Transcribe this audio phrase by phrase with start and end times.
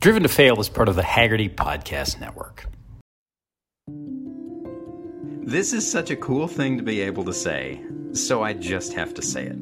[0.00, 2.64] Driven to Fail is part of the Hagerty Podcast Network.
[5.46, 7.82] This is such a cool thing to be able to say,
[8.14, 9.58] so I just have to say it.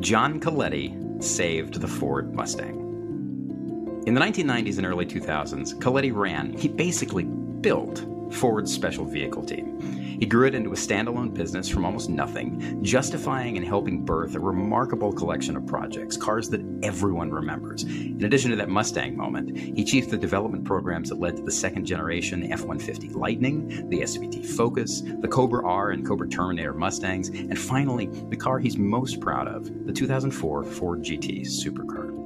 [0.00, 4.02] John Coletti saved the Ford Mustang.
[4.08, 9.80] In the 1990s and early 2000s, Coletti ran, he basically built Ford's special vehicle team.
[10.18, 14.40] He grew it into a standalone business from almost nothing, justifying and helping birth a
[14.40, 17.84] remarkable collection of projects, cars that everyone remembers.
[17.84, 21.52] In addition to that Mustang moment, he chiefed the development programs that led to the
[21.52, 27.28] second generation F 150 Lightning, the SVT Focus, the Cobra R and Cobra Terminator Mustangs,
[27.28, 32.25] and finally, the car he's most proud of, the 2004 Ford GT Supercar.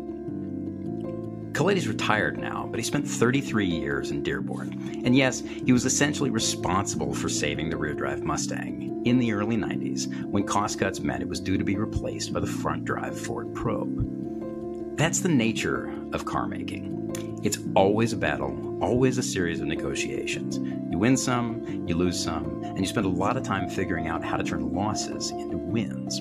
[1.53, 5.03] Coletti's retired now, but he spent 33 years in Dearborn.
[5.05, 9.57] And yes, he was essentially responsible for saving the rear drive Mustang in the early
[9.57, 13.19] 90s when cost cuts meant it was due to be replaced by the front drive
[13.19, 14.97] Ford Probe.
[14.97, 17.41] That's the nature of car making.
[17.43, 20.59] It's always a battle, always a series of negotiations.
[20.91, 24.23] You win some, you lose some, and you spend a lot of time figuring out
[24.23, 26.20] how to turn losses into wins.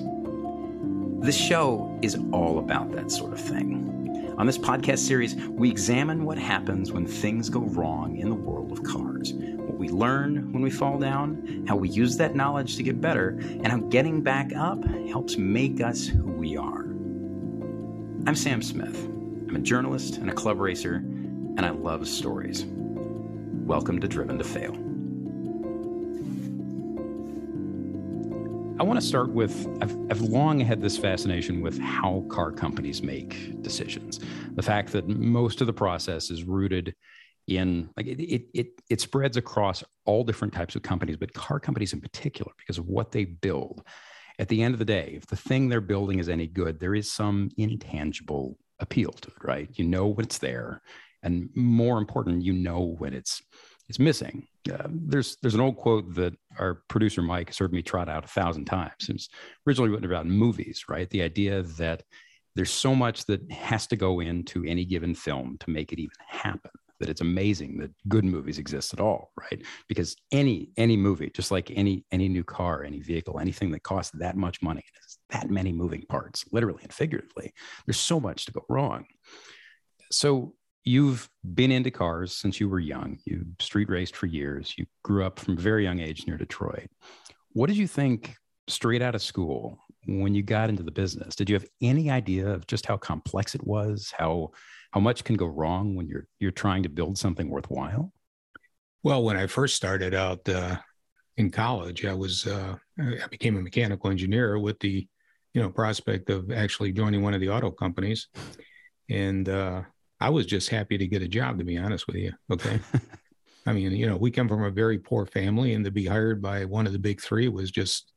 [1.22, 3.99] This show is all about that sort of thing.
[4.38, 8.72] On this podcast series, we examine what happens when things go wrong in the world
[8.72, 12.82] of cars, what we learn when we fall down, how we use that knowledge to
[12.82, 16.82] get better, and how getting back up helps make us who we are.
[18.26, 19.04] I'm Sam Smith.
[19.04, 22.64] I'm a journalist and a club racer, and I love stories.
[22.66, 24.89] Welcome to Driven to Fail.
[28.80, 33.02] I want to start with I've, I've, long had this fascination with how car companies
[33.02, 34.20] make decisions.
[34.54, 36.94] The fact that most of the process is rooted
[37.46, 41.60] in like it, it, it, it spreads across all different types of companies, but car
[41.60, 43.82] companies in particular, because of what they build.
[44.38, 46.94] At the end of the day, if the thing they're building is any good, there
[46.94, 49.68] is some intangible appeal to it, right?
[49.74, 50.80] You know when it's there.
[51.22, 53.42] And more important, you know when it's
[53.90, 54.46] it's missing.
[54.72, 58.24] Uh, there's there's an old quote that our producer Mike has heard me trot out
[58.24, 59.08] a thousand times.
[59.08, 59.28] It's
[59.66, 61.08] originally written about movies, right?
[61.10, 62.02] The idea that
[62.56, 66.16] there's so much that has to go into any given film to make it even
[66.28, 66.70] happen.
[66.98, 69.64] That it's amazing that good movies exist at all, right?
[69.88, 74.12] Because any any movie, just like any any new car, any vehicle, anything that costs
[74.18, 77.54] that much money, has that many moving parts, literally and figuratively,
[77.86, 79.06] there's so much to go wrong.
[80.12, 83.18] So you've been into cars since you were young.
[83.24, 84.74] You street raced for years.
[84.76, 86.88] You grew up from a very young age near Detroit.
[87.52, 88.34] What did you think
[88.68, 91.36] straight out of school when you got into the business?
[91.36, 94.12] Did you have any idea of just how complex it was?
[94.16, 94.50] How
[94.92, 98.12] how much can go wrong when you're you're trying to build something worthwhile?
[99.02, 100.76] Well, when I first started out uh,
[101.36, 105.06] in college, I was uh, I became a mechanical engineer with the
[105.54, 108.28] you know prospect of actually joining one of the auto companies,
[109.08, 109.82] and uh,
[110.20, 112.32] I was just happy to get a job, to be honest with you.
[112.50, 112.78] Okay.
[113.66, 116.42] I mean, you know, we come from a very poor family, and to be hired
[116.42, 118.12] by one of the big three was just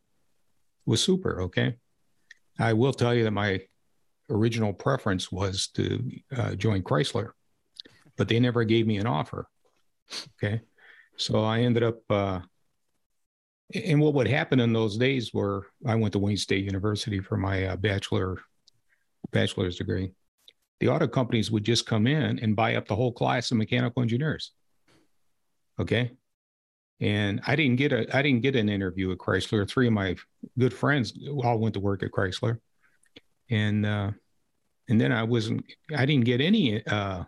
[0.86, 1.44] was super.
[1.44, 1.76] Okay.
[2.60, 3.62] I will tell you that my
[4.30, 7.32] original preference was to uh, join Chrysler,
[8.18, 9.48] but they never gave me an offer.
[10.38, 10.62] Okay.
[11.18, 12.42] So I ended up, uh,
[13.74, 17.38] and what would happen in those days were I went to Wayne State University for
[17.38, 18.40] my uh, bachelor
[19.32, 20.12] bachelor's degree
[20.80, 24.02] the auto companies would just come in and buy up the whole class of mechanical
[24.02, 24.52] engineers.
[25.80, 26.12] Okay.
[27.00, 29.70] And I didn't get a I didn't get an interview at Chrysler.
[29.70, 30.16] Three of my
[30.58, 31.14] good friends
[31.44, 32.60] all went to work at Chrysler.
[33.50, 34.12] And uh
[34.90, 37.24] and then I wasn't I didn't get any uh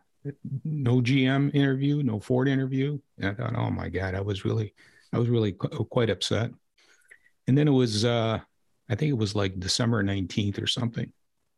[0.64, 3.00] no GM interview, no Ford interview.
[3.18, 4.74] And I thought, oh my God, I was really
[5.12, 6.52] I was really qu- quite upset.
[7.48, 8.40] And then it was uh
[8.90, 11.12] I think it was like December 19th or something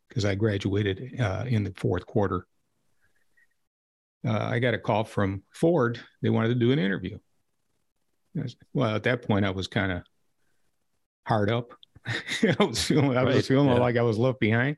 [0.08, 2.46] because I graduated uh, in the fourth quarter.
[4.26, 6.00] Uh, I got a call from Ford.
[6.22, 7.18] They wanted to do an interview.
[8.34, 10.02] Was, well, at that point, I was kind of
[11.26, 11.72] hard up.
[12.06, 13.74] I was feeling, I was feeling yeah.
[13.74, 14.76] like I was left behind,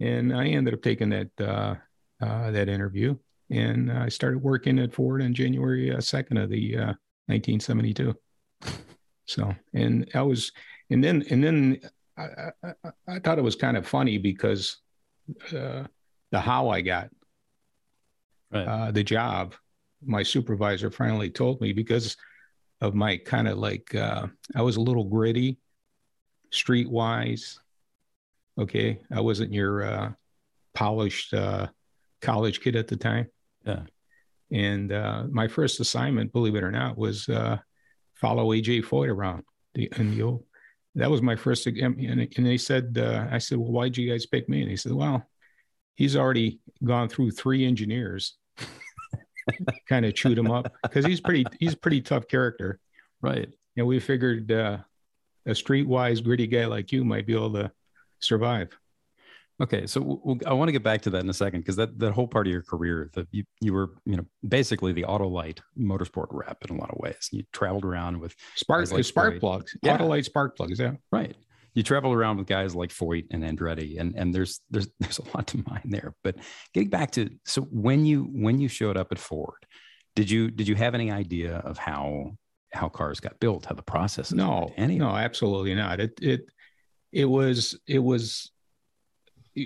[0.00, 1.74] and I ended up taking that uh,
[2.20, 3.16] uh that interview,
[3.50, 6.76] and I started working at Ford on January uh, second of the
[7.26, 8.10] 1972.
[8.64, 8.70] Uh,
[9.28, 10.52] so, and I was,
[10.90, 11.80] and then, and then
[12.18, 12.72] I,
[13.06, 14.78] I, thought it was kind of funny because
[15.52, 15.84] uh,
[16.30, 17.10] the how I got
[18.52, 18.66] right.
[18.66, 19.54] uh, the job,
[20.04, 22.16] my supervisor finally told me because
[22.80, 25.58] of my kind of like uh, I was a little gritty,
[26.52, 27.58] streetwise.
[28.58, 30.12] Okay, I wasn't your uh,
[30.74, 31.68] polished uh,
[32.20, 33.26] college kid at the time.
[33.64, 33.82] Yeah.
[34.50, 39.44] And uh, my first assignment, believe it or not, was follow AJ Foyt around
[39.74, 40.44] the in the old
[40.94, 44.26] that was my first and, and they said uh, i said well why'd you guys
[44.26, 45.26] pick me and he said well
[45.98, 48.36] he's already gone through three engineers,
[49.88, 52.78] kind of chewed him up because he's pretty he's a pretty tough character.
[53.20, 53.50] Right.
[53.76, 54.78] And we figured uh,
[55.44, 57.72] a streetwise, gritty guy like you might be able to
[58.20, 58.70] survive.
[59.60, 61.98] Okay, so we'll, I want to get back to that in a second because that,
[61.98, 65.58] that whole part of your career, that you, you were you know basically the Autolite
[65.78, 67.28] motorsport rep in a lot of ways.
[67.32, 69.98] You traveled around with spark like spark plugs, yeah.
[69.98, 71.36] Autolite spark plugs, yeah, right.
[71.74, 75.36] You traveled around with guys like Foyt and Andretti, and and there's there's there's a
[75.36, 76.14] lot to mine there.
[76.22, 76.36] But
[76.72, 79.66] getting back to so when you when you showed up at Ford,
[80.14, 82.36] did you did you have any idea of how
[82.72, 84.32] how cars got built, how the process?
[84.32, 85.98] No, any no, absolutely not.
[85.98, 86.42] It it
[87.12, 88.52] it was it was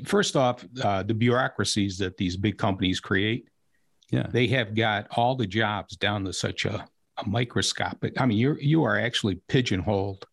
[0.04, 3.48] first off, uh, the bureaucracies that these big companies create,
[4.10, 6.86] yeah, they have got all the jobs down to such a,
[7.18, 8.20] a microscopic.
[8.20, 10.26] I mean, you you are actually pigeonholed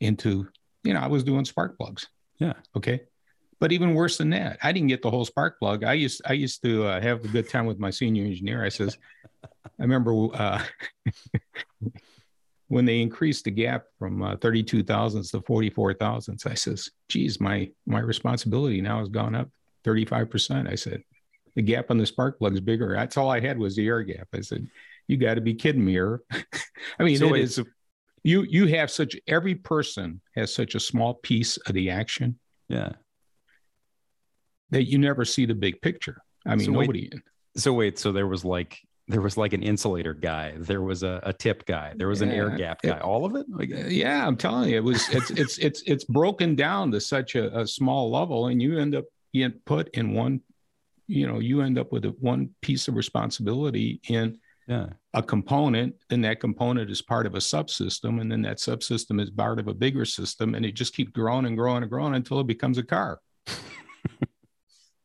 [0.00, 0.48] into.
[0.84, 2.06] You know, I was doing spark plugs.
[2.38, 2.54] Yeah.
[2.76, 3.02] Okay.
[3.60, 5.82] But even worse than that, I didn't get the whole spark plug.
[5.82, 8.64] I used I used to uh, have a good time with my senior engineer.
[8.64, 8.96] I says,
[9.44, 10.62] I remember uh,
[12.68, 17.40] when they increased the gap from uh, 32 thousands to 44 thousands, I says, geez,
[17.40, 19.48] my, my responsibility now has gone up
[19.84, 20.70] 35%.
[20.70, 21.02] I said,
[21.56, 22.94] the gap on the spark plug is bigger.
[22.94, 24.28] That's all I had was the air gap.
[24.34, 24.68] I said,
[25.06, 25.96] you got to be kidding me.
[25.96, 26.22] Or,
[26.98, 27.60] I mean, so it is,
[28.22, 32.38] you, you have such, every person has such a small piece of the action.
[32.68, 32.92] Yeah.
[34.70, 36.22] That you never see the big picture.
[36.46, 37.08] I mean, so nobody.
[37.10, 37.22] Wait,
[37.56, 41.20] so wait, so there was like there was like an insulator guy there was a,
[41.24, 43.88] a tip guy there was an air gap guy it, all of it like, uh,
[43.88, 47.58] yeah i'm telling you it was it's it's it's it's broken down to such a,
[47.58, 50.40] a small level and you end up being put in one
[51.06, 54.38] you know you end up with a, one piece of responsibility in
[54.68, 54.86] yeah.
[55.14, 59.30] a component then that component is part of a subsystem and then that subsystem is
[59.30, 62.40] part of a bigger system and it just keeps growing and growing and growing until
[62.40, 63.20] it becomes a car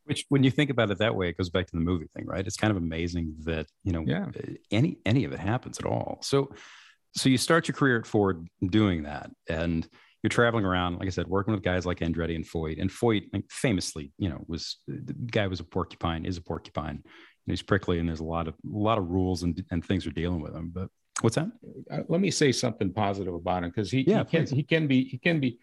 [0.05, 2.25] which, when you think about it that way, it goes back to the movie thing,
[2.25, 2.45] right?
[2.45, 4.27] It's kind of amazing that you know yeah.
[4.71, 6.19] any any of it happens at all.
[6.21, 6.53] So,
[7.15, 9.87] so you start your career at Ford doing that, and
[10.23, 12.79] you're traveling around, like I said, working with guys like Andretti and Foyt.
[12.79, 17.03] And Foyt, like, famously, you know, was the guy was a porcupine, is a porcupine.
[17.45, 20.11] He's prickly, and there's a lot of a lot of rules and and things are
[20.11, 20.71] dealing with him.
[20.73, 20.87] But
[21.19, 21.51] what's that?
[21.91, 24.87] Uh, let me say something positive about him because he, yeah, he can he can
[24.87, 25.59] be he can be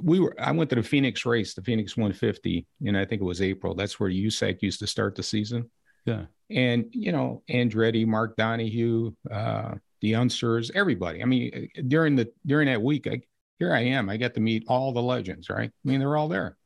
[0.00, 3.24] we were I went to the Phoenix race, the Phoenix 150, and I think it
[3.24, 3.74] was April.
[3.74, 5.70] That's where USAC used to start the season.
[6.04, 6.26] Yeah.
[6.50, 11.22] And you know, Andretti, Mark Donohue, uh, the Unsers, everybody.
[11.22, 13.22] I mean, during the during that week, I
[13.58, 14.10] here I am.
[14.10, 15.70] I got to meet all the legends, right?
[15.70, 16.56] I mean, they're all there.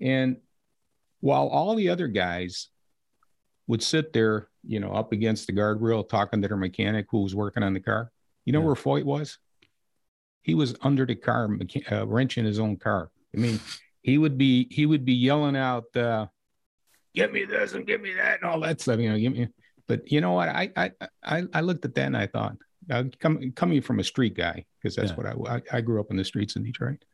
[0.00, 0.38] And
[1.20, 2.68] while all the other guys
[3.66, 7.34] would sit there, you know, up against the guardrail talking to their mechanic who was
[7.34, 8.10] working on the car,
[8.44, 8.66] you know yeah.
[8.66, 9.38] where Foyt was?
[10.48, 11.46] He was under the car,
[11.92, 13.10] uh, wrenching his own car.
[13.34, 13.60] I mean,
[14.00, 16.28] he would be he would be yelling out, uh,
[17.14, 19.48] "Give me this and give me that and all that stuff." You know, give me.
[19.86, 20.48] But you know what?
[20.48, 20.92] I I
[21.22, 22.56] I, I looked at that and I thought,
[22.90, 25.16] uh, come, coming from a street guy, because that's yeah.
[25.16, 27.04] what I, I, I grew up in the streets in Detroit.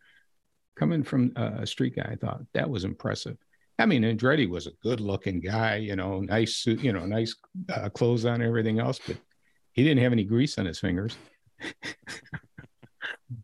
[0.77, 3.37] Coming from a street guy, I thought that was impressive.
[3.81, 7.35] I mean, Andretti was a good-looking guy, you know, nice suit, you know, nice
[7.73, 9.17] uh, clothes on, everything else, but
[9.73, 11.17] he didn't have any grease on his fingers.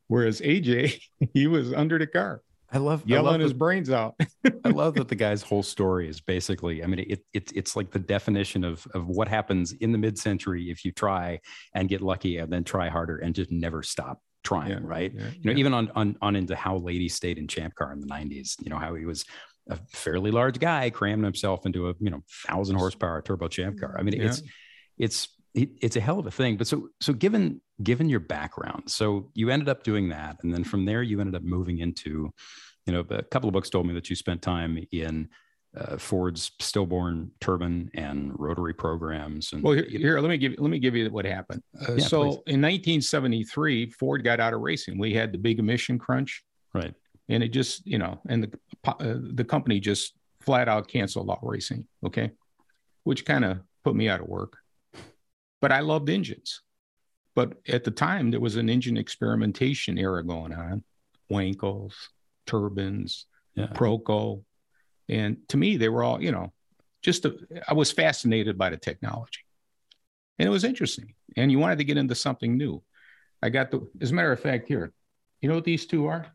[0.09, 1.01] Whereas AJ,
[1.35, 2.43] he was under the car.
[2.73, 4.15] I love yelling I love his brains out.
[4.65, 7.91] I love that the guy's whole story is basically, I mean, it, it, it's like
[7.91, 11.41] the definition of, of what happens in the mid century if you try
[11.75, 15.13] and get lucky and then try harder and just never stop trying, yeah, right?
[15.13, 15.59] Yeah, you know, yeah.
[15.59, 18.71] even on, on, on into how Lady stayed in Champ Car in the 90s, you
[18.71, 19.25] know, how he was
[19.69, 23.97] a fairly large guy cramming himself into a, you know, thousand horsepower turbo Champ Car.
[23.99, 24.43] I mean, it's,
[24.97, 26.57] it's, it's a hell of a thing.
[26.57, 30.65] But so so given given your background, so you ended up doing that, and then
[30.65, 32.33] from there you ended up moving into,
[32.87, 35.29] you know, a couple of books told me that you spent time in
[35.77, 39.53] uh, Ford's stillborn turbine and rotary programs.
[39.53, 41.63] And well, here, here, let me give let me give you what happened.
[41.81, 42.55] Uh, yeah, so please.
[42.55, 44.99] in 1973, Ford got out of racing.
[44.99, 46.95] We had the big emission crunch, right?
[47.29, 51.41] And it just you know, and the uh, the company just flat out canceled all
[51.43, 51.87] racing.
[52.07, 52.31] Okay,
[53.03, 54.57] which kind of put me out of work
[55.61, 56.63] but I loved engines.
[57.35, 60.83] But at the time, there was an engine experimentation era going on,
[61.31, 61.95] Wankels,
[62.47, 63.69] turbines, yeah.
[63.69, 64.43] Proco.
[65.09, 66.53] And to me, they were all, you know,
[67.03, 67.37] just, a,
[67.69, 69.41] I was fascinated by the technology.
[70.39, 71.15] And it was interesting.
[71.37, 72.83] And you wanted to get into something new.
[73.43, 74.93] I got the, as a matter of fact, here,
[75.41, 76.27] you know what these two are?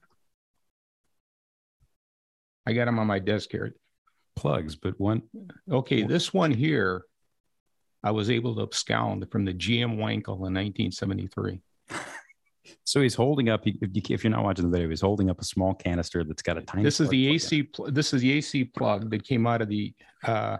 [2.66, 3.76] I got them on my desk here.
[4.36, 5.22] Plugs, but one.
[5.70, 7.04] Okay, this one here
[8.06, 11.60] I was able to abscond from the GM Wankel in 1973.
[12.84, 13.62] So he's holding up.
[13.66, 16.62] If you're not watching the video, he's holding up a small canister that's got a
[16.62, 16.84] tiny.
[16.84, 17.64] This is the AC.
[17.64, 19.94] Pl- this is the AC plug that came out of the,
[20.24, 20.58] uh,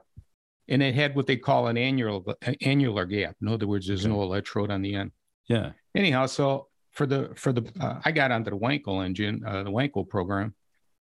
[0.68, 2.22] and it had what they call an annular
[2.62, 3.36] annular gap.
[3.42, 4.14] In other words, there's okay.
[4.14, 5.12] no electrode on the end.
[5.48, 5.72] Yeah.
[5.96, 9.72] Anyhow, so for the for the uh, I got onto the Wankel engine, uh, the
[9.72, 10.54] Wankel program,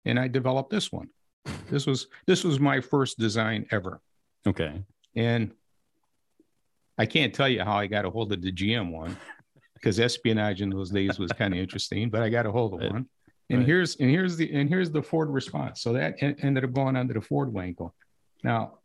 [0.05, 1.09] and I developed this one.
[1.69, 4.01] This was this was my first design ever.
[4.47, 4.83] Okay.
[5.17, 5.53] And
[6.99, 9.17] I can't tell you how I got a hold of the GM one
[9.75, 12.81] because espionage in those days was kind of interesting, but I got a hold of
[12.81, 12.93] right.
[12.93, 13.09] one.
[13.51, 13.67] And right.
[13.67, 15.83] here's and here's the and here's the Ford response.
[15.83, 17.93] So that ended up going under the Ford Wankel.
[18.45, 18.79] Now,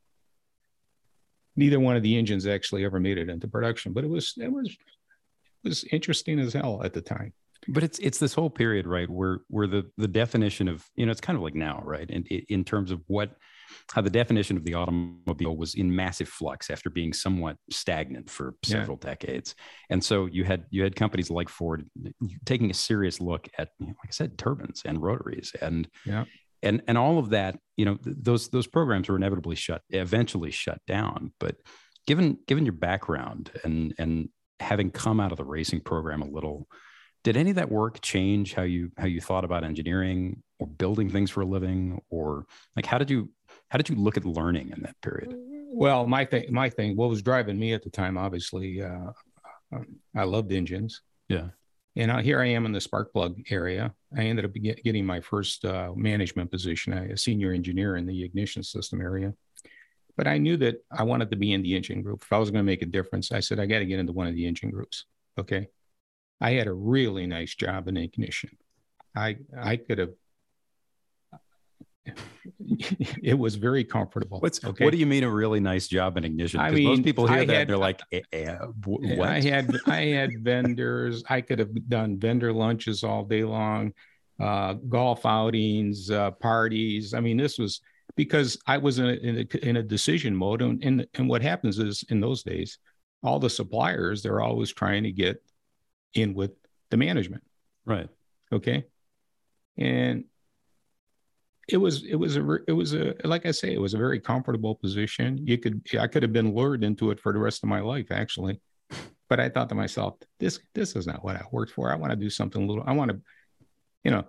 [1.56, 4.52] neither one of the engines actually ever made it into production, but it was it
[4.52, 7.34] was it was interesting as hell at the time.
[7.68, 11.12] But it's it's this whole period, right, where where the the definition of you know
[11.12, 13.36] it's kind of like now, right, and in, in terms of what
[13.92, 18.56] how the definition of the automobile was in massive flux after being somewhat stagnant for
[18.64, 19.10] several yeah.
[19.10, 19.56] decades.
[19.90, 21.90] And so you had you had companies like Ford
[22.46, 26.26] taking a serious look at, like I said, turbines and rotaries and yeah.
[26.64, 27.58] and and all of that.
[27.76, 31.34] You know, those those programs were inevitably shut, eventually shut down.
[31.40, 31.58] But
[32.08, 36.68] given given your background and and having come out of the racing program a little
[37.24, 41.10] did any of that work change how you how you thought about engineering or building
[41.10, 42.46] things for a living or
[42.76, 43.30] like how did you
[43.70, 45.36] how did you look at learning in that period?
[45.70, 49.12] Well, my thing, my thing, what was driving me at the time, obviously, uh,
[50.16, 51.02] I loved engines.
[51.28, 51.50] Yeah.
[51.96, 53.94] And uh, here I am in the spark plug area.
[54.16, 58.24] I ended up get, getting my first uh, management position, a senior engineer in the
[58.24, 59.34] ignition system area.
[60.16, 62.24] But I knew that I wanted to be in the engine group.
[62.24, 64.14] If I was going to make a difference, I said, I got to get into
[64.14, 65.06] one of the engine groups.
[65.38, 65.68] Okay.
[66.40, 68.52] I had a really nice job in ignition.
[69.16, 70.14] I I could have
[73.24, 74.42] it was very comfortable.
[74.44, 74.84] Okay?
[74.84, 76.60] What do you mean a really nice job in ignition?
[76.64, 79.30] Because most people hear I that had, they're like, eh, eh, what?
[79.30, 81.24] I had I had vendors.
[81.30, 83.94] I could have done vendor lunches all day long,
[84.40, 87.14] uh, golf outings, uh, parties.
[87.14, 87.82] I mean, this was
[88.16, 90.62] because I was in a, in a, in a decision mode.
[90.62, 92.80] And, and and what happens is in those days,
[93.24, 95.42] all the suppliers they're always trying to get
[96.14, 96.52] in with
[96.90, 97.44] the management.
[97.86, 98.10] Right.
[98.52, 98.86] Okay.
[99.78, 100.26] And
[101.68, 104.20] it was it was a it was a like I say it was a very
[104.20, 105.38] comfortable position.
[105.46, 108.08] You could I could have been lured into it for the rest of my life
[108.10, 108.62] actually,
[109.30, 111.92] but I thought to myself this this is not what I worked for.
[111.92, 112.84] I want to do something a little.
[112.88, 113.22] I want to,
[114.04, 114.26] you know,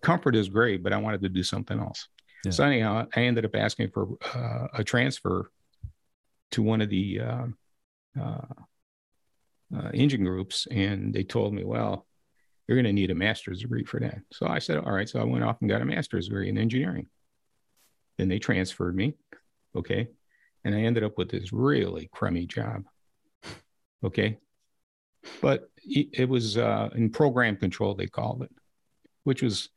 [0.00, 2.08] comfort is great, but I wanted to do something else.
[2.44, 2.50] Yeah.
[2.50, 5.50] So anyhow, I ended up asking for uh, a transfer
[6.52, 7.46] to one of the uh,
[8.20, 8.54] uh,
[9.76, 12.06] uh engine groups, and they told me, well
[12.66, 14.18] you're going to need a master's degree for that.
[14.32, 15.08] So I said, all right.
[15.08, 17.06] So I went off and got a master's degree in engineering.
[18.18, 19.14] Then they transferred me.
[19.76, 20.08] Okay.
[20.64, 22.84] And I ended up with this really crummy job.
[24.04, 24.38] Okay.
[25.40, 28.50] But it was uh, in program control, they called it,
[29.24, 29.68] which was,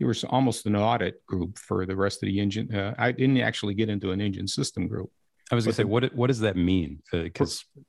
[0.00, 2.74] it was almost an audit group for the rest of the engine.
[2.74, 5.10] Uh, I didn't actually get into an engine system group.
[5.50, 7.02] I was going to say, what, what does that mean?
[7.12, 7.82] Because uh,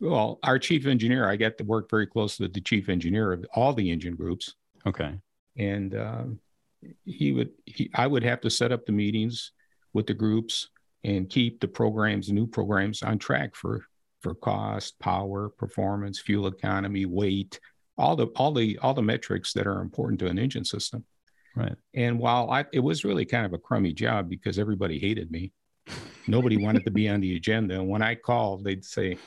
[0.00, 3.44] well, our chief engineer, I get to work very close with the chief engineer of
[3.54, 4.54] all the engine groups.
[4.86, 5.14] Okay.
[5.56, 6.24] And uh,
[7.04, 9.52] he would, he, I would have to set up the meetings
[9.92, 10.68] with the groups
[11.04, 13.84] and keep the programs, new programs on track for
[14.20, 17.60] for cost, power, performance, fuel economy, weight,
[17.96, 21.04] all the all the all the metrics that are important to an engine system.
[21.54, 21.74] Right.
[21.94, 25.52] And while I, it was really kind of a crummy job because everybody hated me,
[26.26, 27.74] nobody wanted to be on the agenda.
[27.74, 29.18] And when I called, they'd say,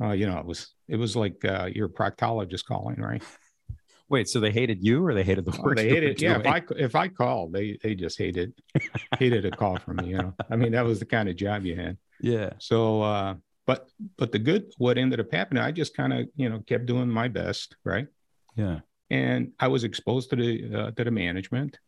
[0.00, 3.22] uh, you know, it was it was like uh, your proctologist calling, right?
[4.08, 5.72] Wait, so they hated you, or they hated the work?
[5.72, 6.40] Oh, they hated, yeah.
[6.40, 8.52] If I if I called, they they just hated
[9.18, 10.08] hated a call from me.
[10.08, 11.96] You know, I mean, that was the kind of job you had.
[12.22, 12.50] Yeah.
[12.58, 13.88] So, uh, but
[14.18, 17.08] but the good, what ended up happening, I just kind of you know kept doing
[17.08, 18.08] my best, right?
[18.56, 18.80] Yeah.
[19.08, 21.78] And I was exposed to the uh, to the management,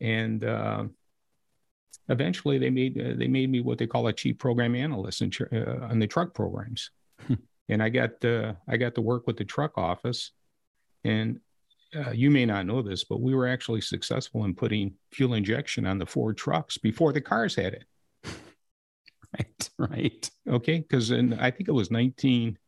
[0.00, 0.86] and uh,
[2.08, 5.30] eventually they made uh, they made me what they call a chief program analyst in,
[5.52, 6.90] uh, on the truck programs
[7.68, 10.32] and I got uh, I got to work with the truck office,
[11.04, 11.40] and
[11.94, 15.86] uh, you may not know this, but we were actually successful in putting fuel injection
[15.86, 17.84] on the Ford trucks before the cars had it.
[19.38, 20.30] Right, right.
[20.48, 22.58] Okay, because in I think it was 19,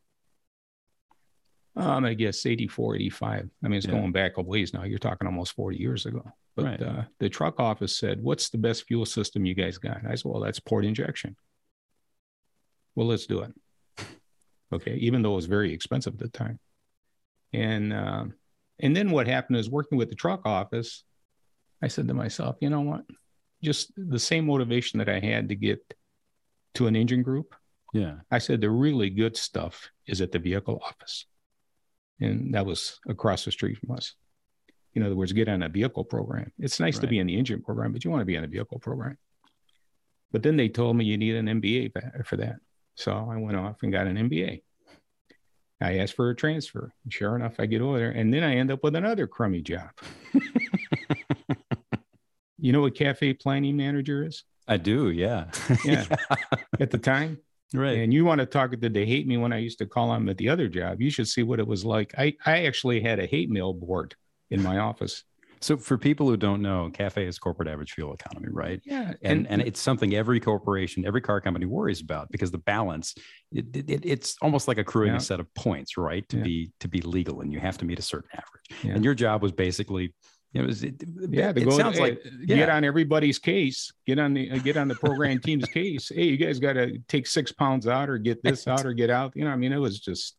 [1.74, 3.50] um, I guess 84, 85.
[3.64, 3.92] I mean, it's yeah.
[3.92, 4.84] going back a ways now.
[4.84, 6.22] You're talking almost 40 years ago.
[6.54, 6.82] But right.
[6.82, 10.04] uh, the truck office said, What's the best fuel system you guys got?
[10.06, 11.36] I said, Well, that's port injection.
[12.94, 13.52] Well, let's do it.
[14.72, 16.58] Okay, even though it was very expensive at the time.
[17.52, 18.24] And uh,
[18.80, 21.04] and then what happened is working with the truck office,
[21.82, 23.04] I said to myself, you know what?
[23.62, 25.94] Just the same motivation that I had to get
[26.74, 27.54] to an engine group.
[27.92, 28.16] Yeah.
[28.30, 31.26] I said the really good stuff is at the vehicle office.
[32.20, 34.14] and that was across the street from us.
[34.94, 36.52] In other words, get on a vehicle program.
[36.58, 37.02] It's nice right.
[37.02, 39.18] to be in the engine program, but you want to be on a vehicle program.
[40.30, 41.92] But then they told me you need an MBA
[42.24, 42.56] for that.
[42.94, 44.62] So I went off and got an MBA.
[45.80, 46.92] I asked for a transfer.
[47.08, 49.90] Sure enough, I get over there, and then I end up with another crummy job.
[52.58, 54.44] you know what cafe planning manager is?
[54.68, 55.50] I do, yeah.
[55.84, 56.06] yeah.
[56.78, 57.38] At the time.
[57.74, 57.98] Right.
[57.98, 60.28] And you want to talk that they hate me when I used to call them
[60.28, 61.00] at the other job.
[61.00, 62.14] You should see what it was like.
[62.18, 64.14] I, I actually had a hate mail board
[64.50, 65.24] in my office.
[65.62, 68.80] So for people who don't know, CAFE is corporate average fuel economy, right?
[68.84, 69.12] Yeah.
[69.22, 73.14] And, and, it's something every corporation, every car company worries about because the balance,
[73.52, 75.18] it, it, it's almost like accruing yeah.
[75.18, 76.28] a set of points, right?
[76.30, 76.42] To yeah.
[76.42, 78.84] be to be legal and you have to meet a certain average.
[78.84, 78.94] Yeah.
[78.94, 80.12] And your job was basically
[80.54, 81.52] it was it, yeah.
[81.54, 82.56] It, sounds like yeah.
[82.56, 86.10] get on everybody's case, get on the uh, get on the program team's case.
[86.14, 89.08] Hey, you guys got to take six pounds out or get this out or get
[89.10, 89.32] out.
[89.34, 90.36] You know, I mean, it was just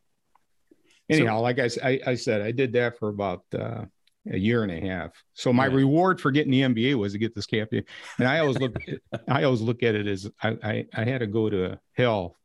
[1.10, 1.38] anyhow.
[1.38, 3.86] So, like I, I, I said, I did that for about uh,
[4.32, 5.12] a year and a half.
[5.34, 5.76] So my right.
[5.76, 7.84] reward for getting the MBA was to get this captain.
[8.18, 8.76] And I always look,
[9.28, 12.38] I always look at it as I, I, I had to go to hell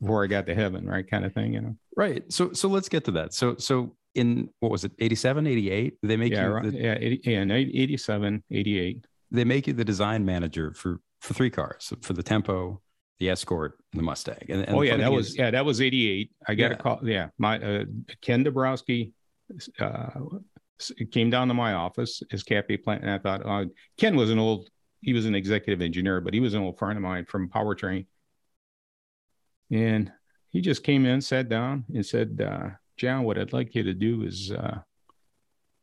[0.00, 1.08] before I got to heaven, right?
[1.08, 1.76] Kind of thing, you know?
[1.96, 2.30] Right.
[2.32, 3.34] So, so let's get to that.
[3.34, 6.70] So, so in what was it 87 88 they make yeah, you right.
[6.70, 11.50] the, yeah, 80, yeah 87 88 they make you the design manager for for three
[11.50, 12.80] cars for the tempo
[13.20, 15.80] the escort and the mustang and, and oh yeah that was is, yeah that was
[15.80, 16.72] 88 i got yeah.
[16.72, 17.84] a call yeah my uh,
[18.20, 19.12] ken dabrowski
[19.78, 20.08] uh,
[21.10, 23.64] came down to my office as cafe plant and i thought uh,
[23.98, 24.68] ken was an old
[25.00, 28.06] he was an executive engineer but he was an old friend of mine from powertrain
[29.70, 30.10] and
[30.50, 33.94] he just came in sat down and said uh, John, what I'd like you to
[33.94, 34.78] do is, uh,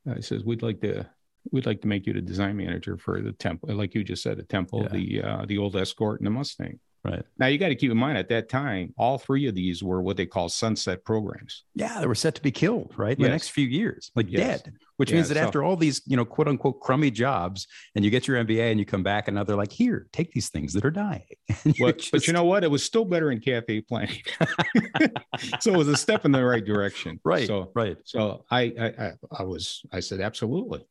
[0.09, 1.09] uh, he says, we'd like to,
[1.51, 4.37] we'd like to make you the design manager for the Tempo, like you just said,
[4.37, 4.87] the Tempo, yeah.
[4.89, 6.79] the uh, the old Escort and the Mustang.
[7.03, 7.23] Right.
[7.37, 10.01] Now you got to keep in mind at that time, all three of these were
[10.01, 11.63] what they call sunset programs.
[11.73, 13.13] Yeah, they were set to be killed, right?
[13.13, 13.27] In yes.
[13.27, 14.63] the next few years, like yes.
[14.63, 14.73] dead.
[14.97, 18.03] Which yeah, means that so, after all these, you know, quote unquote crummy jobs, and
[18.03, 20.49] you get your MBA and you come back and now they're like, here, take these
[20.49, 21.23] things that are dying.
[21.79, 22.11] well, just...
[22.11, 22.65] But you know what?
[22.65, 24.21] It was still better in cafe planning.
[25.61, 27.17] so it was a step in the right direction.
[27.23, 27.47] Right.
[27.47, 27.95] So right.
[28.03, 30.85] So I I I was I said absolutely.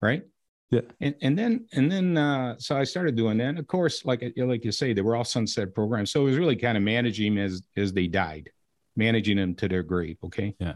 [0.00, 0.22] Right.
[0.70, 0.82] Yeah.
[1.00, 3.48] And and then and then uh, so I started doing that.
[3.48, 6.12] And of course, like like you say, they were all sunset programs.
[6.12, 8.50] So it was really kind of managing as as they died,
[8.96, 10.18] managing them to their grave.
[10.24, 10.54] Okay.
[10.58, 10.74] Yeah.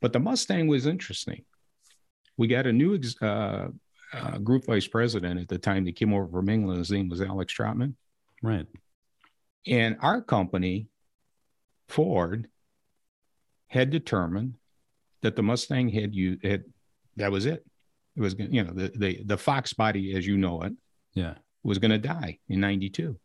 [0.00, 1.44] But the Mustang was interesting.
[2.36, 3.68] We got a new ex, uh,
[4.12, 6.78] uh, group vice president at the time that came over from England.
[6.78, 7.96] His name was Alex Trotman.
[8.42, 8.66] Right.
[9.66, 10.86] And our company,
[11.88, 12.48] Ford,
[13.66, 14.54] had determined
[15.20, 16.64] that the Mustang had you had
[17.16, 17.66] that was it.
[18.18, 20.72] It was going to, you know the the the Fox body as you know it.
[21.14, 21.34] Yeah.
[21.62, 23.16] Was going to die in 92.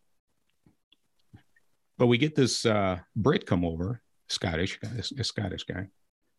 [1.97, 5.87] But we get this uh, Brit come over, Scottish, guy, a Scottish guy,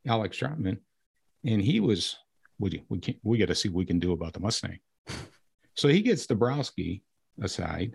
[0.07, 0.79] Alex Trotman,
[1.45, 2.17] and he was
[2.61, 4.79] we we can't, we got to see what we can do about the Mustang.
[5.77, 7.03] So he gets Dabrowski
[7.43, 7.95] aside,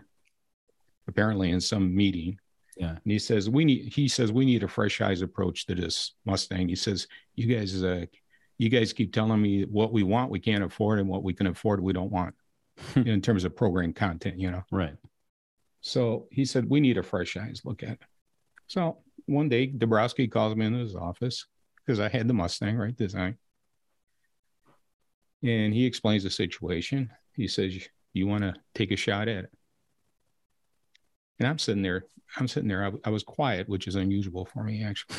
[1.07, 2.37] apparently in some meeting.
[2.75, 2.89] Yeah.
[2.89, 6.15] And he says, we need, he says, we need a fresh eyes approach to this
[6.25, 6.67] Mustang.
[6.67, 8.05] He says, you guys, uh,
[8.59, 11.47] you guys keep telling me what we want, we can't afford, and what we can
[11.47, 12.35] afford, we don't want
[12.95, 14.63] in terms of program content, you know?
[14.69, 14.95] Right.
[15.81, 17.99] So he said, we need a fresh eyes look at it.
[18.67, 21.47] So one day, Dabrowski calls me into his office
[21.85, 22.95] because I had the Mustang, right?
[22.95, 23.37] Design.
[25.41, 27.09] And he explains the situation.
[27.33, 29.51] He says, You want to take a shot at it?
[31.39, 32.03] And I'm sitting there,
[32.35, 32.85] I'm sitting there.
[32.85, 35.15] I, I was quiet, which is unusual for me, actually.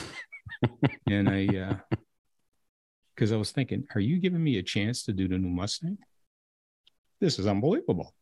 [1.08, 1.96] and I, uh,
[3.20, 5.98] because I was thinking, Are you giving me a chance to do the new Mustang?
[7.20, 8.14] This is unbelievable.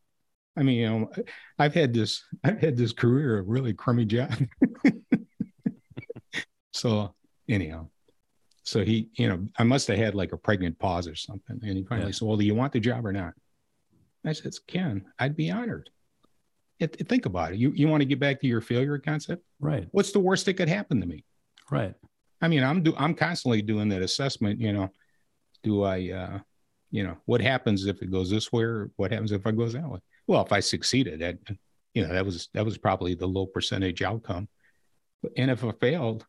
[0.56, 1.12] I mean, you know,
[1.56, 4.34] I've had this, I've had this career of really crummy job.
[6.72, 7.14] so
[7.48, 7.86] anyhow,
[8.64, 11.60] so he, you know, I must have had like a pregnant pause or something.
[11.62, 12.14] And he finally yeah.
[12.14, 13.34] said, Well, do you want the job or not?
[14.26, 15.90] I said, Ken, I'd be honored.
[16.80, 17.58] It, it, think about it.
[17.58, 19.44] You you want to get back to your failure concept?
[19.60, 19.86] Right.
[19.92, 21.24] What's the worst that could happen to me?
[21.70, 21.94] Right.
[22.40, 24.90] I mean, I'm do I'm constantly doing that assessment, you know.
[25.62, 26.38] Do I uh
[26.90, 29.74] you know, what happens if it goes this way or what happens if it goes
[29.74, 29.98] that way?
[30.26, 31.38] Well, if I succeeded, that
[31.94, 34.48] you know, that was that was probably the low percentage outcome.
[35.36, 36.26] And if I failed,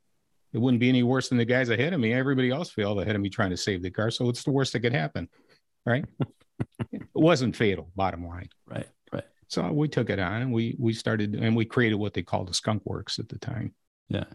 [0.54, 2.14] it wouldn't be any worse than the guys ahead of me.
[2.14, 4.10] Everybody else failed ahead of me trying to save the car.
[4.10, 5.30] So it's the worst that could happen.
[5.86, 6.06] Right.
[6.92, 8.50] it wasn't fatal, bottom line.
[8.66, 8.88] Right.
[9.14, 9.26] Right.
[9.48, 12.50] So we took it on and we we started and we created what they called
[12.50, 13.74] the skunk works at the time.
[14.10, 14.26] Yeah.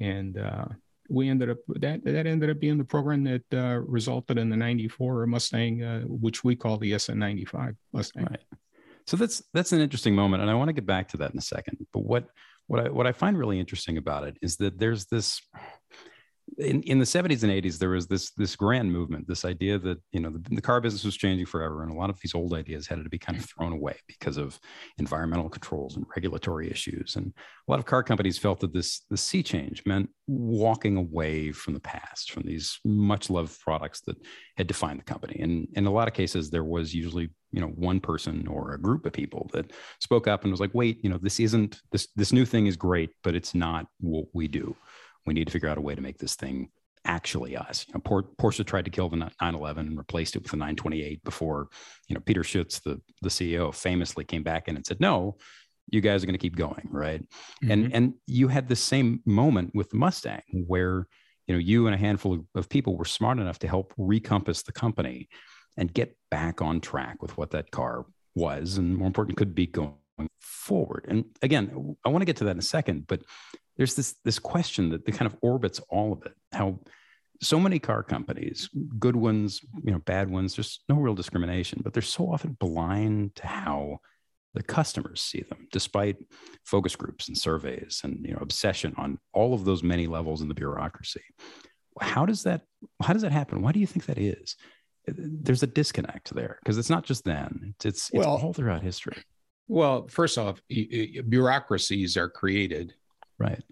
[0.00, 0.66] And uh,
[1.08, 4.56] we ended up that that ended up being the program that uh, resulted in the
[4.56, 8.24] 94 Mustang, uh, which we call the SN95 Mustang.
[8.24, 8.40] Right.
[9.06, 11.38] So that's that's an interesting moment, and I want to get back to that in
[11.38, 11.78] a second.
[11.92, 12.28] But what
[12.66, 15.40] what I what I find really interesting about it is that there's this
[16.56, 19.98] in, in the 70s and 80s there was this this grand movement this idea that
[20.12, 22.54] you know the, the, car business was changing forever and a lot of these old
[22.54, 23.62] ideas had to be kind of mm-hmm.
[23.62, 24.58] thrown away because of
[24.98, 29.16] environmental controls and regulatory issues and a lot of car companies felt that this the
[29.16, 34.16] sea change meant walking away from the past from these much loved products that
[34.56, 37.68] had defined the company and in a lot of cases there was usually you know
[37.68, 41.10] one person or a group of people that spoke up and was like wait you
[41.10, 44.76] know this isn't this this new thing is great but it's not what we do
[45.28, 46.70] we need to figure out a way to make this thing
[47.04, 47.86] actually us.
[47.88, 51.68] You know, Porsche tried to kill the 911 and replaced it with the 928 before,
[52.08, 55.36] you know, Peter Schütz, the, the CEO, famously came back in and said, no,
[55.90, 56.88] you guys are going to keep going.
[56.90, 57.22] Right.
[57.22, 57.70] Mm-hmm.
[57.70, 61.06] And, and you had the same moment with the Mustang where,
[61.46, 64.72] you know, you and a handful of people were smart enough to help recompass the
[64.72, 65.28] company
[65.76, 69.66] and get back on track with what that car was and more important could be
[69.66, 69.94] going
[70.40, 71.06] forward.
[71.08, 73.22] And again, I want to get to that in a second, but
[73.78, 76.34] there's this this question that, that kind of orbits all of it.
[76.52, 76.80] How
[77.40, 81.92] so many car companies, good ones, you know, bad ones, there's no real discrimination, but
[81.92, 84.00] they're so often blind to how
[84.54, 86.16] the customers see them, despite
[86.64, 90.48] focus groups and surveys and you know obsession on all of those many levels in
[90.48, 91.22] the bureaucracy.
[92.00, 92.62] How does that
[93.02, 93.62] how does that happen?
[93.62, 94.56] Why do you think that is?
[95.06, 98.82] There's a disconnect there because it's not just then; it's it's, it's well, all throughout
[98.82, 99.16] history.
[99.68, 102.94] Well, first off, bureaucracies are created
[103.38, 103.62] right.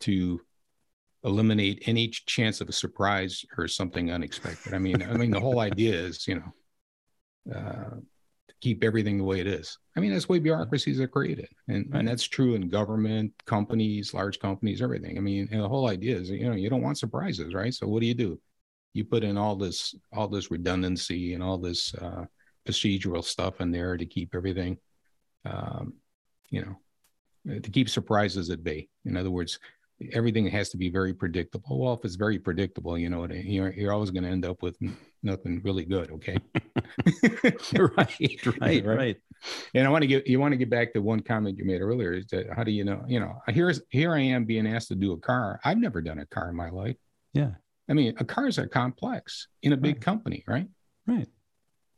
[0.00, 0.40] to
[1.24, 4.74] eliminate any chance of a surprise or something unexpected.
[4.74, 7.96] I mean i mean the whole idea is you know uh,
[8.48, 9.78] to keep everything the way it is.
[9.96, 11.48] I mean that's the way bureaucracies are created.
[11.68, 15.16] And, and that's true in government companies large companies everything.
[15.16, 17.72] I mean the whole idea is you know you don't want surprises right?
[17.72, 18.40] So what do you do?
[18.92, 22.24] You put in all this all this redundancy and all this uh,
[22.66, 24.78] procedural stuff in there to keep everything
[25.44, 25.94] um,
[26.50, 26.76] you know
[27.46, 28.88] to keep surprises at bay.
[29.04, 29.58] In other words,
[30.12, 31.78] everything has to be very predictable.
[31.78, 34.76] Well, if it's very predictable, you know, you're, you're always going to end up with
[35.22, 36.10] nothing really good.
[36.10, 36.38] Okay.
[37.96, 39.16] right, right, right.
[39.74, 41.80] And I want to get, you want to get back to one comment you made
[41.80, 44.88] earlier is that how do you know, you know, here's, here I am being asked
[44.88, 45.60] to do a car.
[45.64, 46.96] I've never done a car in my life.
[47.32, 47.52] Yeah.
[47.88, 50.00] I mean, uh, cars are complex in a big right.
[50.00, 50.68] company, right?
[51.06, 51.28] Right.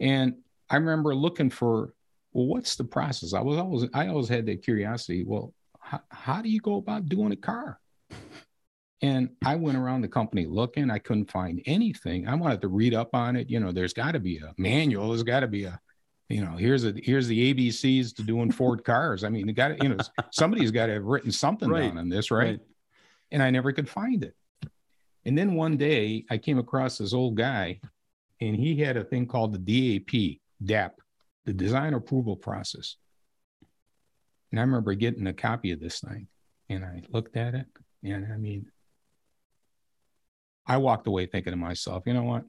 [0.01, 0.35] And
[0.71, 1.93] I remember looking for
[2.35, 3.33] well, what's the process?
[3.33, 5.25] I was always I always had that curiosity.
[5.25, 7.79] Well, how, how do you go about doing a car?
[9.01, 10.91] And I went around the company looking.
[10.91, 12.27] I couldn't find anything.
[12.27, 13.51] I wanted to read up on it.
[13.51, 15.09] You know, there's got to be a manual.
[15.09, 15.79] There's got to be a,
[16.29, 19.23] you know, here's a here's the ABCs to doing Ford cars.
[19.23, 19.99] I mean, you got you know,
[20.33, 21.89] somebody's got to have written something right.
[21.89, 22.45] down on this, right?
[22.45, 22.61] right?
[23.31, 24.35] And I never could find it.
[25.25, 27.81] And then one day I came across this old guy,
[28.41, 31.01] and he had a thing called the DAP, DAP,
[31.47, 32.97] the design approval process.
[34.51, 36.29] And I remember getting a copy of this thing
[36.69, 37.67] and I looked at it
[38.03, 38.67] and I mean,
[40.67, 42.45] I walked away thinking to myself, you know what?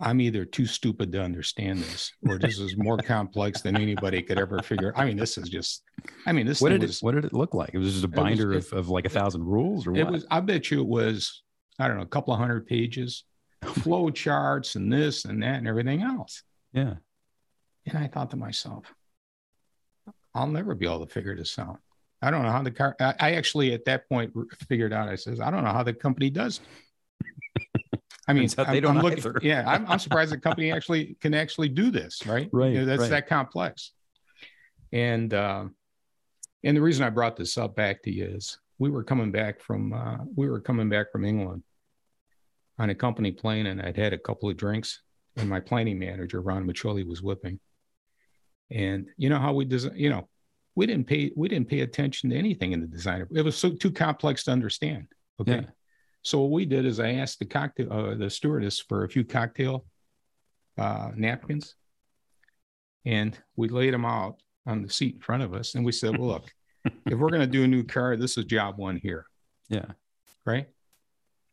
[0.00, 4.38] I'm either too stupid to understand this, or this is more complex than anybody could
[4.38, 4.92] ever figure.
[4.96, 5.84] I mean, this is just.
[6.26, 6.60] I mean, this.
[6.60, 7.04] What did was, it?
[7.04, 7.70] What did it look like?
[7.72, 10.12] It was just a binder was, of, of like a thousand rules, or it what?
[10.12, 11.42] Was, I bet you it was.
[11.78, 13.24] I don't know, a couple of hundred pages,
[13.62, 16.42] flow charts and this and that and everything else.
[16.72, 16.94] Yeah.
[17.86, 18.92] And I thought to myself,
[20.34, 21.78] I'll never be able to figure this out.
[22.22, 22.96] I don't know how the car.
[23.00, 24.32] I, actually at that point
[24.68, 25.08] figured out.
[25.08, 26.60] I says, I don't know how the company does.
[28.28, 31.68] I mean, they don't I'm looking, yeah, I'm, I'm, surprised the company actually can actually
[31.68, 32.48] do this, right?
[32.52, 32.72] Right.
[32.72, 33.10] You know, that's right.
[33.10, 33.90] that complex.
[34.92, 35.64] And uh,
[36.62, 39.60] and the reason I brought this up back to you is we were coming back
[39.60, 41.64] from uh, we were coming back from England
[42.78, 45.02] on a company plane, and I'd had a couple of drinks,
[45.36, 47.58] and my planning manager Ron Macholi was with me,
[48.70, 50.28] and you know how we design, you know,
[50.74, 53.26] we didn't pay we didn't pay attention to anything in the design.
[53.30, 55.08] It was so too complex to understand.
[55.40, 55.56] Okay.
[55.56, 55.70] Yeah.
[56.22, 59.24] So what we did is I asked the cocktail uh, the stewardess for a few
[59.24, 59.84] cocktail
[60.78, 61.74] uh, napkins,
[63.04, 66.16] and we laid them out on the seat in front of us, and we said,
[66.16, 66.52] "Well, look,
[67.06, 69.26] if we're going to do a new car, this is job one here."
[69.68, 69.86] Yeah.
[70.46, 70.68] Right.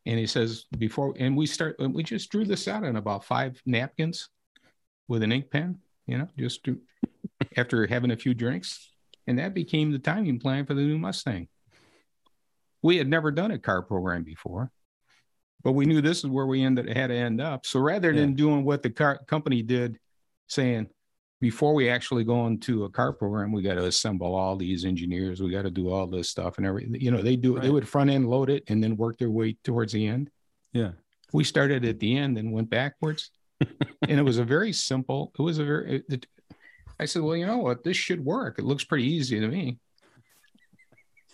[0.06, 3.60] And he says before, and we start, we just drew this out in about five
[3.66, 4.28] napkins
[5.08, 6.80] with an ink pen, you know, just to,
[7.56, 8.90] after having a few drinks.
[9.26, 11.48] And that became the timing plan for the new Mustang.
[12.82, 14.70] We had never done a car program before,
[15.62, 17.66] but we knew this is where we ended had to end up.
[17.66, 18.36] So rather than yeah.
[18.36, 19.98] doing what the car company did,
[20.48, 20.88] saying
[21.40, 25.40] before we actually go into a car program, we got to assemble all these engineers,
[25.40, 27.00] we got to do all this stuff and everything.
[27.00, 27.62] You know, they do right.
[27.62, 30.30] they would front end load it and then work their way towards the end.
[30.72, 30.92] Yeah.
[31.32, 33.30] We started at the end and went backwards.
[33.60, 36.26] and it was a very simple, it was a very it,
[37.00, 37.82] I said, well, you know what?
[37.82, 38.58] This should work.
[38.58, 39.78] It looks pretty easy to me.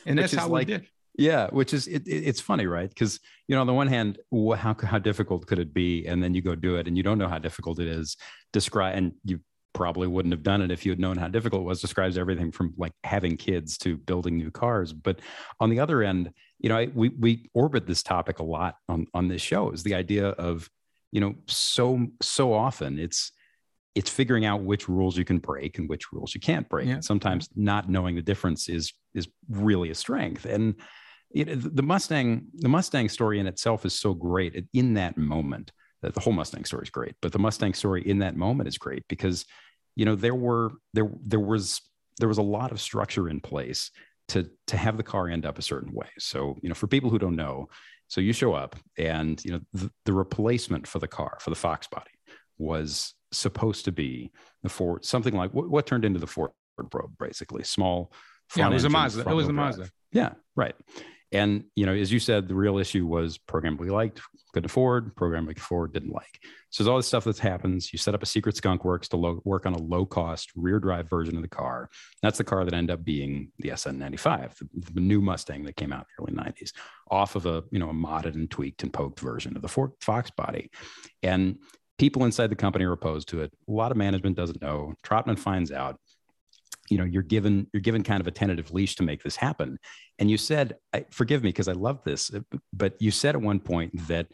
[0.06, 0.86] And that's how like, we did.
[1.18, 2.88] Yeah, which is it, it, it's funny, right?
[2.88, 6.34] Because you know, on the one hand, how how difficult could it be, and then
[6.34, 8.16] you go do it, and you don't know how difficult it is.
[8.52, 9.40] Describe, and you
[9.72, 11.80] probably wouldn't have done it if you had known how difficult it was.
[11.80, 14.92] Describes everything from like having kids to building new cars.
[14.92, 15.20] But
[15.58, 19.26] on the other end, you know, we we orbit this topic a lot on on
[19.26, 19.70] this show.
[19.70, 20.70] Is the idea of
[21.10, 23.32] you know so so often it's
[23.96, 26.86] it's figuring out which rules you can break and which rules you can't break.
[26.86, 27.00] Yeah.
[27.00, 30.44] Sometimes not knowing the difference is is really a strength.
[30.44, 30.74] And
[31.30, 35.72] it, the Mustang the Mustang story in itself is so great in that moment.
[36.02, 38.76] That the whole Mustang story is great, but the Mustang story in that moment is
[38.76, 39.46] great because
[39.96, 41.80] you know there were there there was
[42.18, 43.90] there was a lot of structure in place
[44.28, 46.10] to to have the car end up a certain way.
[46.18, 47.70] So you know for people who don't know,
[48.08, 51.56] so you show up and you know the, the replacement for the car for the
[51.56, 52.10] Fox body
[52.58, 54.30] was supposed to be
[54.62, 56.50] the Ford, something like what, what turned into the Ford
[56.90, 58.12] Probe, basically small.
[58.56, 59.28] Yeah, it was a Mazda.
[59.28, 59.90] It was a Mazda.
[60.12, 60.74] Yeah, right.
[61.32, 64.20] And you know, as you said, the real issue was program we liked,
[64.52, 66.40] couldn't afford, program we could afford, didn't like.
[66.70, 67.92] So there's all this stuff that happens.
[67.92, 70.78] You set up a secret skunk works to lo- work on a low cost rear
[70.78, 71.90] drive version of the car.
[72.22, 75.92] That's the car that ended up being the SN95, the, the, new Mustang that came
[75.92, 76.72] out in the early 90s,
[77.10, 79.92] off of a you know a modded and tweaked and poked version of the Ford
[80.00, 80.70] Fox body.
[81.24, 81.58] And
[81.98, 83.52] people inside the company are opposed to it.
[83.68, 84.94] A lot of management doesn't know.
[85.02, 85.98] Trotman finds out.
[86.88, 89.78] You know, you're given you're given kind of a tentative leash to make this happen.
[90.18, 92.40] And you said, I, forgive me because I love this, uh,
[92.72, 94.28] but you said at one point that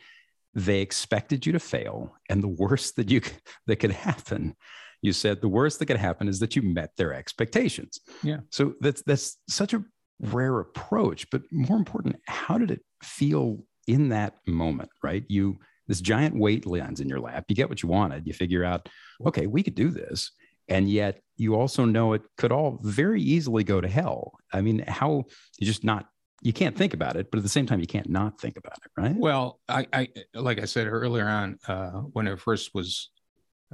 [0.55, 3.23] they expected you to fail, and the worst that you
[3.67, 4.55] that could happen,
[5.01, 8.01] you said the worst that could happen is that you met their expectations.
[8.23, 8.41] Yeah.
[8.51, 9.83] So that's that's such a
[10.21, 14.91] rare approach, but more important, how did it feel in that moment?
[15.03, 15.59] Right, you
[15.93, 17.45] this giant weight lands in your lap.
[17.49, 18.27] You get what you wanted.
[18.27, 18.89] You figure out,
[19.27, 20.31] okay, we could do this.
[20.69, 24.33] And yet you also know it could all very easily go to hell.
[24.55, 25.25] I mean, how
[25.59, 26.07] you just not
[26.41, 28.79] you can't think about it, but at the same time, you can't not think about
[28.85, 29.15] it, right?
[29.15, 33.11] Well, I, I like I said earlier on, uh, when it first was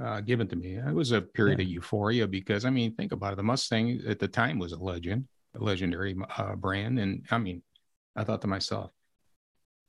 [0.03, 1.65] uh, given to me, it was a period yeah.
[1.65, 3.37] of euphoria because I mean, think about it.
[3.37, 7.63] The Mustang at the time was a legend, a legendary uh, brand, and I mean,
[8.17, 8.91] I thought to myself,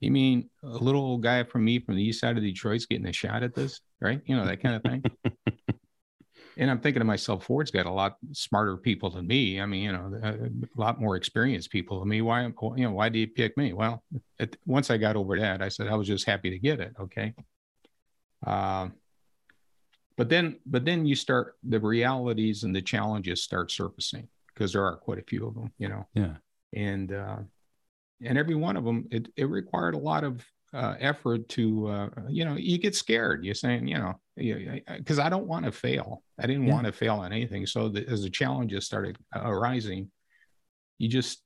[0.00, 3.12] you mean a little guy from me from the east side of Detroit's getting a
[3.12, 4.20] shot at this, right?
[4.24, 5.04] You know, that kind of thing.
[6.56, 9.60] and I'm thinking to myself, Ford's got a lot smarter people than me.
[9.60, 12.22] I mean, you know, a lot more experienced people than me.
[12.22, 13.74] Why, you know, why do you pick me?
[13.74, 14.02] Well,
[14.38, 16.94] it, once I got over that, I said I was just happy to get it.
[16.98, 17.34] Okay.
[18.46, 18.94] Um,
[20.16, 24.84] but then, but then you start the realities and the challenges start surfacing because there
[24.84, 25.72] are quite a few of them.
[25.78, 26.06] You know.
[26.14, 26.36] Yeah.
[26.74, 27.38] And uh,
[28.24, 32.08] and every one of them it, it required a lot of uh, effort to uh,
[32.28, 36.22] you know you get scared you're saying you know because I don't want to fail
[36.38, 36.72] I didn't yeah.
[36.72, 40.10] want to fail on anything so the, as the challenges started uh, arising
[40.98, 41.42] you just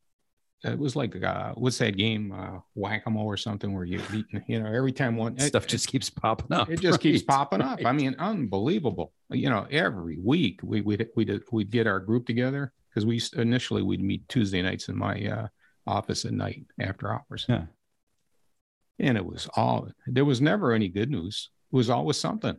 [0.62, 4.00] it was like uh, what's that game uh, whack-a-mole or something where you
[4.46, 7.00] you know every time one stuff it, just keeps popping up it just right?
[7.00, 7.80] keeps popping up.
[7.84, 12.72] I mean unbelievable you know every week we we'd we'd, we'd get our group together
[12.90, 15.48] because we initially we'd meet Tuesday nights in my uh,
[15.86, 17.46] office at night after hours.
[17.48, 17.66] Yeah.
[18.98, 21.50] And it was all, there was never any good news.
[21.72, 22.56] It was always something.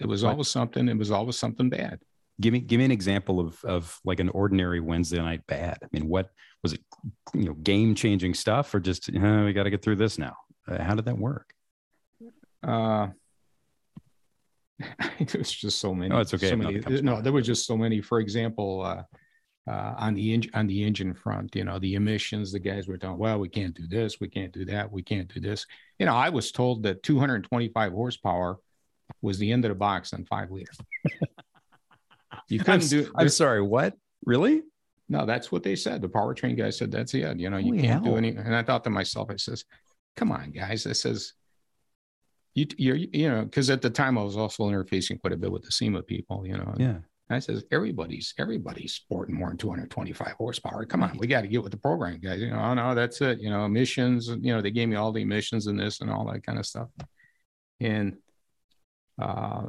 [0.00, 0.88] It was always something.
[0.88, 2.00] It was always something bad.
[2.40, 5.78] Give me, give me an example of, of like an ordinary Wednesday night bad.
[5.82, 6.30] I mean, what
[6.62, 6.80] was it,
[7.32, 10.34] you know, game changing stuff or just, we got to get through this now.
[10.66, 11.52] Uh, how did that work?
[12.62, 13.08] Uh,
[15.18, 16.12] it was just so many.
[16.12, 16.50] Oh, it's okay.
[16.50, 18.00] So many, no, there were just so many.
[18.00, 19.02] For example, uh,
[19.66, 21.54] uh, on the engine on the engine front.
[21.54, 22.52] You know, the emissions.
[22.52, 25.32] The guys were telling, well, we can't do this, we can't do that, we can't
[25.32, 25.66] do this.
[25.98, 28.58] You know, I was told that 225 horsepower
[29.22, 30.72] was the end of the box on five liter.
[32.48, 33.12] you couldn't I'm, do.
[33.16, 33.94] I'm sorry, what?
[34.24, 34.62] Really?
[35.08, 36.00] No, that's what they said.
[36.00, 37.38] The powertrain guy said that's it.
[37.38, 38.12] You know, you Holy can't hell.
[38.12, 38.30] do any.
[38.30, 39.64] And I thought to myself, I says,
[40.16, 41.34] "Come on, guys." I says,
[42.54, 45.52] "You, you're, you know," because at the time I was also interfacing quite a bit
[45.52, 46.46] with the SEMA people.
[46.46, 46.98] You know, yeah.
[47.30, 50.84] I says, everybody's everybody's sporting more than 225 horsepower.
[50.84, 52.40] Come on, we got to get with the program, guys.
[52.40, 53.40] You know, oh, no, that's it.
[53.40, 54.28] You know, emissions.
[54.28, 56.66] You know, they gave me all the emissions and this and all that kind of
[56.66, 56.88] stuff.
[57.80, 58.18] And
[59.20, 59.66] uh,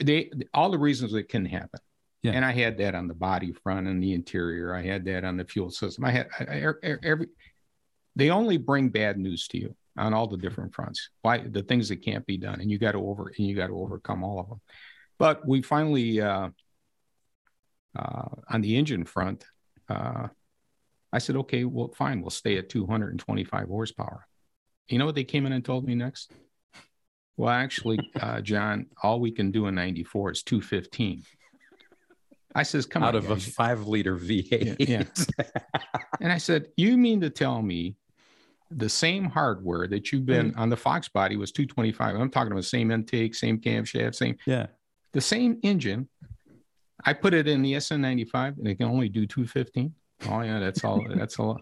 [0.00, 1.80] they all the reasons it can happen.
[2.22, 2.32] Yeah.
[2.32, 4.74] And I had that on the body front and the interior.
[4.74, 6.04] I had that on the fuel system.
[6.04, 7.28] I had I, every.
[8.14, 11.08] They only bring bad news to you on all the different fronts.
[11.22, 13.68] Why the things that can't be done, and you got to over and you got
[13.68, 14.60] to overcome all of them.
[15.18, 16.20] But we finally.
[16.20, 16.50] Uh,
[17.96, 19.44] uh, on the engine front,
[19.88, 20.28] uh,
[21.12, 24.26] I said, okay, well, fine, we'll stay at 225 horsepower.
[24.88, 26.32] You know what they came in and told me next?
[27.36, 31.22] Well, actually, uh, John, all we can do in 94 is 215.
[32.54, 33.46] I says, come out on, of guys.
[33.46, 34.76] a five liter V8.
[34.78, 35.04] Yeah,
[35.38, 35.48] yeah.
[36.20, 37.96] and I said, you mean to tell me
[38.70, 42.14] the same hardware that you've been on the Fox body was 225.
[42.14, 44.66] I'm talking about the same intake, same camshaft, same yeah,
[45.12, 46.08] the same engine.
[47.04, 49.94] I put it in the SN95 and it can only do 215.
[50.28, 51.04] Oh yeah, that's all.
[51.14, 51.60] that's all.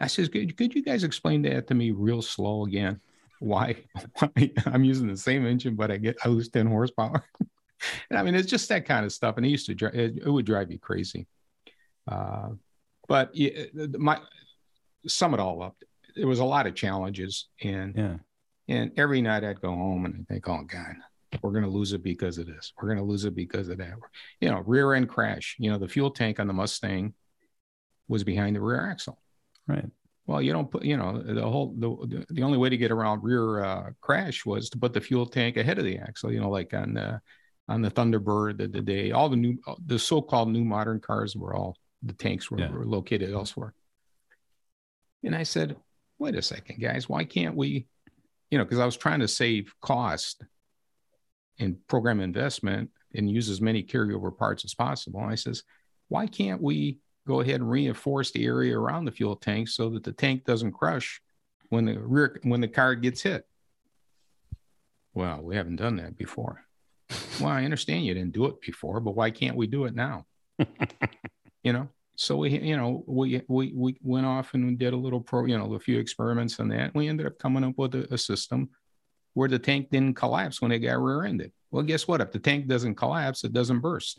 [0.00, 3.00] I says, could, could you guys explain that to me real slow again?
[3.40, 3.76] Why?
[4.18, 7.24] Why I'm using the same engine, but I get I lose 10 horsepower.
[8.10, 10.18] and I mean, it's just that kind of stuff, and it used to drive it,
[10.24, 11.26] it would drive you crazy.
[12.06, 12.50] Uh,
[13.06, 13.64] but yeah,
[13.98, 14.20] my
[15.06, 15.76] sum it all up,
[16.16, 18.16] there was a lot of challenges, and yeah,
[18.68, 20.96] and every night I'd go home and I think, oh God,
[21.42, 22.72] we're going to lose it because of this.
[22.80, 23.94] We're going to lose it because of that.
[24.40, 25.56] You know, rear end crash.
[25.58, 27.14] You know, the fuel tank on the Mustang
[28.08, 29.18] was behind the rear axle.
[29.66, 29.84] right.
[30.26, 33.24] Well, you don't put, you know, the whole, the, the only way to get around
[33.24, 36.50] rear uh, crash was to put the fuel tank ahead of the axle, you know,
[36.50, 37.18] like on the,
[37.66, 41.54] on the Thunderbird, the, the day, all the new, the so-called new modern cars were
[41.54, 42.70] all, the tanks were, Yeah.
[42.70, 43.72] were located elsewhere.
[45.24, 45.76] And I said,
[46.18, 47.86] wait a second, guys, why can't we,
[48.50, 50.44] you know, because I was trying to save cost
[51.58, 55.20] and program investment and use as many carryover parts as possible.
[55.20, 55.62] And I says,
[56.08, 60.04] why can't we go ahead and reinforce the area around the fuel tank so that
[60.04, 61.20] the tank doesn't crush
[61.68, 63.46] when the rear when the car gets hit?
[65.14, 66.64] Well, we haven't done that before.
[67.40, 70.26] well, I understand you didn't do it before, but why can't we do it now?
[71.62, 74.96] you know, so we you know we we we went off and we did a
[74.96, 76.94] little pro you know a few experiments on that.
[76.94, 78.70] We ended up coming up with a, a system
[79.38, 81.52] where the tank didn't collapse when it got rear-ended.
[81.70, 82.20] Well, guess what?
[82.20, 84.18] If the tank doesn't collapse, it doesn't burst.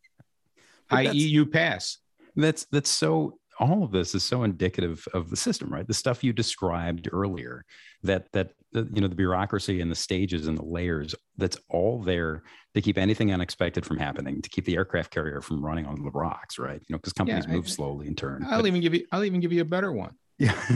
[0.90, 1.98] I.e., you pass.
[2.36, 5.86] That's that's so all of this is so indicative of the system, right?
[5.86, 7.64] The stuff you described earlier,
[8.04, 12.44] that that you know the bureaucracy and the stages and the layers, that's all there
[12.74, 16.10] to keep anything unexpected from happening, to keep the aircraft carrier from running on the
[16.12, 16.80] rocks, right?
[16.86, 18.44] You know, because companies I- move slowly and turn.
[18.48, 19.04] I'll But- even give you.
[19.10, 20.14] I'll even give you a better one.
[20.38, 20.54] yeah,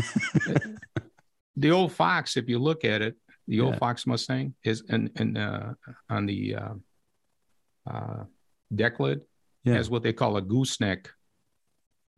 [1.57, 3.79] The old Fox, if you look at it, the old Yeah.
[3.79, 5.75] Fox Mustang is and and uh,
[6.09, 6.75] on the uh,
[7.87, 8.25] uh,
[8.75, 9.21] deck lid
[9.65, 11.11] yeah, has what they call a gooseneck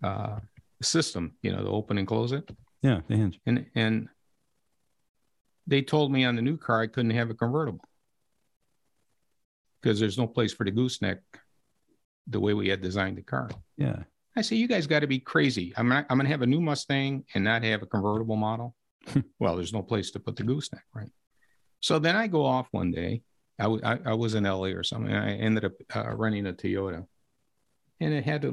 [0.03, 0.39] uh,
[0.83, 1.35] system.
[1.43, 2.49] You know, the open and close it.
[2.83, 3.41] yeah, the hinge.
[3.45, 4.09] and and
[5.67, 7.81] they told me on the new car I couldn't have a convertible
[9.83, 11.19] because there's no place for the gooseneck
[12.29, 13.51] the way we had designed the car.
[13.77, 14.05] Yeah,
[14.37, 15.73] I say, you guys got to be crazy.
[15.77, 18.76] I'm not, I'm going to have a new Mustang and not have a convertible model.
[19.39, 21.11] well, there's no place to put the gooseneck, right?
[21.81, 23.23] So then I go off one day.
[23.59, 25.13] I, w- I, I was in LA or something.
[25.13, 27.07] I ended up uh, renting a Toyota,
[28.01, 28.53] and it had a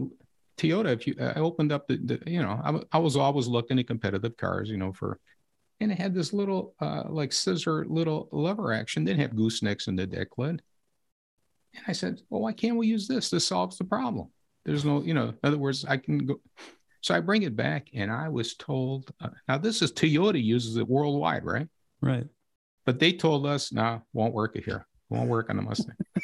[0.57, 0.93] Toyota.
[0.93, 4.37] If you, I opened up the, the you know, I was always looking at competitive
[4.37, 5.19] cars, you know, for,
[5.79, 9.03] and it had this little uh, like scissor little lever action.
[9.03, 10.61] Didn't have goosenecks in the deck lid.
[11.75, 13.29] And I said, well, why can't we use this?
[13.29, 14.29] This solves the problem.
[14.63, 16.39] There's no, you know, in other words, I can go.
[17.03, 20.77] So I bring it back, and I was told, uh, now this is Toyota uses
[20.77, 21.67] it worldwide, right?
[22.01, 22.25] right.
[22.85, 24.87] But they told us, no, won't work here.
[25.09, 25.95] Won't work on the Mustang.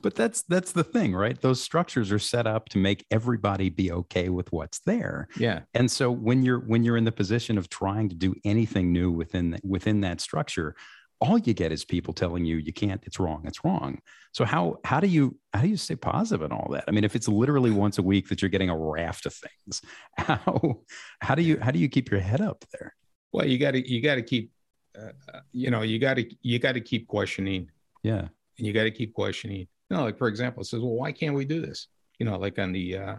[0.00, 1.38] But that's that's the thing, right?
[1.38, 5.28] Those structures are set up to make everybody be okay with what's there.
[5.38, 5.60] yeah.
[5.74, 9.10] And so when you're when you're in the position of trying to do anything new
[9.10, 10.76] within th- within that structure,
[11.20, 13.98] all you get is people telling you you can't, it's wrong, it's wrong.
[14.32, 16.84] So how how do you how do you stay positive in all that?
[16.88, 19.80] I mean, if it's literally once a week that you're getting a raft of things,
[20.18, 20.80] how
[21.20, 22.94] how do you how do you keep your head up there?
[23.32, 24.50] Well, you got to you got to keep,
[24.98, 27.70] uh, uh, you know, you got to you got to keep questioning,
[28.02, 28.28] Yeah.
[28.58, 29.66] and you got to keep questioning.
[29.90, 31.88] You know, like for example, it says, well, why can't we do this?
[32.18, 33.16] You know, like on the uh,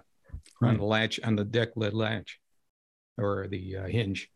[0.62, 2.40] on the latch on the deck lid latch,
[3.18, 4.30] or the uh, hinge.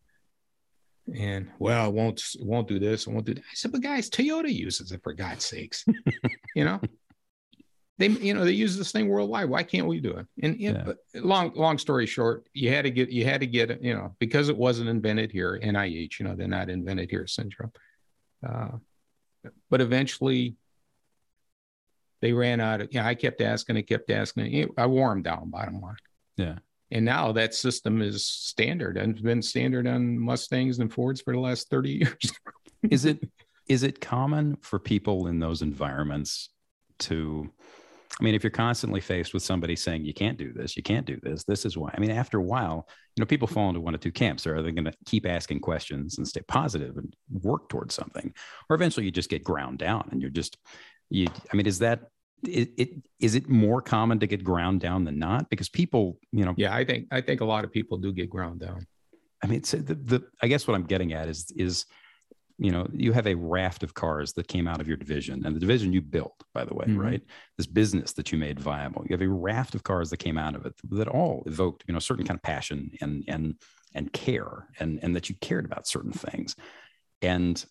[1.15, 3.41] And well, it won't won't do this, it won't do that.
[3.41, 5.83] I said, but guys, Toyota uses it for God's sakes.
[6.55, 6.79] you know,
[7.97, 9.49] they you know they use this thing worldwide.
[9.49, 10.27] Why can't we do it?
[10.41, 11.21] And you know, Yeah.
[11.23, 13.81] long long story short, you had to get you had to get it.
[13.83, 16.19] You know, because it wasn't invented here, NIH.
[16.19, 17.71] You know, they're not invented here syndrome.
[18.47, 18.77] Uh,
[19.69, 20.55] but eventually,
[22.21, 22.89] they ran out of.
[22.91, 24.69] Yeah, I kept asking, I kept asking.
[24.77, 25.49] I wore them down.
[25.49, 25.95] Bottom line.
[26.37, 26.59] Yeah.
[26.91, 31.34] And now that system is standard and it's been standard on Mustangs and Fords for
[31.34, 32.32] the last 30 years.
[32.89, 33.19] is it
[33.67, 36.49] is it common for people in those environments
[36.99, 37.49] to
[38.20, 41.05] i mean if you're constantly faced with somebody saying you can't do this you can't
[41.05, 43.80] do this this is why i mean after a while you know people fall into
[43.80, 47.15] one of two camps they're they going to keep asking questions and stay positive and
[47.30, 48.34] work towards something
[48.70, 50.57] or eventually you just get ground down and you're just
[51.09, 52.11] you i mean is that
[52.47, 52.89] it, it
[53.19, 56.73] is it more common to get ground down than not because people you know yeah,
[56.75, 58.85] I think I think a lot of people do get ground down.
[59.43, 61.85] I mean, so the, the I guess what I'm getting at is is
[62.57, 65.55] you know you have a raft of cars that came out of your division and
[65.55, 66.99] the division you built by the way Mhm.
[66.99, 67.21] right
[67.57, 70.55] this business that you made viable you have a raft of cars that came out
[70.55, 73.55] of it that all evoked you know a certain kind of passion and and
[73.95, 76.55] and care and and that you cared about certain things
[77.21, 77.65] and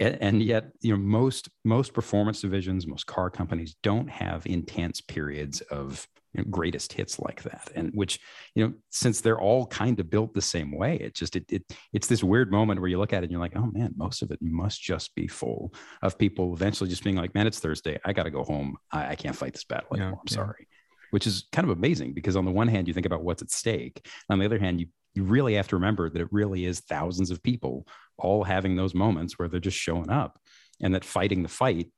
[0.00, 5.60] and yet you know most most performance divisions most car companies don't have intense periods
[5.62, 7.70] of you know, greatest hits like that.
[7.74, 8.20] And which
[8.54, 11.62] you know since they're all kind of built the same way it just it, it
[11.92, 14.22] it's this weird moment where you look at it and you're like oh man most
[14.22, 15.72] of it must just be full
[16.02, 17.98] of people eventually just being like man it's thursday.
[18.04, 18.76] I gotta go home.
[18.90, 20.20] I, I can't fight this battle anymore.
[20.20, 20.34] I'm yeah.
[20.34, 20.66] sorry
[21.10, 23.50] which is kind of amazing because on the one hand you think about what's at
[23.50, 24.06] stake.
[24.30, 27.32] On the other hand you you really have to remember that it really is thousands
[27.32, 27.86] of people
[28.20, 30.38] all having those moments where they're just showing up
[30.80, 31.88] and that fighting the fight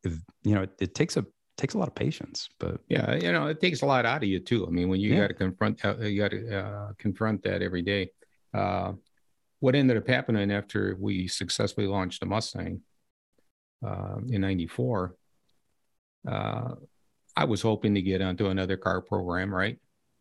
[0.42, 1.24] you know it, it takes a
[1.56, 4.28] takes a lot of patience but yeah you know it takes a lot out of
[4.28, 5.20] you too i mean when you yeah.
[5.20, 8.10] got to confront uh, you got to uh, confront that every day
[8.54, 8.92] uh,
[9.60, 12.80] what ended up happening after we successfully launched the mustang
[13.86, 15.14] uh, in 94
[16.28, 16.74] uh,
[17.36, 19.78] i was hoping to get onto another car program right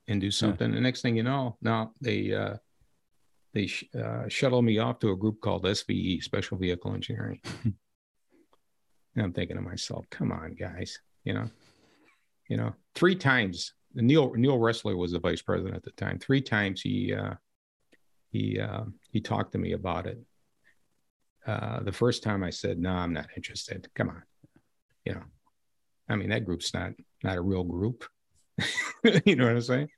[0.08, 0.76] and do something yeah.
[0.76, 2.56] the next thing you know now they uh,
[3.54, 3.86] they sh-
[4.28, 7.76] shuttled me off to a group called sve special vehicle engineering and
[9.18, 11.50] i'm thinking to myself come on guys you know,
[12.48, 13.74] you know, three times.
[13.94, 16.18] Neil Neil Ressler was the vice president at the time.
[16.18, 17.34] Three times he uh,
[18.30, 20.20] he uh, he talked to me about it.
[21.46, 24.24] Uh, the first time I said, "No, I'm not interested." Come on,
[25.06, 25.24] you know,
[26.08, 26.94] I mean that group's not
[27.24, 28.06] not a real group.
[29.26, 29.90] you know what I'm saying?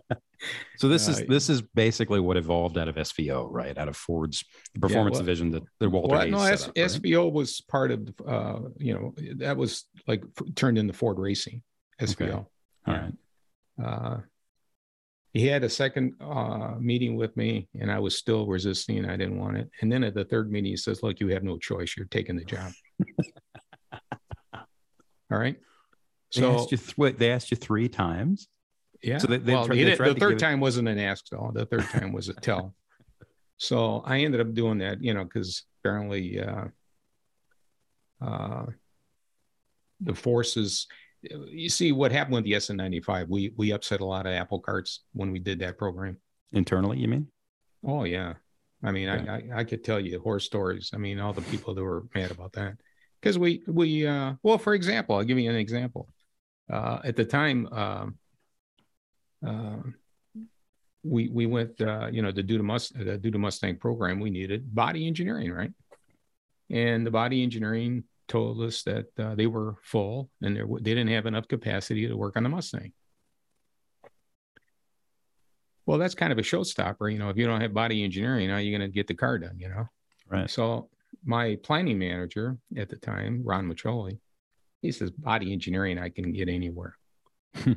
[0.76, 3.76] so this is uh, this is basically what evolved out of SVO, right?
[3.76, 4.44] Out of Ford's
[4.80, 6.86] performance yeah, well, division that, that Walter well, no, S- up, right?
[6.86, 10.22] SVO was part of uh, you know that was like
[10.54, 11.62] turned into Ford Racing.
[12.00, 12.22] SVO.
[12.22, 12.44] Okay.
[12.86, 13.12] All right.
[13.82, 14.20] Uh,
[15.32, 19.04] he had a second uh, meeting with me, and I was still resisting.
[19.04, 19.68] I didn't want it.
[19.80, 21.96] And then at the third meeting, he says, "Look, you have no choice.
[21.96, 22.72] You're taking the job."
[24.54, 25.56] All right.
[26.34, 28.48] So they asked you, th- they asked you three times.
[29.02, 29.18] Yeah.
[29.18, 30.62] So they, they well, tried, the third time it...
[30.62, 31.52] wasn't an ask though.
[31.54, 32.74] The third time was a tell.
[33.56, 36.64] so I ended up doing that, you know, because apparently uh,
[38.20, 38.66] uh,
[40.00, 40.88] the forces.
[41.22, 43.28] You see what happened with the SN95.
[43.28, 46.18] We we upset a lot of apple carts when we did that program.
[46.52, 47.28] Internally, you mean?
[47.86, 48.34] Oh yeah.
[48.82, 49.24] I mean, yeah.
[49.28, 50.90] I, I, I could tell you horror stories.
[50.92, 52.74] I mean, all the people that were mad about that
[53.24, 56.08] because we we uh, well, for example, I'll give you an example.
[56.70, 58.18] Uh, at the time, um,
[59.46, 59.76] uh,
[61.02, 64.20] we we went, uh, you know, to do the Must the do the Mustang program.
[64.20, 65.72] We needed body engineering, right?
[66.70, 71.26] And the body engineering told us that uh, they were full and they didn't have
[71.26, 72.92] enough capacity to work on the Mustang.
[75.86, 77.28] Well, that's kind of a showstopper, you know.
[77.28, 79.58] If you don't have body engineering, how are you going to get the car done?
[79.58, 79.88] You know,
[80.28, 80.48] right?
[80.48, 80.88] So
[81.22, 84.18] my planning manager at the time, Ron Macholi,
[84.84, 86.96] he says body engineering I can get anywhere.
[87.56, 87.72] Hmm.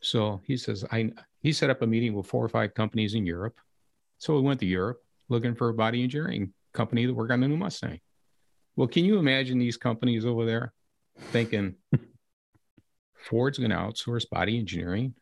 [0.00, 1.10] So he says, I
[1.40, 3.58] he set up a meeting with four or five companies in Europe.
[4.18, 7.48] So we went to Europe looking for a body engineering company to work on the
[7.48, 8.00] new Mustang.
[8.76, 10.72] Well, can you imagine these companies over there
[11.30, 11.74] thinking
[13.16, 15.14] Ford's going to outsource body engineering?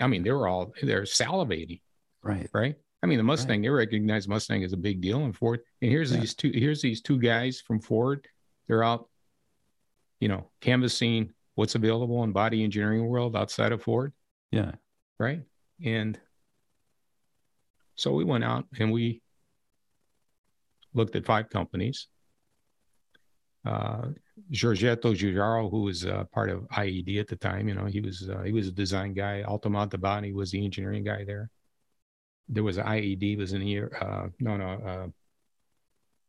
[0.00, 1.80] I mean, they were all they're salivating.
[2.22, 2.48] Right.
[2.52, 2.74] Right.
[3.02, 3.62] I mean, the Mustang, right.
[3.62, 5.60] they recognize Mustang as a big deal in Ford.
[5.80, 6.20] And here's yeah.
[6.20, 8.26] these two, here's these two guys from Ford.
[8.66, 9.08] They're out,
[10.20, 14.12] you know, canvassing what's available in body engineering world outside of Ford.
[14.50, 14.72] Yeah.
[15.18, 15.42] Right.
[15.84, 16.18] And
[17.96, 19.22] so we went out and we
[20.94, 22.06] looked at five companies.
[23.64, 24.08] Uh,
[24.50, 28.28] Giorgetto Giugiaro, who was uh, part of IED at the time, you know, he was
[28.28, 29.44] uh, he was a design guy.
[29.46, 31.50] Altomonte was the engineering guy there.
[32.48, 33.92] There was IED was in here.
[34.00, 35.12] Uh, no, no.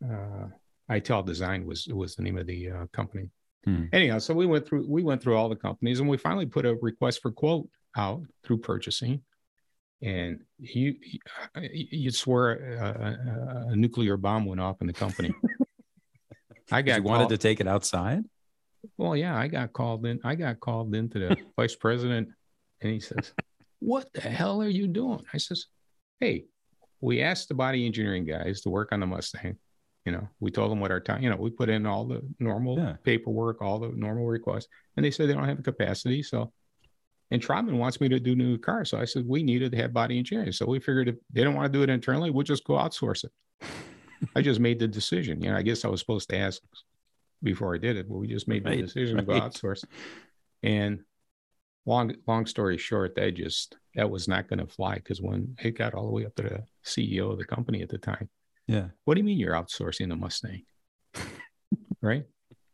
[0.03, 0.47] Uh, uh,
[0.89, 3.29] Italdesign was was the name of the uh, company.
[3.65, 3.85] Hmm.
[3.93, 6.65] Anyhow, so we went through we went through all the companies and we finally put
[6.65, 9.21] a request for quote out through purchasing,
[10.01, 10.95] and you
[11.61, 15.31] you'd swear a, a, a nuclear bomb went off in the company.
[16.71, 18.23] I got wanted to take it outside.
[18.97, 20.19] Well, yeah, I got called in.
[20.23, 22.29] I got called into the vice president,
[22.81, 23.33] and he says,
[23.79, 25.67] "What the hell are you doing?" I says,
[26.19, 26.45] "Hey,
[26.99, 29.57] we asked the body engineering guys to work on the Mustang.
[30.05, 31.21] You know, we told them what our time.
[31.21, 32.95] You know, we put in all the normal yeah.
[33.03, 36.23] paperwork, all the normal requests, and they said they don't have the capacity.
[36.23, 36.51] So
[37.31, 38.89] and Trotman wants me to do new cars.
[38.89, 40.51] So I said, we needed to have body engineering.
[40.51, 43.23] So we figured if they don't want to do it internally, we'll just go outsource
[43.23, 43.31] it.
[44.35, 45.41] I just made the decision.
[45.41, 46.61] You know, I guess I was supposed to ask
[47.41, 49.25] before I did it, but we just made right, the decision right.
[49.25, 49.85] to go outsource.
[50.61, 50.99] And
[51.85, 55.71] long, long story short, that just, that was not going to fly because when it
[55.71, 58.29] got all the way up to the CEO of the company at the time.
[58.67, 58.87] Yeah.
[59.05, 60.63] What do you mean you're outsourcing the Mustang?
[62.01, 62.25] right.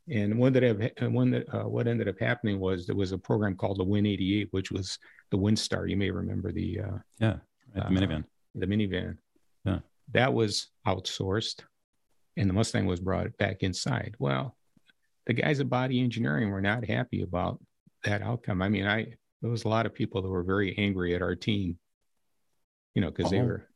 [0.09, 3.17] And one that have, one that uh, what ended up happening was there was a
[3.17, 4.97] program called the Win 88, which was
[5.31, 5.89] the Windstar.
[5.89, 7.37] You may remember the uh, yeah
[7.73, 8.23] the minivan.
[8.23, 9.17] Uh, the minivan.
[9.65, 9.79] Yeah.
[10.13, 11.63] That was outsourced
[12.37, 14.15] and the Mustang was brought back inside.
[14.19, 14.55] Well,
[15.25, 17.59] the guys at body engineering were not happy about
[18.03, 18.61] that outcome.
[18.61, 21.35] I mean, I there was a lot of people that were very angry at our
[21.35, 21.77] team,
[22.93, 23.66] you know, because oh, they were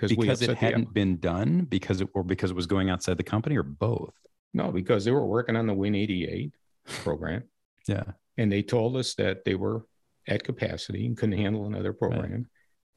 [0.00, 3.56] because it hadn't been done because it or because it was going outside the company
[3.56, 4.14] or both.
[4.52, 6.54] No, because they were working on the Win 88
[7.02, 7.42] program.
[7.88, 8.04] yeah.
[8.36, 9.84] And they told us that they were
[10.28, 12.32] at capacity and couldn't handle another program.
[12.32, 12.44] Right.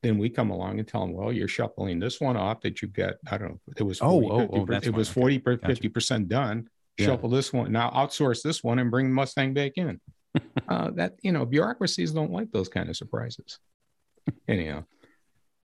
[0.03, 2.93] Then we come along and tell them, well, you're shuffling this one off that you've
[2.93, 5.67] got, I don't know, it was 40, oh, 50, oh, oh, it was 40, okay.
[5.67, 6.69] 50% done.
[6.97, 7.07] Yeah.
[7.07, 7.71] Shuffle this one.
[7.71, 9.99] Now outsource this one and bring Mustang back in.
[10.67, 13.59] uh, that, you know, bureaucracies don't like those kind of surprises.
[14.47, 14.85] Anyhow.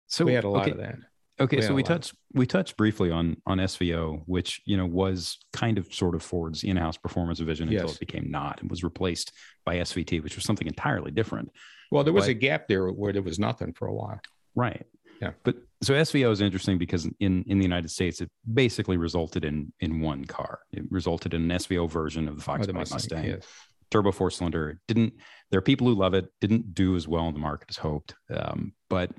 [0.07, 0.71] So we had a lot okay.
[0.71, 0.95] of that.
[1.39, 5.79] Okay, so we touched we touched briefly on on SVO, which you know was kind
[5.79, 7.95] of sort of Ford's in-house performance division until yes.
[7.95, 9.31] it became not and was replaced
[9.65, 11.51] by SVT, which was something entirely different.
[11.89, 14.19] Well, there was but, a gap there where there was nothing for a while.
[14.55, 14.85] Right.
[15.21, 15.31] Yeah.
[15.43, 19.73] But so SVO is interesting because in in the United States, it basically resulted in
[19.79, 20.59] in one car.
[20.71, 23.47] It resulted in an SVO version of the Fox oh, the Mustang, Mustang yes.
[23.89, 24.79] turbo four cylinder.
[24.87, 25.13] Didn't
[25.49, 26.27] there are people who love it?
[26.41, 28.13] Didn't do as well in the market as hoped.
[28.29, 29.11] Um, but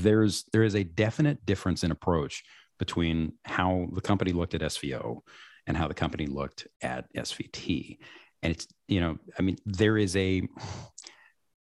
[0.00, 2.42] there's there is a definite difference in approach
[2.78, 5.20] between how the company looked at SVO
[5.66, 7.98] and how the company looked at SVT.
[8.42, 10.42] And it's, you know, I mean, there is a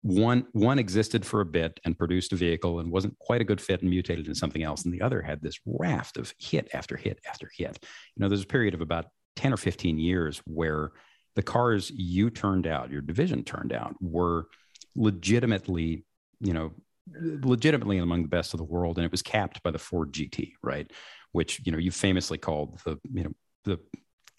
[0.01, 3.61] one one existed for a bit and produced a vehicle and wasn't quite a good
[3.61, 4.84] fit and mutated into something else.
[4.84, 7.79] And the other had this raft of hit after hit after hit.
[8.15, 9.05] You know, there's a period of about
[9.38, 10.91] 10 or 15 years where
[11.36, 14.47] the cars you turned out, your division turned out, were
[14.95, 16.05] legitimately,
[16.39, 16.73] you know,
[17.12, 20.54] legitimately among the best of the world, and it was capped by the Ford GT,
[20.62, 20.89] right?
[21.32, 23.32] Which you know you famously called the you know
[23.66, 23.80] the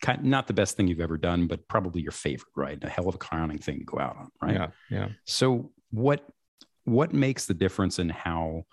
[0.03, 2.83] kind not the best thing you've ever done, but probably your favorite, right?
[2.83, 4.55] A hell of a crowning thing to go out on, right?
[4.55, 5.09] Yeah, yeah.
[5.25, 6.25] So what
[6.85, 8.65] what makes the difference in how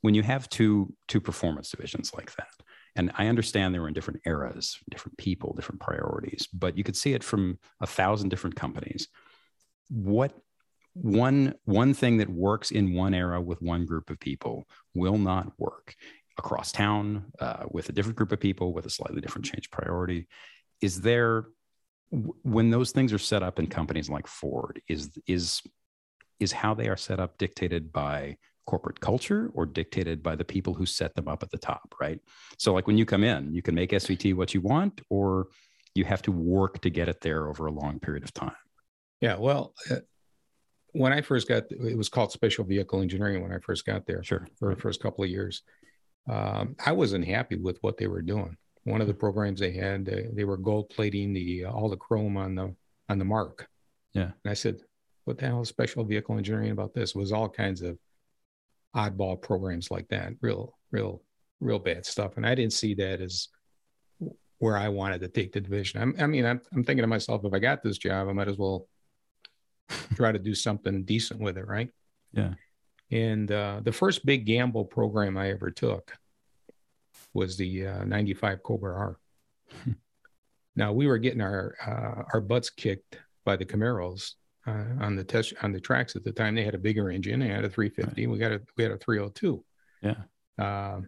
[0.00, 2.48] when you have two two performance divisions like that?
[2.96, 6.96] And I understand they were in different eras, different people, different priorities, but you could
[6.96, 9.08] see it from a thousand different companies.
[9.88, 10.32] What
[10.94, 15.52] one one thing that works in one era with one group of people will not
[15.58, 15.94] work
[16.38, 20.26] across town uh, with a different group of people with a slightly different change priority.
[20.80, 21.46] Is there
[22.10, 25.62] when those things are set up in companies like ford is is
[26.38, 28.36] is how they are set up dictated by
[28.66, 32.20] corporate culture or dictated by the people who set them up at the top right?
[32.58, 35.48] So like when you come in you can make svt what you want or
[35.94, 38.54] you have to work to get it there over a long period of time.
[39.20, 39.96] Yeah well uh,
[40.94, 44.22] when I first got, it was called special vehicle engineering when I first got there.
[44.22, 44.46] Sure.
[44.58, 45.62] For the first couple of years,
[46.30, 48.56] um, I wasn't happy with what they were doing.
[48.84, 51.96] One of the programs they had, uh, they were gold plating the uh, all the
[51.96, 52.74] chrome on the
[53.08, 53.68] on the mark.
[54.12, 54.30] Yeah.
[54.44, 54.82] And I said,
[55.24, 57.98] "What the hell is special vehicle engineering about this?" It was all kinds of
[58.94, 61.22] oddball programs like that, real, real,
[61.60, 62.36] real bad stuff.
[62.36, 63.48] And I didn't see that as
[64.58, 66.00] where I wanted to take the division.
[66.00, 68.48] I'm, i mean, I'm, I'm thinking to myself, if I got this job, I might
[68.48, 68.86] as well
[70.14, 71.90] try to do something decent with it, right?
[72.32, 72.54] Yeah.
[73.10, 76.12] And uh, the first big gamble program I ever took
[77.32, 79.18] was the uh, 95 Cobra R.
[80.76, 84.32] Now we were getting our uh, our butts kicked by the Camaros
[84.66, 86.54] uh, on the test on the tracks at the time.
[86.54, 87.40] They had a bigger engine.
[87.40, 88.26] They had a 350.
[88.26, 88.32] Right.
[88.32, 89.64] We got a we had a 302.
[90.02, 90.14] Yeah.
[90.58, 91.00] Uh,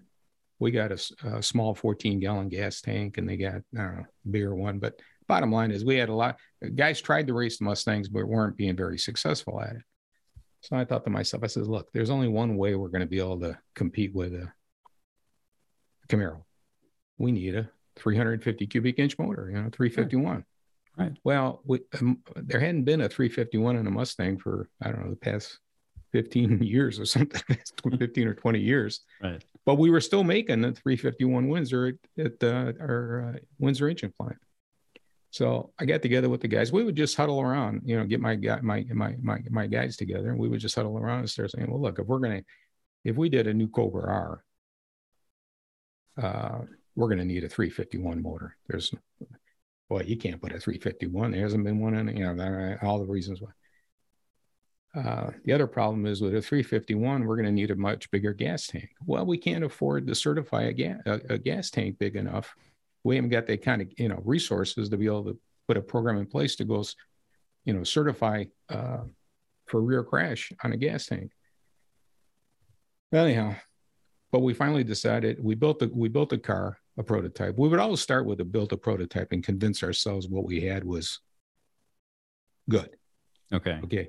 [0.58, 0.98] we got a,
[1.36, 5.00] a, small 14 gallon gas tank, and they got I don't know bigger one, but
[5.26, 6.38] bottom line is we had a lot
[6.74, 9.82] guys tried to race the Mustangs, but weren't being very successful at it.
[10.62, 13.06] So I thought to myself, I said, look, there's only one way we're going to
[13.06, 14.52] be able to compete with a
[16.08, 16.42] Camaro.
[17.18, 20.44] We need a 350 cubic inch motor, you know, 351.
[20.98, 21.12] Right.
[21.24, 25.10] Well, we, um, there hadn't been a 351 in a Mustang for, I don't know,
[25.10, 25.58] the past
[26.12, 27.42] 15 years or something,
[27.98, 29.00] 15 or 20 years.
[29.22, 29.44] Right.
[29.64, 34.12] But we were still making the 351 Windsor at, at uh, our uh, Windsor engine
[34.16, 34.38] plant.
[35.36, 36.72] So I got together with the guys.
[36.72, 39.98] We would just huddle around, you know, get my guy, my my my my guys
[39.98, 42.40] together, and we would just huddle around and start saying, "Well, look, if we're gonna,
[43.04, 44.44] if we did a new Cobra R,
[46.16, 46.60] uh,
[46.94, 48.56] we're gonna need a 351 motor.
[48.66, 48.94] There's,
[49.90, 51.32] well, you can't put a 351.
[51.32, 53.50] There hasn't been one in, you know, all the reasons why.
[54.98, 58.32] Uh, the other problem is with a 351, we're going to need a much bigger
[58.32, 58.88] gas tank.
[59.04, 62.56] Well, we can't afford to certify a, ga- a, a gas tank big enough
[63.06, 65.38] we haven't got that kind of you know resources to be able to
[65.68, 66.84] put a program in place to go
[67.64, 69.02] you know certify uh,
[69.66, 71.30] for rear crash on a gas tank
[73.12, 73.54] anyhow
[74.32, 77.78] but we finally decided we built the we built a car a prototype we would
[77.78, 81.20] always start with a built a prototype and convince ourselves what we had was
[82.68, 82.90] good
[83.52, 84.08] okay okay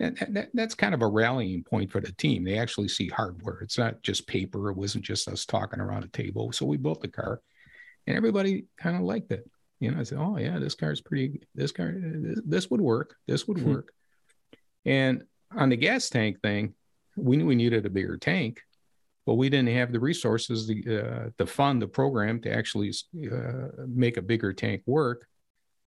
[0.00, 2.42] that, that, that's kind of a rallying point for the team.
[2.42, 3.60] They actually see hardware.
[3.60, 4.68] It's not just paper.
[4.68, 6.50] It wasn't just us talking around a table.
[6.50, 7.40] So we built the car,
[8.06, 9.48] and everybody kind of liked it.
[9.80, 11.42] You know, I said, "Oh yeah, this car's pretty.
[11.54, 13.16] This car, this, this would work.
[13.26, 13.72] This would hmm.
[13.72, 13.92] work."
[14.84, 15.24] and
[15.56, 16.74] on the gas tank thing,
[17.16, 18.60] we knew we needed a bigger tank,
[19.26, 22.92] but we didn't have the resources to, uh, to fund the program to actually
[23.32, 25.26] uh, make a bigger tank work.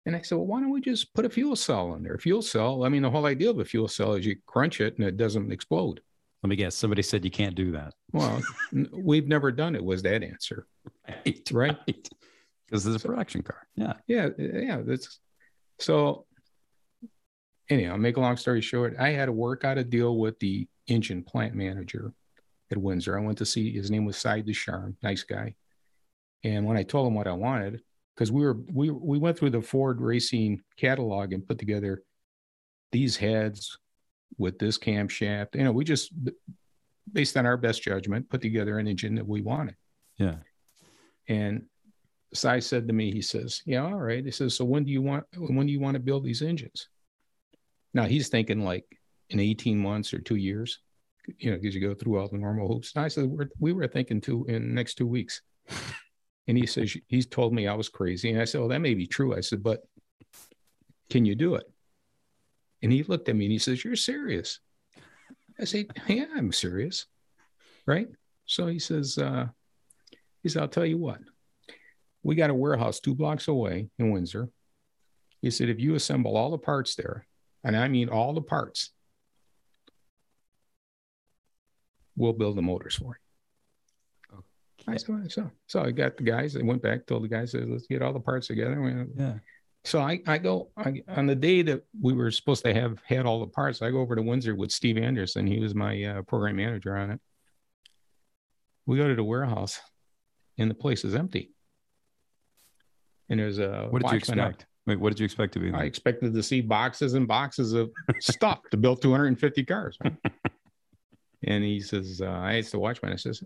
[0.05, 2.13] And I said, well, why don't we just put a fuel cell in there?
[2.13, 4.79] A fuel cell, I mean, the whole idea of a fuel cell is you crunch
[4.79, 6.01] it and it doesn't explode.
[6.47, 6.75] Let me guess.
[6.75, 7.93] Somebody said you can't do that.
[8.13, 8.41] Well,
[8.93, 9.83] we've never done it.
[9.83, 10.65] Was that answer?
[11.05, 11.51] Right.
[11.51, 11.77] Right.
[11.85, 12.95] Because right.
[12.95, 13.67] it's a production car.
[13.75, 13.93] Yeah.
[14.07, 14.27] Yeah.
[14.39, 14.81] Uh, yeah.
[14.85, 15.19] That's
[15.77, 16.25] so.
[17.69, 20.69] Anyhow, make a long story short, I had to work out a deal with the
[20.87, 22.13] engine plant manager
[22.71, 23.17] at Windsor.
[23.17, 25.53] I went to see his name was Cy Descharm, nice guy.
[26.45, 27.81] And when I told him what I wanted,
[28.15, 32.03] because we were we we went through the Ford Racing catalog and put together
[32.93, 33.77] these heads
[34.37, 35.55] with this camshaft.
[35.55, 36.11] You know, we just
[37.11, 39.75] based on our best judgment put together an engine that we wanted.
[40.17, 40.35] Yeah.
[41.27, 41.65] And
[42.33, 45.01] Cy said to me, he says, "Yeah, all right." He says, "So when do you
[45.01, 46.89] want when do you want to build these engines?"
[47.93, 48.85] Now he's thinking like
[49.29, 50.79] in 18 months or two years,
[51.39, 52.93] you know, because you go through all the normal hoops.
[52.95, 55.41] And I said, we're, we were thinking two in the next two weeks.
[56.47, 58.31] And he says, he's told me I was crazy.
[58.31, 59.35] And I said, well, that may be true.
[59.35, 59.81] I said, but
[61.09, 61.69] can you do it?
[62.81, 64.59] And he looked at me and he says, you're serious.
[65.59, 67.05] I said, yeah, I'm serious.
[67.85, 68.07] Right.
[68.45, 69.47] So he says, uh,
[70.43, 71.19] he said, I'll tell you what,
[72.23, 74.49] we got a warehouse two blocks away in Windsor.
[75.41, 77.25] He said, if you assemble all the parts there,
[77.63, 78.91] and I mean all the parts,
[82.15, 83.19] we'll build the motors for
[84.31, 84.37] you.
[84.79, 84.93] Okay.
[84.93, 86.55] I said, so, so I got the guys.
[86.55, 89.07] I went back, told the guys, let's get all the parts together.
[89.17, 89.33] yeah.
[89.87, 93.25] So I, I go I, on the day that we were supposed to have had
[93.25, 93.81] all the parts.
[93.81, 95.47] I go over to Windsor with Steve Anderson.
[95.47, 97.21] He was my uh, program manager on it.
[98.85, 99.79] We go to the warehouse,
[100.57, 101.51] and the place is empty.
[103.29, 104.65] And there's a what did you expect?
[104.87, 105.71] Wait, what did you expect to be?
[105.71, 109.97] I expected to see boxes and boxes of stuff to build 250 cars.
[110.03, 110.15] Right?
[111.43, 113.43] And he says, uh, I asked the watchman, I says,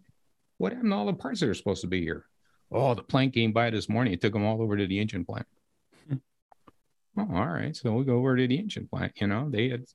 [0.58, 2.26] what happened to all the parts that are supposed to be here?
[2.72, 4.14] Oh, the plant came by this morning.
[4.14, 5.46] It took them all over to the engine plant.
[7.18, 7.76] Oh, all right.
[7.76, 9.14] So we go over to the engine plant.
[9.20, 9.86] You know, they had,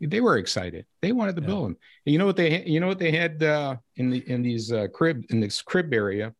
[0.00, 0.86] they were excited.
[1.00, 1.46] They wanted to yeah.
[1.46, 1.76] build them.
[2.06, 4.72] And you know what they, you know what they had uh, in the in these
[4.72, 6.34] uh, crib in this crib area?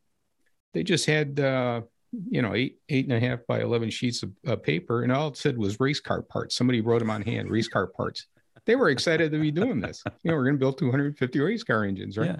[0.74, 1.82] They just had, uh,
[2.28, 5.28] you know, eight eight and a half by eleven sheets of uh, paper, and all
[5.28, 6.56] it said was race car parts.
[6.56, 8.26] Somebody wrote them on hand, race car parts
[8.68, 10.04] they were excited to be doing this.
[10.22, 12.36] You know, we're going to build 250 race car engines, right?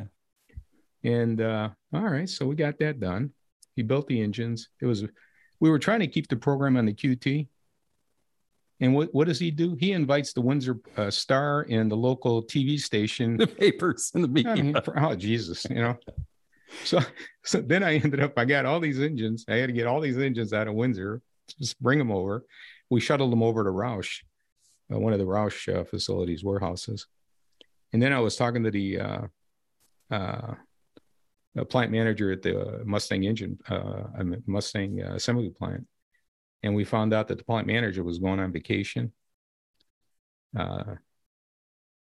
[1.04, 1.10] Yeah.
[1.10, 3.32] And uh, all right, so we got that done.
[3.76, 4.68] He built the engines.
[4.82, 5.04] It was,
[5.58, 7.48] we were trying to keep the program on the QT.
[8.80, 9.76] And what, what does he do?
[9.78, 14.28] He invites the Windsor uh, Star and the local TV station, the papers and the
[14.28, 14.52] media.
[14.52, 15.96] I mean, for, oh Jesus, you know.
[16.84, 17.00] So,
[17.44, 18.34] so then I ended up.
[18.36, 19.44] I got all these engines.
[19.48, 21.22] I had to get all these engines out of Windsor,
[21.58, 22.44] just bring them over.
[22.90, 24.22] We shuttled them over to Roush,
[24.92, 27.06] uh, one of the Roush uh, facilities, warehouses.
[27.92, 29.26] And then I was talking to the uh,
[30.10, 30.54] uh
[31.68, 34.04] plant manager at the Mustang engine, uh,
[34.46, 35.86] Mustang uh, assembly plant,
[36.62, 39.12] and we found out that the plant manager was going on vacation.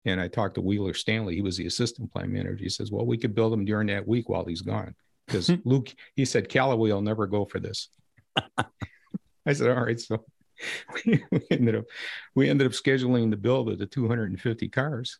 [0.04, 1.34] and I talked to Wheeler Stanley.
[1.34, 2.62] He was the assistant plant manager.
[2.62, 4.94] He says, "Well, we could build him during that week while he's gone."
[5.26, 7.88] Because Luke, he said, Callaway will never go for this.
[9.46, 10.00] I said, all right.
[10.00, 10.24] So
[11.06, 11.84] we, ended up
[12.34, 15.18] we ended up scheduling the build of the 250 cars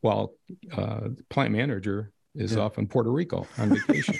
[0.00, 0.34] while
[0.72, 2.60] uh, the plant manager is yeah.
[2.60, 4.16] off in Puerto Rico on vacation.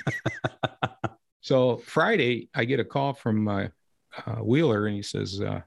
[1.47, 3.69] So Friday, I get a call from uh,
[4.27, 5.61] uh, Wheeler, and he says uh,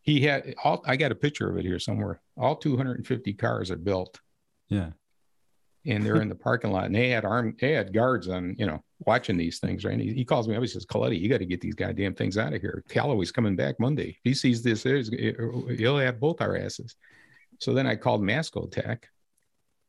[0.00, 0.82] he had all.
[0.86, 2.22] I got a picture of it here somewhere.
[2.38, 4.18] All 250 cars are built.
[4.70, 4.92] Yeah,
[5.84, 8.64] and they're in the parking lot, and they had armed, they had guards on, you
[8.64, 9.92] know, watching these things, right?
[9.92, 10.62] And he, he calls me up.
[10.62, 12.82] He says, Coletti, you got to get these goddamn things out of here.
[12.88, 14.10] Callaway's coming back Monday.
[14.10, 16.96] If he sees this, he'll have both our asses.
[17.60, 19.06] So then I called Masco Tech,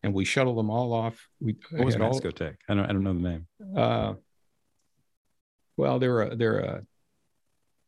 [0.03, 1.25] and we shuttled them all off.
[1.39, 2.55] We, what was Mascotech?
[2.67, 3.47] I don't, I don't know the name.
[5.79, 6.81] Well, they're a, they're a,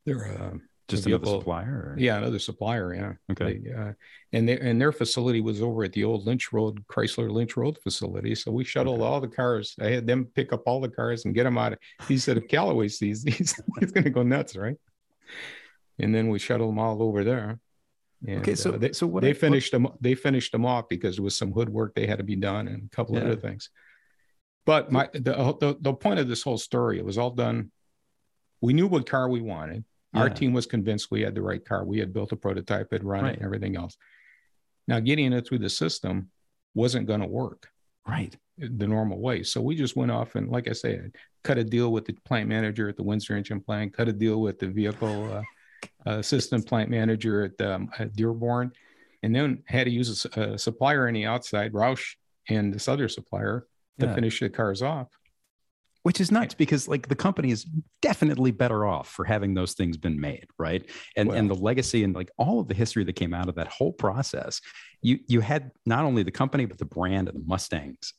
[0.05, 1.93] they're a, just another supplier?
[1.93, 1.95] Or?
[1.99, 2.93] Yeah, another supplier.
[2.93, 3.13] Yeah.
[3.33, 3.59] Okay.
[3.59, 3.91] They, uh,
[4.31, 7.77] and their and their facility was over at the old Lynch Road Chrysler Lynch Road
[7.83, 8.33] facility.
[8.33, 9.05] So we shuttled okay.
[9.05, 9.75] all the cars.
[9.81, 11.73] I had them pick up all the cars and get them out.
[11.73, 14.77] Of, he said, if Callaway sees these, he's going to go nuts, right?
[15.99, 17.59] And then we shuttled them all over there.
[18.25, 19.97] And, okay, so uh, they, so what they I, finished what, them.
[19.99, 22.69] They finished them off because there was some hood work they had to be done
[22.69, 23.23] and a couple yeah.
[23.23, 23.69] other things.
[24.65, 27.71] But my the, the the point of this whole story, it was all done.
[28.61, 29.83] We knew what car we wanted
[30.13, 31.85] Our team was convinced we had the right car.
[31.85, 33.31] We had built a prototype, had run Right.
[33.33, 33.95] it, and everything else.
[34.85, 36.29] Now, getting it through the system
[36.73, 37.69] wasn't going to work
[38.05, 38.35] Right.
[38.57, 39.43] the normal way.
[39.43, 42.49] So we just went off and, like I said, cut a deal with the plant
[42.49, 45.43] manager at the Windsor Engine Plant, cut a deal with the vehicle uh,
[46.09, 48.73] uh, system plant manager at, um, at Dearborn,
[49.23, 52.15] and then had to use a supplier on the outside, Roush,
[52.49, 53.65] and this other supplier
[53.99, 54.13] to Yeah.
[54.13, 55.07] finish the cars off.
[56.03, 57.65] Which is nuts because like the company is
[58.01, 60.83] definitely better off for having those things been made, right?
[61.15, 63.67] And and the legacy and like all of the history that came out of that
[63.67, 64.59] whole process,
[65.03, 68.13] you you had not only the company but the brand and the Mustangs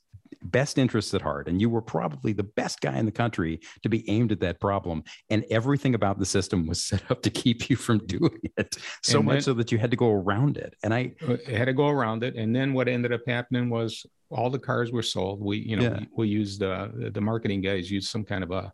[0.44, 3.88] best interests at heart and you were probably the best guy in the country to
[3.88, 7.68] be aimed at that problem and everything about the system was set up to keep
[7.68, 10.56] you from doing it so And much then- so that you had to go around
[10.56, 12.34] it and i Uh, had to go around it.
[12.34, 15.40] And then what ended up happening was all the cars were sold.
[15.40, 15.98] We, you know, Yeah.
[16.00, 18.72] we, we used uh, the marketing guys used some kind of a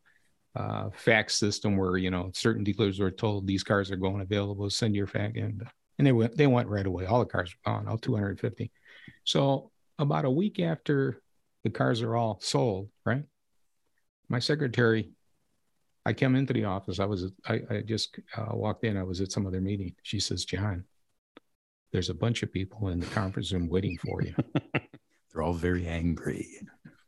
[0.56, 4.68] uh, fax system where you know certain dealers were told these cars are going available.
[4.70, 5.62] Send your fax, and
[5.98, 7.06] and they went they went right away.
[7.06, 8.70] All the cars were gone, all 250.
[9.24, 11.20] So about a week after
[11.64, 13.24] the cars are all sold, right?
[14.28, 15.10] My secretary,
[16.06, 16.98] I came into the office.
[17.00, 18.96] I was I, I just uh, walked in.
[18.96, 19.94] I was at some other meeting.
[20.02, 20.84] She says, John,
[21.92, 24.34] there's a bunch of people in the conference room waiting for you.
[25.38, 26.48] they're all very angry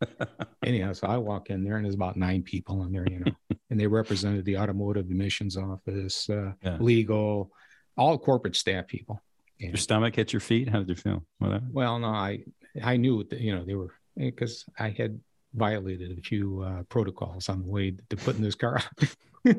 [0.64, 3.32] Anyhow, so I walk in there and there's about nine people in there, you know,
[3.68, 6.78] and they represented the automotive emissions office, uh, Yeah.
[6.80, 7.52] legal,
[7.98, 9.20] all corporate staff people.
[9.58, 12.44] your stomach hit your feet how did you feel Well, no, I
[12.82, 15.20] I knew that you know they were because I had
[15.52, 18.78] violated a few uh, protocols on the way to putting this car
[19.46, 19.56] out.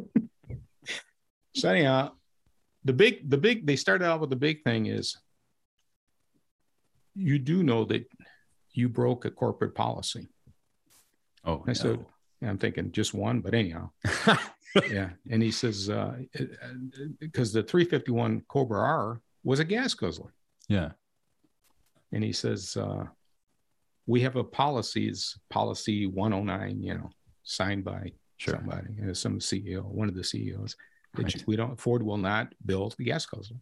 [1.54, 2.14] so anyhow,
[2.84, 5.18] the big the big they started out with the big thing is
[7.16, 8.08] you do know that
[8.74, 10.30] you broke a corporate policy.
[11.46, 12.06] oh I said,
[12.42, 13.90] I'm thinking just one, but anyhow,
[14.90, 15.10] yeah.
[15.30, 15.90] And he says
[17.20, 20.34] because the 351 Cobra R was a gas guzzler.
[20.70, 20.92] yeah
[22.14, 23.06] and he says uh,
[24.06, 27.10] we have a policies policy 109 you know
[27.44, 28.56] signed by Sure.
[28.56, 30.76] somebody uh, some ceo one of the ceos
[31.16, 31.44] that Right.
[31.48, 33.58] we don't ford will not build a gas guzzler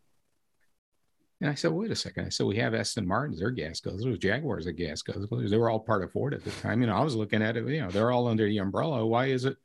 [1.42, 4.20] and i said wait a second i said we have aston martins they're gas guzzlers
[4.20, 6.96] jaguars are gas guzzlers they were all part of ford at the time you know
[6.96, 9.56] i was looking at it you know they're all under the umbrella why is it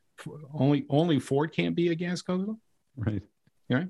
[0.53, 2.55] only only ford can't be a gas guzzler
[2.97, 3.23] right
[3.69, 3.85] Yeah.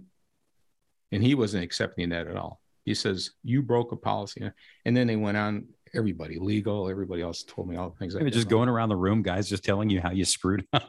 [1.12, 2.60] and he wasn't accepting that at all.
[2.84, 4.50] He says, You broke a policy.
[4.84, 8.28] And then they went on, everybody legal, everybody else told me all the things I
[8.28, 10.88] just going around the room guys just telling you how you screwed up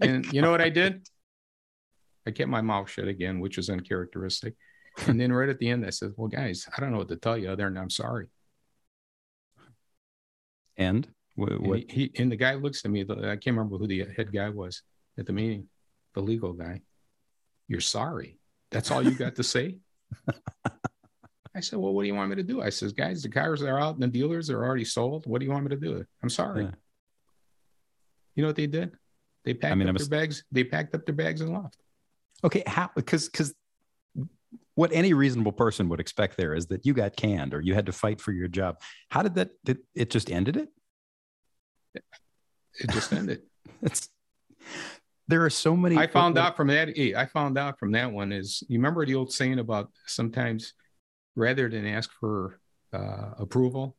[0.00, 1.08] And you know what I did?
[2.26, 4.54] I kept my mouth shut again, which is uncharacteristic.
[5.06, 7.16] And then right at the end, I said, Well, guys, I don't know what to
[7.16, 8.28] tell you other than I'm sorry.
[10.76, 13.78] and what, And, what he, he, and the guy looks at me, I can't remember
[13.78, 14.82] who the head guy was
[15.18, 15.68] at the meeting,
[16.14, 16.80] the legal guy.
[17.68, 18.38] You're sorry.
[18.70, 19.76] That's all you got to say?
[21.54, 22.62] I said, Well, what do you want me to do?
[22.62, 25.26] I says, Guys, the cars are out and the dealers are already sold.
[25.26, 26.04] What do you want me to do?
[26.22, 26.64] I'm sorry.
[26.64, 26.70] Yeah.
[28.34, 28.92] You know what they did?
[29.44, 30.44] They packed mean, up their bags.
[30.52, 31.76] They packed up their bags and left.
[32.44, 33.52] okay how because because
[34.78, 37.86] what any reasonable person would expect there is that you got canned or you had
[37.86, 40.68] to fight for your job how did that did it just ended it
[42.80, 43.42] It just ended.
[43.82, 44.08] it's
[45.26, 46.88] there are so many I found out from that.
[47.16, 50.72] I found out from that one is you remember the old saying about sometimes
[51.36, 52.58] rather than ask for
[52.92, 53.96] uh, approval,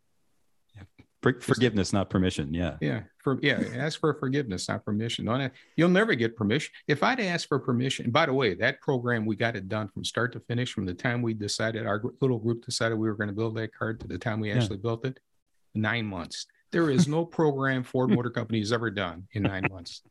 [1.22, 5.26] For- forgiveness not permission yeah yeah, for yeah, ask for forgiveness, not permission.
[5.26, 6.72] Don't, you'll never get permission.
[6.88, 10.06] If I'd asked for permission, by the way, that program we got it done from
[10.06, 10.72] start to finish.
[10.72, 13.74] From the time we decided our little group decided we were going to build that
[13.76, 14.56] card to the time we Yeah.
[14.58, 15.20] actually built it,
[15.76, 16.46] nine months.
[16.72, 20.02] There is no program Ford Motor Company has ever done in nine months.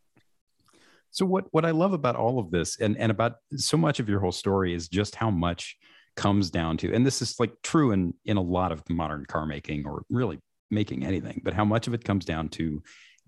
[1.10, 4.10] So what what I love about all of this and and about so much of
[4.10, 5.76] your whole story is just how much
[6.16, 9.46] comes down to and this is like true in in a lot of modern car
[9.46, 10.38] making or really
[10.70, 12.82] making anything but how much of it comes down to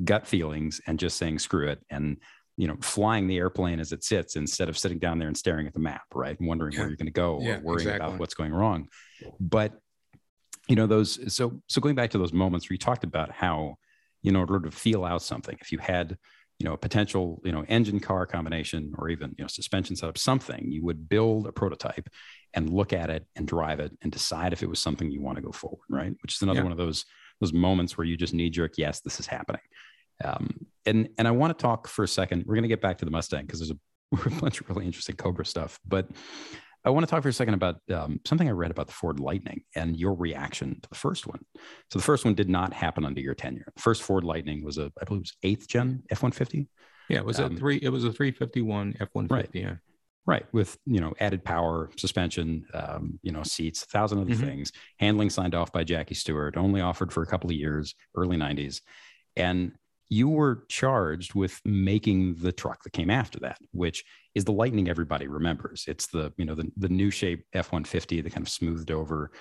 [0.04, 2.16] gut feelings and just saying screw it and
[2.56, 5.66] you know flying the airplane as it sits instead of sitting down there and staring
[5.66, 6.80] at the map right and wondering Yeah.
[6.80, 8.06] where you're going to go Yeah, or worrying exactly.
[8.06, 8.88] about what's going wrong
[9.38, 9.72] but
[10.68, 13.76] you know those so so going back to those moments where you talked about how
[14.22, 16.16] you know in order to feel out something if you had
[16.58, 20.18] you know a potential you know engine car combination or even you know suspension setup
[20.18, 22.08] something you would build a prototype
[22.54, 25.36] and look at it and drive it and decide if it was something you want
[25.36, 26.64] to go forward right which is another Yeah.
[26.64, 27.04] one of those
[27.40, 29.62] those moments where you just knee jerk yes this is happening
[30.24, 30.48] um,
[30.86, 33.04] and and i want to talk for a second we're going to get back to
[33.04, 36.08] the mustang because there's a, a bunch of really interesting cobra stuff but
[36.82, 39.20] I want to talk for a second about um, something I read about the Ford
[39.20, 41.40] Lightning and your reaction to the first one.
[41.90, 43.70] So the first one did not happen under your tenure.
[43.76, 46.68] The first Ford Lightning was a, I believe, it was eighth gen F one fifty.
[47.10, 47.76] Yeah, it was Um, a three.
[47.82, 49.60] It was a three fifty one F one fifty.
[49.60, 49.74] Yeah,
[50.30, 54.40] Right, with you know added power, suspension, um, you know seats, a thousand other Mhm.
[54.46, 54.72] things.
[55.00, 58.80] Handling signed off by Jackie Stewart, only offered for a couple of years, early '90s,
[59.34, 59.72] and
[60.08, 64.04] you were charged with making the truck that came after that, which
[64.36, 65.84] is the Lightning everybody remembers.
[65.88, 69.32] It's the you know the the new shape F-150, the kind of smoothed over,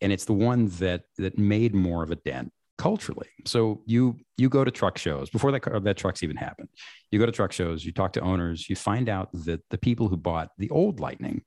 [0.00, 3.28] and it's the one that that made more of a dent culturally.
[3.44, 6.70] So you you go to truck shows before that that trucks even happened.
[7.10, 10.08] You go to truck shows, you talk to owners, you find out that the people
[10.08, 11.42] who bought the old Lightning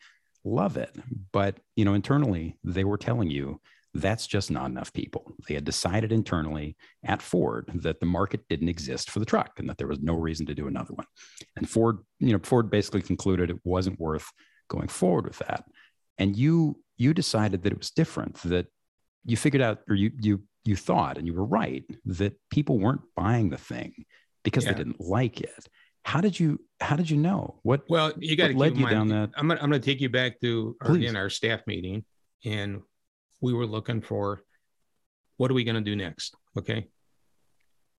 [0.46, 0.96] love it,
[1.32, 3.60] but you know internally they were telling you
[3.96, 5.34] that's just not enough people.
[5.48, 9.68] They had decided internally at Ford that the market didn't exist for the truck and
[9.70, 11.06] that there was no reason to do another one.
[11.56, 14.32] And Ford, you know, Ford basically concluded it wasn't worth
[14.68, 15.64] going forward with that.
[16.20, 18.68] And you you decided that it was different, that
[19.26, 23.02] you figured out or you you you thought and you were right that people weren't
[23.16, 24.06] buying the thing
[24.44, 24.72] because Yeah.
[24.74, 25.68] they didn't like it.
[26.06, 27.60] How did you how did you know?
[27.64, 29.86] What Well, you got to led you mind, down that- I'm gonna, I'm going to
[29.86, 32.04] take you back to our, again our staff meeting,
[32.46, 32.82] and
[33.42, 34.42] we were looking for
[35.38, 36.36] what are we going to do next?
[36.58, 36.88] Okay,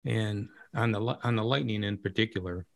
[0.05, 2.67] and on the on the lightning in particular,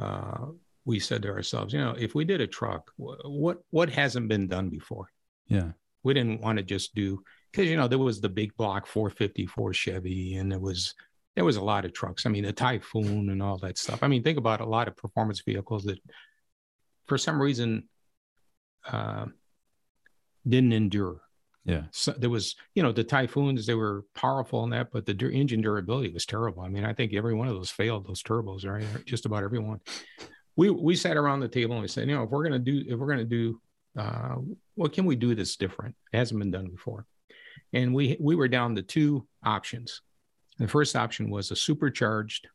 [0.00, 0.46] uh,
[0.84, 4.46] we said to ourselves, you know, if we did a truck, what what hasn't been
[4.48, 5.08] done before?
[5.48, 5.72] yeah.
[6.02, 9.72] we didn't want to just do because you know there was the big block 454
[9.72, 10.94] Chevy and there was
[11.34, 12.26] there was a lot of trucks.
[12.26, 14.02] I mean the Typhoon and all that stuff.
[14.02, 15.98] I mean think about a lot of performance vehicles that
[17.06, 17.88] for some reason
[18.86, 19.26] uh,
[20.46, 21.20] didn't endure.
[21.64, 21.82] Yeah.
[21.90, 25.60] So there was you know the Typhoons they were powerful in that, but the engine
[25.60, 26.62] durability was terrible.
[26.62, 29.58] I mean I think every one of those failed those turbos right just about every
[29.58, 29.80] one.
[30.56, 32.84] We we sat around the table and we said you know if we're gonna do
[32.86, 33.60] if we're gonna do
[33.96, 34.36] uh,
[34.76, 35.94] what can we do that's different?
[36.12, 37.06] It hasn't been done before.
[37.72, 40.00] And we we were down to two options.
[40.58, 42.48] The first option was a supercharged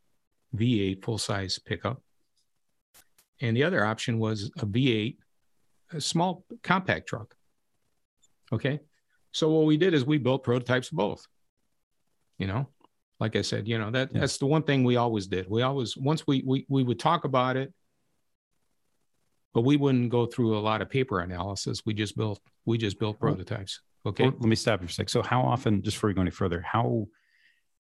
[0.56, 2.02] V8 full size pickup,
[3.40, 5.18] and the other option was a V8,
[5.94, 7.36] a small compact truck.
[8.52, 8.80] Okay,
[9.32, 11.26] so what we did is we built prototypes of both.
[12.40, 12.68] You know,
[13.20, 14.22] like I said, you know that Yeah.
[14.22, 15.48] that's the one thing we always did.
[15.50, 17.74] We always once we we we would talk about it
[19.54, 21.84] but we wouldn't go through a lot of paper analysis.
[21.86, 23.82] We just built we just built prototypes.
[24.06, 24.24] Okay.
[24.26, 25.10] Well, let me stop you for a sec.
[25.10, 27.08] So how often, just before we go any further, how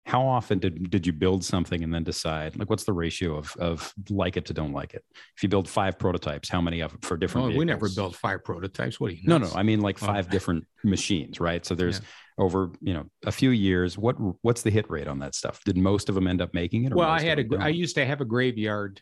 [0.05, 3.55] how often did did you build something and then decide like what's the ratio of
[3.57, 5.03] of like it to don't like it?
[5.37, 7.53] If you build five prototypes, how many of them for different?
[7.53, 8.99] Oh, we never built five prototypes.
[8.99, 9.49] What do you No, no.
[9.55, 10.05] I mean like Oh.
[10.05, 11.65] five different machines, right?
[11.65, 12.01] So there's
[12.37, 13.97] over you know a few years.
[13.97, 15.63] What what's the hit rate on that stuff?
[15.63, 16.91] Did most of them end up making it?
[16.93, 17.73] or well, I had a don't?
[17.73, 19.01] used to have a graveyard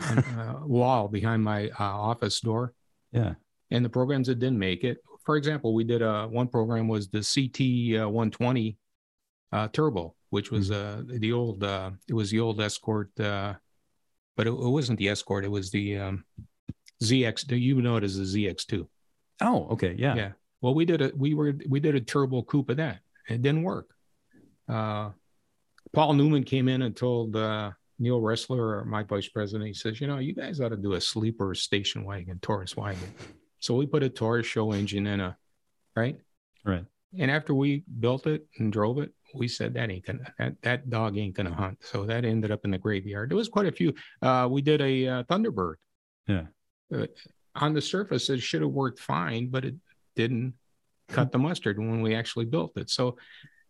[0.00, 2.72] uh, wall behind my uh, office door,
[3.12, 3.34] yeah.
[3.70, 4.98] and the programs that didn't make it.
[5.24, 8.76] For example, we did a one program was the CT uh, 120
[9.52, 13.54] uh, turbo, which was uh, the old uh, it was the old Escort, uh,
[14.36, 15.44] but it, it wasn't the Escort.
[15.44, 16.24] It was the um,
[17.02, 17.50] ZX.
[17.50, 18.86] You know it as the ZX2.
[19.40, 19.94] Oh, okay.
[19.98, 20.14] Yeah.
[20.14, 20.32] Yeah.
[20.60, 23.00] Well, we did a we were we did a turbo coupe of that.
[23.28, 23.88] It didn't work.
[24.68, 25.10] Uh,
[25.92, 30.00] Paul Newman came in and told uh, Neil Ressler, or my vice president, he says,
[30.00, 33.12] you know, you guys ought to do a sleeper station wagon, Taurus wagon.
[33.62, 35.36] So we put a Taurus show engine in a
[35.94, 36.18] right.
[36.64, 36.84] Right.
[37.16, 40.90] And after we built it and drove it, we said that ain't gonna that, that
[40.90, 41.78] dog ain't gonna hunt.
[41.80, 43.30] So that ended up in the graveyard.
[43.30, 43.94] There was quite a few.
[44.20, 45.76] Uh, we did a uh, Thunderbird.
[46.26, 46.46] Yeah.
[46.92, 47.06] Uh,
[47.54, 49.76] on the surface, it should have worked fine, but it
[50.16, 50.54] didn't
[51.08, 52.90] cut the mustard when we actually built it.
[52.90, 53.16] So,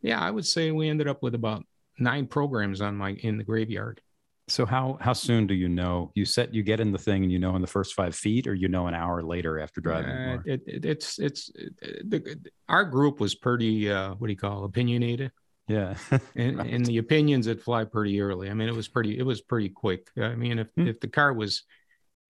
[0.01, 1.67] yeah, I would say we ended up with about
[1.99, 4.01] nine programs on my in the graveyard.
[4.49, 7.33] So how how soon do you know you set you get in the thing and
[7.33, 10.11] you know in the first five feet, or you know an hour later after driving?
[10.11, 14.39] Uh, it, it, it's it's it, the, our group was pretty uh, what do you
[14.39, 15.31] call opinionated,
[15.69, 15.95] yeah.
[16.35, 16.73] and, Right.
[16.73, 18.51] and the opinions that fly pretty early.
[18.51, 20.09] I mean, it was pretty it was pretty quick.
[20.21, 20.89] I mean, if Hmm.
[20.89, 21.63] if the car was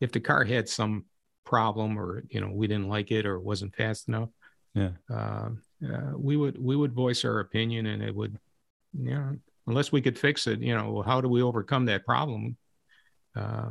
[0.00, 1.06] if the car had some
[1.44, 4.28] problem or you know we didn't like it or it wasn't fast enough,
[4.74, 4.90] Yeah.
[5.10, 5.50] uh,
[5.84, 8.38] uh, we would we would voice our opinion and it would
[8.92, 9.36] you know
[9.66, 12.56] unless we could fix it you know how do we overcome that problem
[13.36, 13.70] uh,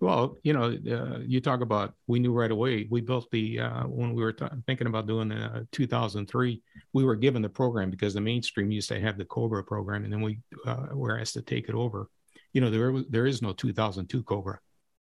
[0.00, 3.82] well you know uh, you talk about we knew right away we built the uh,
[3.84, 6.62] when we were t- thinking about doing the uh, 2003
[6.92, 10.12] we were given the program because the mainstream used to have the cobra program and
[10.12, 12.08] then we uh, were asked to take it over
[12.52, 14.58] you know there was there is no 2002 cobra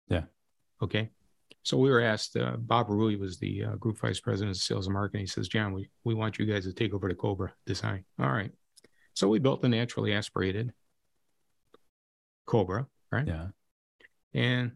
[0.09, 0.25] Yeah.
[0.83, 1.11] okay
[1.65, 4.87] so we were asked, uh, Bob Rewey was the uh, group vice president of sales
[4.87, 5.21] and marketing.
[5.21, 8.05] He says, John, we, we want you guys to take over the Cobra design.
[8.19, 8.51] All right.
[9.19, 10.73] So we built the naturally aspirated
[12.47, 13.27] Cobra, right?
[13.27, 13.49] Yeah.
[14.33, 14.71] And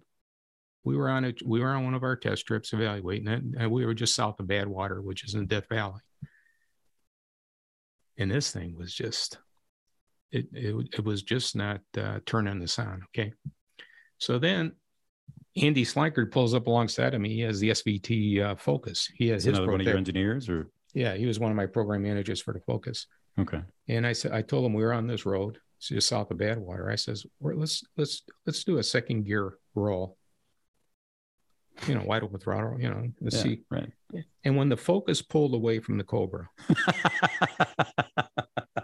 [0.83, 3.71] we were on a We were on one of our test trips evaluating it, and
[3.71, 6.01] we were just south of Badwater, which is in Death Valley.
[8.19, 9.39] And this thing was just,
[10.33, 13.03] it it, it was just not uh, turning this on.
[13.17, 13.33] Okay.
[14.19, 14.73] So then
[15.57, 17.33] Andy Slankard pulls up alongside of me.
[17.33, 19.09] He has the SVT uh, Focus.
[19.15, 21.57] He has Is his another one of your engineers, or Yeah, he was one of
[21.57, 23.07] my program managers for the Focus.
[23.39, 26.31] Okay, And I said, I told him we were on this road, it's just south
[26.31, 26.91] of Badwater.
[26.91, 30.17] I says, "We're- let's let's let's do a second gear roll.
[31.89, 32.81] You know, wide open throttle.
[32.81, 33.61] You know, let's yeah, see.
[33.71, 33.91] right.
[34.45, 36.49] And when the Focus pulled away from the Cobra,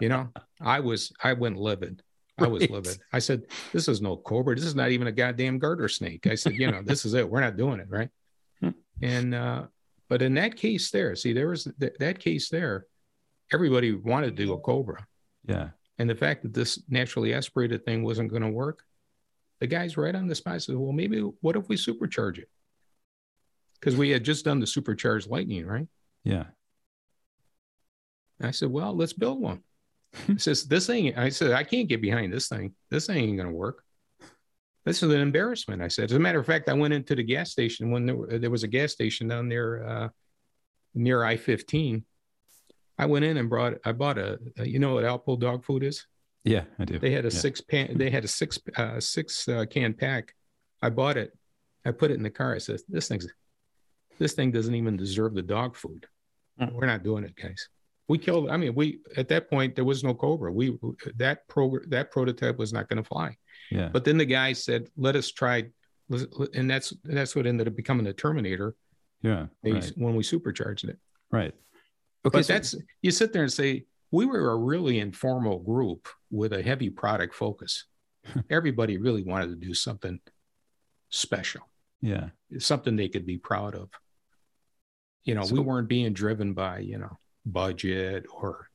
[0.01, 0.29] you know,
[0.61, 2.01] I was I went livid.
[2.37, 2.71] I was Right.
[2.71, 2.97] livid.
[3.13, 3.43] I said,
[3.73, 4.55] "This is no Cobra.
[4.55, 7.29] This is not even a goddamn garter snake." I said, "You know, this is it.
[7.29, 8.09] We're not doing it, right?"
[8.61, 8.69] Hmm.
[9.01, 9.63] and uh,
[10.07, 12.85] but in that case, there, see, there was th- that case there.
[13.51, 15.05] Everybody wanted to do a Cobra,
[15.45, 18.83] yeah, and the fact that this naturally aspirated thing wasn't going to work,
[19.59, 22.49] the guys right on the spot said, "Well, maybe what if we supercharge it?"
[23.79, 25.87] Because we had just done the supercharged Lightning, right?
[26.25, 26.45] yeah,
[28.39, 29.63] And I said, well, let's build one.
[30.27, 32.73] He says, this thing, I said, I can't get behind this thing.
[32.89, 33.83] This thing ain't going to work.
[34.85, 35.81] This is an embarrassment.
[35.81, 38.39] I said, as a matter of fact, I went into the gas station when there,
[38.39, 40.09] there was a gas station down there uh,
[40.93, 42.03] near I 15.
[42.99, 45.83] I went in and brought, I bought a, a- you know what Alpo dog food
[45.83, 46.05] is?
[46.43, 46.63] yeah.
[46.77, 46.99] I do.
[46.99, 47.39] They had a Yeah.
[47.39, 50.33] six pan, they had a six, uh, six uh, can pack.
[50.81, 51.31] I bought it.
[51.85, 52.53] I put it in the car.
[52.53, 53.27] I said, this thing's,
[54.19, 56.05] this thing doesn't even deserve the dog food.
[56.59, 56.73] Mm.
[56.73, 57.69] We're not doing it, guys.
[58.09, 58.49] We killed.
[58.49, 60.51] I mean, we at that point there was no Cobra.
[60.51, 60.77] We
[61.17, 63.37] that pro that prototype was not going to fly.
[63.69, 65.65] Yeah, But then the guy said, "Let us try,"
[66.55, 68.75] and that's that's what ended up becoming the Terminator
[69.21, 70.97] yeah, right, when we supercharged it.
[71.31, 71.53] right.
[72.25, 76.07] Okay, but so- that's you sit there and say we were a really informal group
[76.31, 77.85] with a heavy product focus.
[78.49, 80.19] Everybody really wanted to do something
[81.09, 81.61] special,
[82.01, 83.89] yeah, something they could be proud of.
[85.23, 88.67] You know, we weren't being driven by you know budget or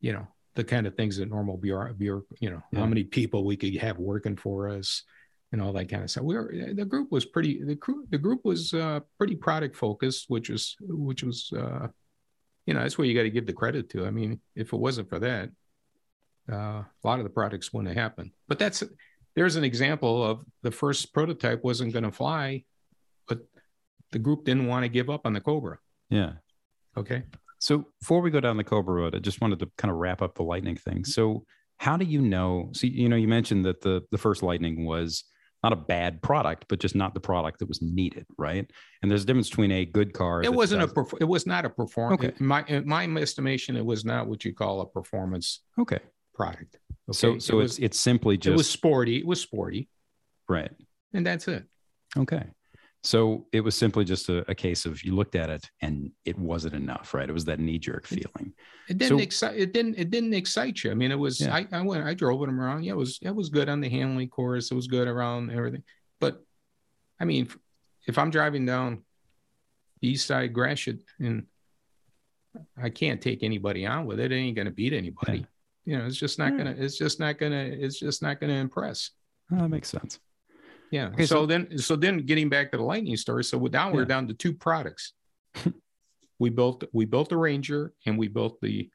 [0.00, 2.80] you know the kind of things that normal bureau, bureau you know Yeah.
[2.80, 5.02] how many people we could have working for us
[5.52, 6.24] and all that kind of stuff.
[6.24, 10.26] We were the group was pretty the crew the group was uh, pretty product focused,
[10.28, 11.88] which was which was uh,
[12.66, 14.06] you know that's where you got to give the credit to.
[14.06, 15.50] I mean, if it wasn't for that,
[16.50, 18.30] uh, a lot of the products wouldn't have happened.
[18.48, 18.82] But that's
[19.36, 22.64] there's an example of the first prototype wasn't going to fly,
[23.28, 23.40] but
[24.12, 25.78] the group didn't want to give up on the Cobra.
[26.10, 26.32] yeah.
[26.96, 27.24] Okay.
[27.58, 30.22] So before we go down the Cobra road, I just wanted to kind of wrap
[30.22, 31.04] up the Lightning thing.
[31.04, 31.44] So
[31.78, 32.70] how do you know?
[32.74, 35.24] See, you know, you mentioned that the the first Lightning was
[35.64, 38.70] not a bad product, but just not the product that was needed, right?
[39.00, 40.42] And there's a difference between a good car.
[40.42, 42.22] It wasn't a perf- it was not a performance.
[42.22, 42.34] Okay.
[42.38, 46.00] In my in my estimation, it was not what you call a performance okay.
[46.34, 46.76] product.
[47.08, 47.12] Okay.
[47.12, 49.16] So so it it's was, it's simply just it was sporty.
[49.16, 49.88] It was sporty,
[50.50, 50.70] right.
[51.14, 51.64] and that's it.
[52.14, 52.44] Okay.
[53.06, 56.38] So it was simply just a, a case of you looked at it and it
[56.38, 57.28] wasn't enough, right?
[57.28, 58.54] It was that knee jerk feeling.
[58.88, 59.58] It didn't So- excite.
[59.58, 59.96] It didn't.
[59.96, 60.90] It didn't excite you.
[60.90, 61.38] I mean, it was.
[61.40, 61.54] Yeah.
[61.54, 62.02] I, I went.
[62.04, 62.84] I drove it around.
[62.84, 63.18] Yeah, it was.
[63.20, 64.70] It was good on the handling course.
[64.70, 65.82] It was good around everything.
[66.18, 66.42] But,
[67.20, 67.48] I mean,
[68.06, 69.02] if, I'm driving down
[70.00, 71.44] the east side Gratiot and
[72.82, 75.46] I can't take anybody on with it, it ain't gonna beat anybody.
[75.84, 76.58] You know, it's just not Yeah.
[76.58, 76.74] gonna.
[76.78, 77.64] It's just not gonna.
[77.70, 79.10] It's just not gonna impress.
[79.50, 80.18] That makes sense.
[80.94, 81.08] Yeah.
[81.08, 83.42] Okay, so, so- then, so then, getting back to the lightning story.
[83.42, 84.06] So now we're Yeah.
[84.14, 85.12] down to two products.
[86.38, 88.88] we built we built the Ranger and we built the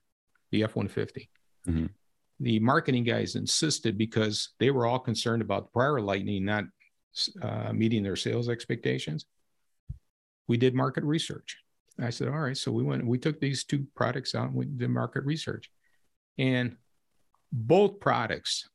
[0.51, 1.29] the F one fifty.
[1.67, 1.89] Mhm.
[2.39, 6.63] The marketing guys insisted because they were all concerned about the prior Lightning not
[7.41, 9.25] uh, meeting their sales expectations.
[10.47, 11.57] We did market research.
[11.99, 12.55] I said, all right.
[12.55, 13.05] So we went.
[13.05, 14.47] We took these two products out.
[14.47, 15.69] and We did market research,
[16.37, 16.77] and
[17.51, 18.69] both products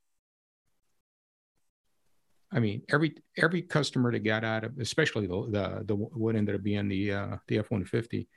[2.53, 6.55] I mean, every every customer that got out of, especially the the, the what ended
[6.55, 8.28] up being the uh, the F one fifty,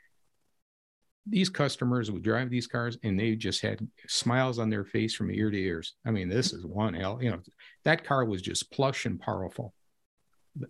[1.29, 5.31] these customers would drive these cars and they just had smiles on their face from
[5.31, 5.95] ear to ears.
[6.05, 7.19] I mean, this is one hell.
[7.21, 7.41] You know,
[7.83, 9.73] that car was just plush and powerful.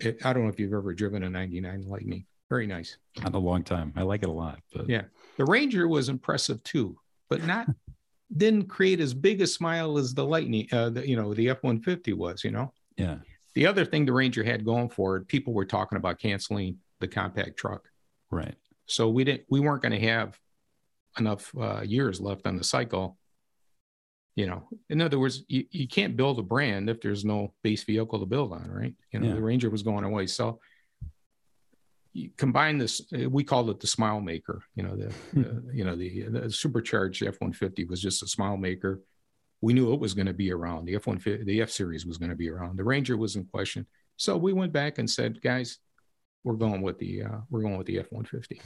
[0.02, 2.26] It, I don't know if you've ever driven a '99 Lightning.
[2.50, 2.98] Very nice.
[3.22, 3.94] Not a long time.
[3.96, 4.60] I like it a lot.
[4.74, 5.04] But Yeah.
[5.38, 6.98] The Ranger was impressive too,
[7.30, 7.68] but not
[8.36, 10.68] didn't create as big a smile as the Lightning.
[10.72, 12.44] Uh, the, you know, the F one fifty was.
[12.44, 12.74] You know.
[12.98, 13.18] Yeah.
[13.56, 17.08] The other thing the Ranger had going for it, people were talking about canceling the
[17.08, 17.90] compact truck.
[18.30, 18.56] Right.
[18.86, 20.38] So we didn't we weren't going to have
[21.18, 23.18] enough uh, years left on the cycle.
[24.36, 27.84] You know, in other words, you, you can't build a brand if there's no base
[27.84, 28.94] vehicle to build on, right?
[29.12, 29.34] You know, Yeah.
[29.34, 30.28] the Ranger was going away.
[30.28, 30.60] So
[32.14, 34.62] you combine this, uh, we called it the smile maker.
[34.76, 38.28] You know, the, the you know the, the supercharged F one fifty was just a
[38.28, 39.02] smile maker.
[39.62, 40.86] We knew it was going to be around.
[40.86, 42.78] The F one fifty, the F series was going to be around.
[42.78, 43.86] The Ranger was in question.
[44.16, 45.80] So we went back and said, guys,
[46.44, 48.62] we're going with the uh, we're going with the F one fifty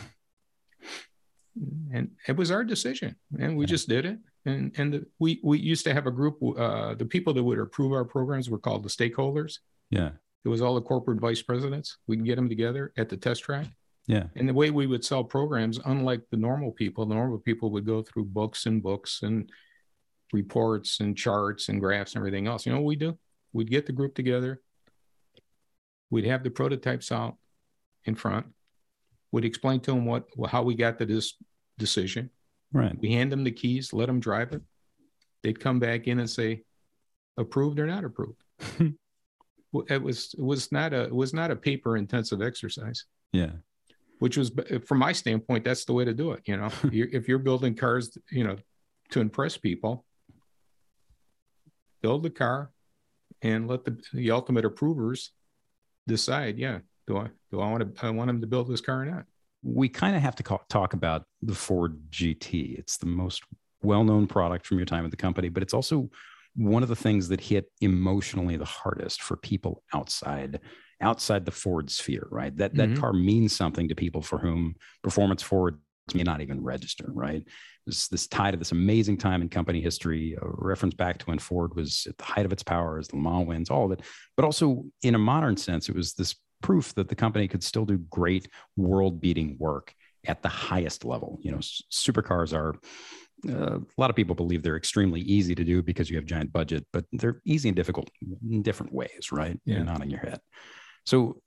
[1.94, 5.60] and it was our decision and we just did it and and the, we we
[5.60, 8.84] used to have a group uh the people that would approve our programs were called
[8.84, 10.12] the stakeholders Yeah.
[10.44, 11.98] It was all the corporate vice presidents.
[12.08, 13.68] We can get them together at the test track.
[14.08, 14.24] Yeah.
[14.36, 17.86] And the way we would sell programs, unlike the normal people, the normal people would
[17.86, 19.52] go through books and books and
[20.34, 22.66] reports and charts and graphs and everything else.
[22.66, 23.18] You know what we do?
[23.54, 24.62] We'd get the group together.
[26.10, 27.38] We'd have the prototypes out
[28.06, 28.48] in front.
[29.32, 31.36] We'd explain to them what how we got to this
[31.78, 32.30] decision.
[32.74, 32.98] Right.
[33.00, 34.62] We hand them the keys, let them drive it.
[35.44, 36.64] They'd come back in and say,
[37.38, 38.42] approved or not approved.
[39.90, 43.06] it was it was not a it was not a paper intensive exercise.
[43.32, 43.52] Yeah.
[44.20, 44.52] Which was
[44.86, 46.42] from my standpoint, that's the way to do it.
[46.46, 48.58] You know, if you're building cars, you know,
[49.12, 50.06] to impress people,
[52.02, 52.72] build the car,
[53.42, 55.32] and let the the ultimate approvers
[56.08, 56.58] decide.
[56.58, 59.06] Yeah, do I do I want to I want them to build this car or
[59.06, 59.26] not?
[59.64, 62.80] We kind of have to call, talk about the Ford GT.
[62.80, 63.44] It's the most
[63.84, 66.10] well-known product from your time at the company, but it's also
[66.56, 70.60] one of the things that hit emotionally the hardest for people outside
[71.00, 72.56] outside the Ford sphere, right?
[72.58, 73.00] That that mm-hmm.
[73.00, 75.80] car means something to people for whom performance Ford
[76.16, 77.44] may not even register, right?
[77.86, 81.40] This this tie to this amazing time in company history, a reference back to when
[81.40, 84.02] Ford was at the height of its power as the Mans wins, all of it.
[84.36, 87.86] But also in a modern sense, it was this proof that the company could still
[87.86, 88.48] do great
[88.78, 89.94] world-beating work
[90.28, 91.40] at the highest level.
[91.42, 92.76] You know, supercars are
[93.50, 96.54] uh, a lot of people believe they're extremely easy to do because you have giant
[96.54, 98.12] budget, but they're easy and difficult
[98.48, 99.60] in different ways, right?
[99.66, 99.78] Yeah.
[99.78, 100.40] You're nodding your head.
[101.06, 101.42] So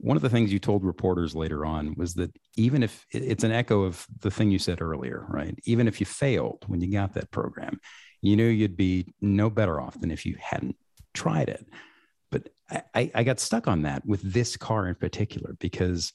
[0.00, 3.52] one of the things you told reporters later on was that even if it's an
[3.52, 5.54] echo of the thing you said earlier, right?
[5.64, 7.78] Even if you failed when you got that program,
[8.22, 10.76] you knew you'd be no better off than if you hadn't
[11.12, 11.66] tried it.
[12.30, 12.48] But
[12.94, 16.12] I, I got stuck on that with this car in particular because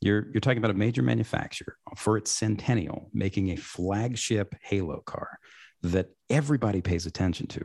[0.00, 5.38] you're you're talking about a major manufacturer for its centennial making a flagship Halo car
[5.82, 7.64] that everybody pays attention to.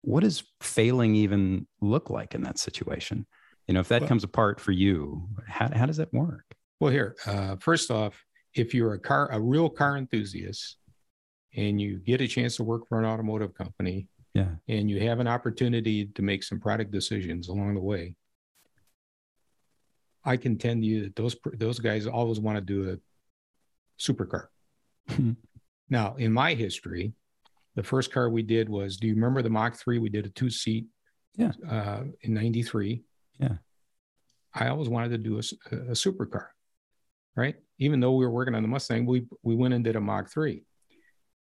[0.00, 3.26] What does failing even look like in that situation?
[3.66, 6.44] You know, if that well, comes apart for you, how how does that work?
[6.78, 10.76] Well, here, uh, first off, if you're a car a real car enthusiast
[11.56, 15.18] and you get a chance to work for an automotive company, yeah, and you have
[15.18, 18.14] an opportunity to make some product decisions along the way,
[20.24, 22.96] I contend you that those those guys always want to do a
[24.00, 24.46] supercar.
[25.08, 25.32] Hmm.
[25.88, 27.14] now, in my history,
[27.76, 28.96] the first car we did was.
[28.96, 29.98] Do you remember the Mach three?
[29.98, 30.86] We did a two seat.
[31.36, 31.52] Yeah.
[31.68, 33.02] Uh, in '93.
[33.38, 33.56] Yeah.
[34.54, 35.40] I always wanted to do a,
[35.72, 36.46] a supercar,
[37.34, 37.56] right?
[37.78, 40.30] Even though we were working on the Mustang, we we went and did a Mach
[40.30, 40.64] three.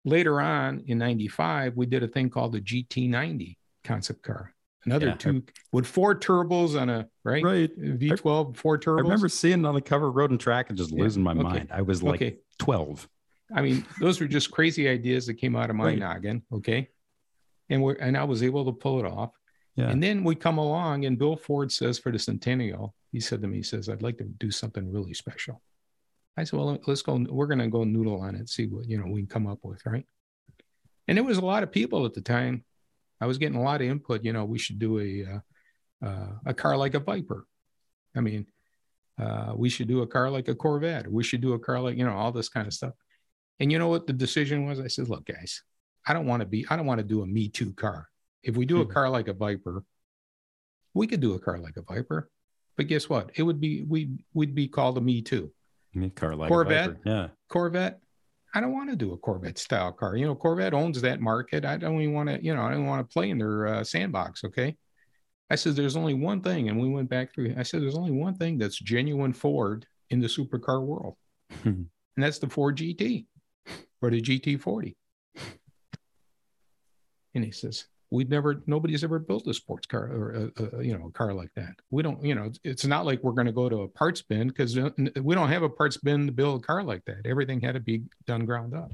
[0.05, 4.53] Later on in '95, we did a thing called the GT90 concept car
[4.85, 5.15] another yeah.
[5.15, 8.99] two with four turbos on a right right V12 four turbos.
[8.99, 11.41] I remember seeing on the cover road and track and just losing my okay.
[11.41, 11.69] mind.
[11.71, 12.37] I was like okay.
[12.59, 13.07] 12.
[13.53, 15.99] I mean, those were just crazy ideas that came out of my right.
[15.99, 16.43] noggin.
[16.53, 16.89] Okay.
[17.69, 19.31] And we're and I was able to pull it off.
[19.75, 19.89] Yeah.
[19.89, 23.47] And then we come along and Bill Ford says for the centennial, he said to
[23.47, 25.61] me, he says, I'd like to do something really special.
[26.37, 29.07] I said, Well, let's go, we're gonna go noodle on it, see what you know
[29.07, 30.05] we can come up with, right?
[31.07, 32.63] And there was a lot of people at the time
[33.19, 34.23] I was getting a lot of input.
[34.23, 37.45] You know, we should do a uh, uh, a car like a Viper.
[38.15, 38.47] I mean,
[39.19, 41.09] uh, we should do a car like a Corvette.
[41.09, 42.93] We should do a car like you know all this kind of stuff.
[43.59, 44.79] And you know what the decision was?
[44.79, 45.61] I said, look, guys,
[46.07, 46.65] I don't want to be.
[46.69, 48.07] I don't want to do a Me Too car.
[48.43, 48.89] If we do mm-hmm.
[48.89, 49.83] a car like a Viper,
[50.93, 52.29] we could do a car like a Viper.
[52.77, 53.31] But guess what?
[53.35, 55.51] It would be we we'd be called a Me Too.
[55.93, 56.97] Me car like Corvette.
[57.05, 57.27] Yeah.
[57.49, 57.99] Corvette.
[58.53, 60.15] I don't want to do a Corvette style car.
[60.15, 61.63] You know, Corvette owns that market.
[61.63, 63.83] I don't even want to, you know, I don't want to play in their uh,
[63.83, 64.43] sandbox.
[64.43, 64.75] Okay.
[65.49, 66.69] I said, there's only one thing.
[66.69, 70.19] And we went back through, I said, there's only one thing that's genuine Ford in
[70.19, 71.15] the supercar world.
[71.63, 73.25] and that's the Ford GT
[74.01, 74.95] or the GT40.
[77.33, 80.97] And he says, we've never nobody's ever built a sports car or a, a, you
[80.97, 81.73] know a car like that.
[81.89, 84.49] We don't you know it's not like we're going to go to a parts bin
[84.49, 87.25] because we don't have a parts bin to build a car like that.
[87.25, 88.91] Everything had to be done ground up.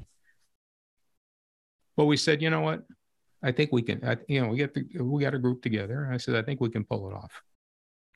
[1.96, 2.84] But we said you know what?
[3.42, 6.08] I think we can I, you know we get the, we got a group together.
[6.10, 7.42] I said i think we can pull it off.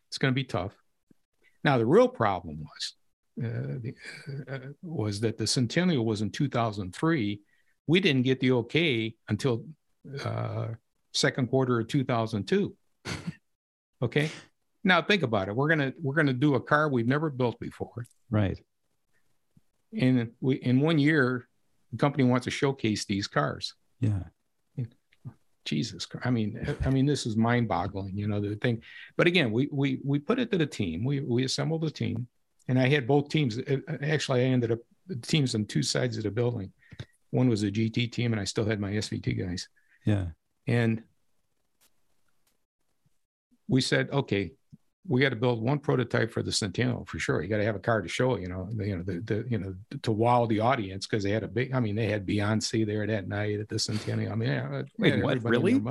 [0.08, 0.72] It's going to be tough.
[1.64, 2.94] Now the real problem was
[3.44, 3.94] uh, the,
[4.48, 7.40] uh, was that the centennial was in 2003
[7.86, 9.64] we didn't get the okay until
[10.24, 10.68] uh,
[11.12, 12.74] second quarter of 2002.
[14.02, 14.30] okay.
[14.84, 15.54] Now think about it.
[15.54, 18.06] We're gonna we're gonna do a car we've never built before.
[18.30, 18.60] Right.
[19.98, 21.48] And we in one year,
[21.92, 23.74] the company wants to showcase these cars.
[24.00, 24.24] Yeah.
[25.64, 28.82] Jesus, I mean, I mean, this is mind-boggling, you know, the thing.
[29.16, 31.04] But again, we we we put it to the team.
[31.04, 32.26] We we assembled a team,
[32.68, 33.58] and I had both teams.
[33.58, 34.80] Uh, actually, I ended up
[35.22, 36.72] teams on two sides of the building.
[37.30, 39.68] One was a GT team, and I still had my SVT guys.
[40.04, 40.26] Yeah.
[40.66, 41.02] And
[43.68, 44.52] we said, okay,
[45.08, 47.42] we got to build one prototype for the Centennial for sure.
[47.42, 49.44] You got to have a car to show, you know, the, you know, the, the
[49.48, 51.74] you know, to wow the audience because they had a big.
[51.74, 54.32] I mean, they had Beyonce there that night at the Centennial.
[54.32, 55.42] I mean, yeah, Wait, what?
[55.42, 55.82] Really?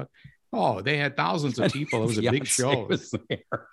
[0.54, 2.04] Oh, they had thousands of people.
[2.04, 2.90] It was a big show.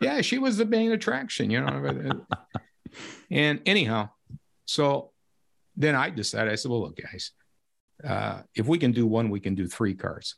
[0.01, 2.25] yeah, she was the main attraction, you know.
[3.31, 4.11] and anyhow,
[4.65, 5.11] so
[5.77, 6.53] then I decided.
[6.53, 7.33] I said, "Well, look, guys,
[8.05, 10.37] uh, if we can do one, we can do three cars."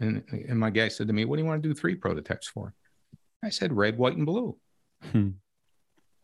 [0.00, 2.48] And and my guy said to me, "What do you want to do three prototypes
[2.48, 2.74] for?"
[3.42, 4.56] I said, "Red, white, and blue."
[5.12, 5.30] Hmm.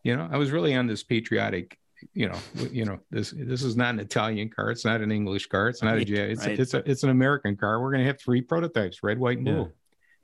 [0.05, 1.79] You know, I was really on this patriotic
[2.13, 2.39] you know,
[2.71, 4.71] you know, this this is not an Italian car.
[4.71, 5.69] It's not an English car.
[5.69, 6.59] It's not right, a it's right.
[6.59, 7.81] a, it's a it's an American car.
[7.81, 9.61] We're going to have three prototypes: red, white, and blue.
[9.61, 9.69] Yeah.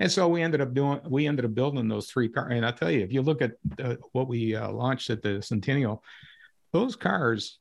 [0.01, 2.53] And so we ended up doing we ended up building those three cars.
[2.53, 3.53] And I'll tell you, if you look at
[3.83, 6.03] uh, what we uh, launched at the Centennial,
[6.73, 7.59] those cars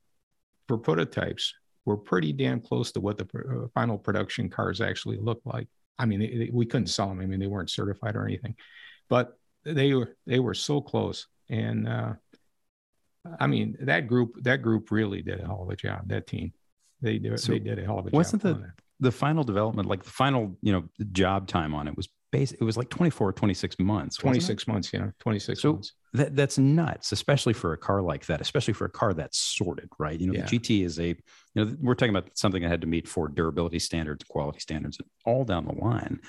[0.67, 1.53] for prototypes
[1.85, 5.67] were pretty damn close to what the uh, final production cars actually looked like.
[5.99, 7.19] I mean, they, they, we couldn't sell them.
[7.19, 8.55] I mean, they weren't certified or anything,
[9.09, 11.27] but they were they were so close.
[11.49, 12.13] And uh,
[13.39, 16.07] I mean, that group that group really did a hell of a job.
[16.07, 16.53] That team,
[17.01, 18.53] they did so they did a hell of a wasn't job.
[18.53, 22.09] Wasn't the the final development like the final you know job time on it was
[22.31, 25.93] base it was like 24 or 26 months 26 months yeah 26 so months.
[26.13, 29.89] that, that's nuts especially for a car like that especially for a car that's sorted
[29.99, 30.19] right?
[30.19, 30.45] You know yeah.
[30.45, 31.15] the gt is a you
[31.55, 35.43] know we're talking about something that had to meet for durability standards quality standards all
[35.43, 36.19] down the line.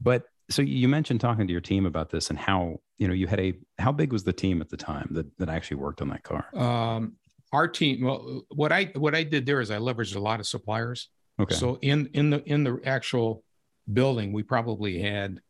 [0.00, 3.26] But so you mentioned talking to your team about this and how you know you
[3.26, 6.08] had a how big was the team at the time that that actually worked on
[6.08, 6.46] that car?
[6.54, 7.14] Um
[7.52, 10.46] our team well what i what i did there is i leveraged a lot of
[10.46, 11.08] suppliers.
[11.38, 11.54] Okay.
[11.54, 13.44] So in in the in the actual
[13.92, 15.40] building we probably had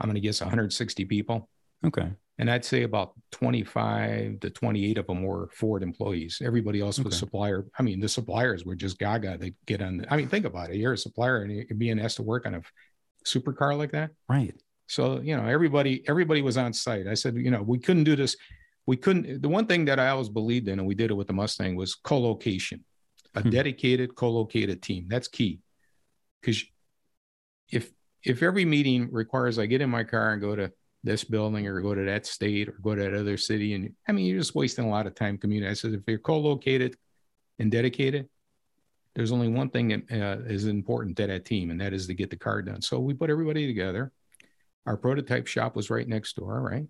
[0.00, 1.48] i'm going to guess 160 people
[1.84, 6.98] okay and i'd say about 25 to 28 of them were ford employees everybody else
[6.98, 7.18] was okay.
[7.18, 10.44] supplier i mean the suppliers were just gaga they get on the, i mean think
[10.44, 12.62] about it you're a supplier and you're being asked to work on a
[13.24, 14.10] supercar like that.
[14.28, 14.54] Right.
[14.86, 17.06] So, you know, everybody, everybody was on site.
[17.06, 18.36] I said, you know, we couldn't do this.
[18.86, 21.28] We couldn't, the one thing that I always believed in, and we did it with
[21.28, 22.84] the Mustang was co-location,
[23.34, 23.50] a hmm.
[23.50, 25.06] dedicated co-located team.
[25.08, 25.60] That's key.
[26.42, 26.64] Cause
[27.70, 27.90] if,
[28.24, 30.72] if every meeting requires I get in my car and go to
[31.02, 34.12] this building or go to that state or go to that other city, and I
[34.12, 35.68] mean, you're just wasting a lot of time commuting.
[35.68, 36.96] I said, if you're co-located
[37.58, 38.28] and dedicated,
[39.14, 42.14] there's only one thing that uh, is important to that team, and that is to
[42.14, 42.80] get the car done.
[42.80, 44.12] So we put everybody together.
[44.86, 46.86] Our prototype shop was right next door, right?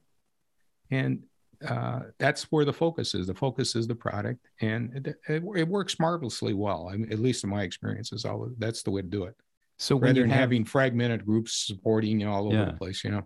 [0.91, 1.23] And
[1.67, 3.27] uh, that's where the focus is.
[3.27, 6.89] The focus is the product, and it, it, it works marvelously well.
[6.93, 9.37] I mean, at least in my experience, is always that's the way to do it.
[9.81, 12.65] So rather than have, having fragmented groups supporting you know, all over yeah.
[12.67, 13.23] the place, you know.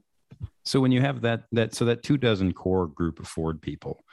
[0.65, 4.05] So when you have that that so that two dozen core group of Ford people,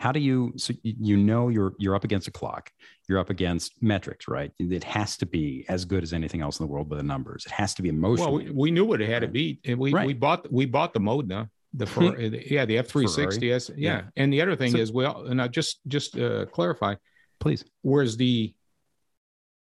[0.00, 2.72] how do you so you know you're you're up against a clock
[3.06, 6.66] you're up against metrics right it has to be as good as anything else in
[6.66, 9.02] the world with the numbers it has to be emotional well we, we knew what
[9.02, 10.06] it had to be and we right.
[10.06, 13.98] we bought we bought the Modena the for, yeah the f360 yes yeah.
[13.98, 14.02] yeah.
[14.16, 16.94] and the other thing so, is well and i just just uh, clarify
[17.38, 18.54] please whereas the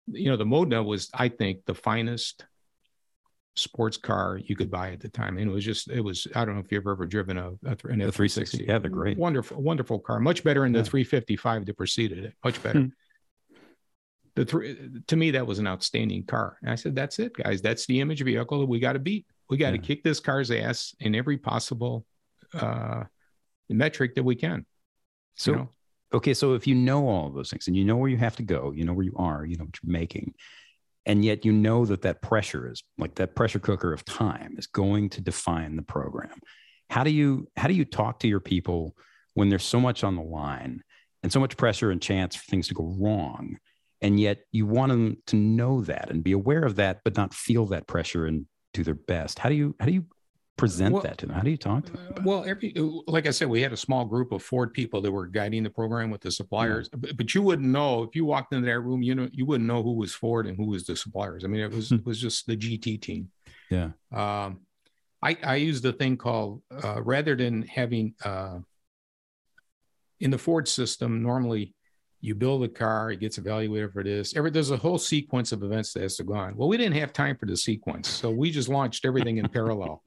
[0.08, 2.46] you know the Modena was i think the finest
[3.58, 5.38] sports car you could buy at the time.
[5.38, 7.78] And it was just, it was, I don't know if you've ever driven a, a,
[7.86, 8.66] an a 360.
[8.68, 9.18] Yeah, they're great.
[9.18, 10.20] Wonderful, wonderful car.
[10.20, 10.84] Much better in the yeah.
[10.84, 12.34] 355 that preceded it.
[12.44, 12.82] Much better.
[12.82, 12.88] Hmm.
[14.36, 14.78] The three,
[15.08, 16.58] to me, that was an outstanding car.
[16.62, 17.62] And I said, that's it, guys.
[17.62, 19.26] That's the image vehicle that we got to beat.
[19.50, 19.82] We got to yeah.
[19.82, 22.06] kick this car's ass in every possible
[22.54, 23.06] uh,
[23.68, 24.66] metric that we can.
[25.36, 25.70] So, you know?
[26.14, 26.34] Okay.
[26.34, 28.44] So if you know all of those things and you know where you have to
[28.44, 30.34] go, you know where you are, you know what you're making,
[31.08, 34.68] and yet you know that that pressure is like that pressure cooker of time is
[34.68, 36.40] going to define the program
[36.90, 38.96] how do you how do you talk to your people
[39.34, 40.82] when there's so much on the line
[41.24, 43.58] and so much pressure and chance for things to go wrong
[44.02, 47.34] and yet you want them to know that and be aware of that but not
[47.34, 50.06] feel that pressure and do their best how do you how do you
[50.58, 51.36] present well, that to them?
[51.36, 52.24] How do you talk to them?
[52.24, 52.74] well, every
[53.08, 55.70] like I said, we had a small group of Ford people that were guiding the
[55.70, 56.90] program with the suppliers.
[56.92, 57.00] Yeah.
[57.00, 59.04] But, but, you wouldn't know if you walked into that room.
[59.04, 61.46] You know, you wouldn't know who was Ford and who was the suppliers.
[61.46, 61.96] I mean, it was hmm.
[61.96, 63.30] it was just the GT team.
[63.70, 63.92] Yeah.
[64.12, 64.62] Um,
[65.22, 68.60] I I used a thing called uh, rather than having uh,
[70.20, 71.74] in the Ford system normally.
[72.20, 74.36] You build a car, it gets evaluated for this.
[74.36, 76.58] Every there's a whole sequence of events that has to go on.
[76.58, 80.02] Well, we didn't have time for the sequence, so we just launched everything in parallel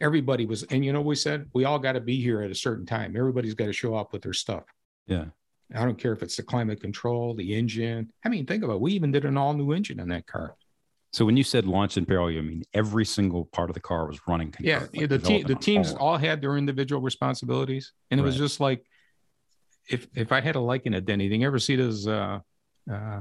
[0.00, 2.54] everybody was, and you know, we said we all got to be here at a
[2.54, 3.16] certain time.
[3.16, 4.64] Everybody's got to show up with their stuff.
[5.06, 5.26] Yeah.
[5.74, 8.12] I don't care if it's the climate control, the engine.
[8.24, 8.80] I mean, think about it.
[8.80, 10.54] We even did an all new engine in that car.
[11.14, 14.06] So when you said launch in parallel, I mean every single part of the car
[14.06, 14.52] was running.
[14.58, 18.26] Yeah, the team, the teams all, all had their individual responsibilities, and it right.
[18.26, 18.84] was just like,
[19.88, 22.40] if if I had to liken it to anything, you ever see those uh,
[22.92, 23.20] uh,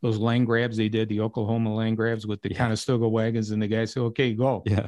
[0.00, 2.56] those land grabs they did, the Oklahoma land grabs with the yeah.
[2.56, 4.86] Conestoga wagons, and the guy said, "Okay, go." Yeah,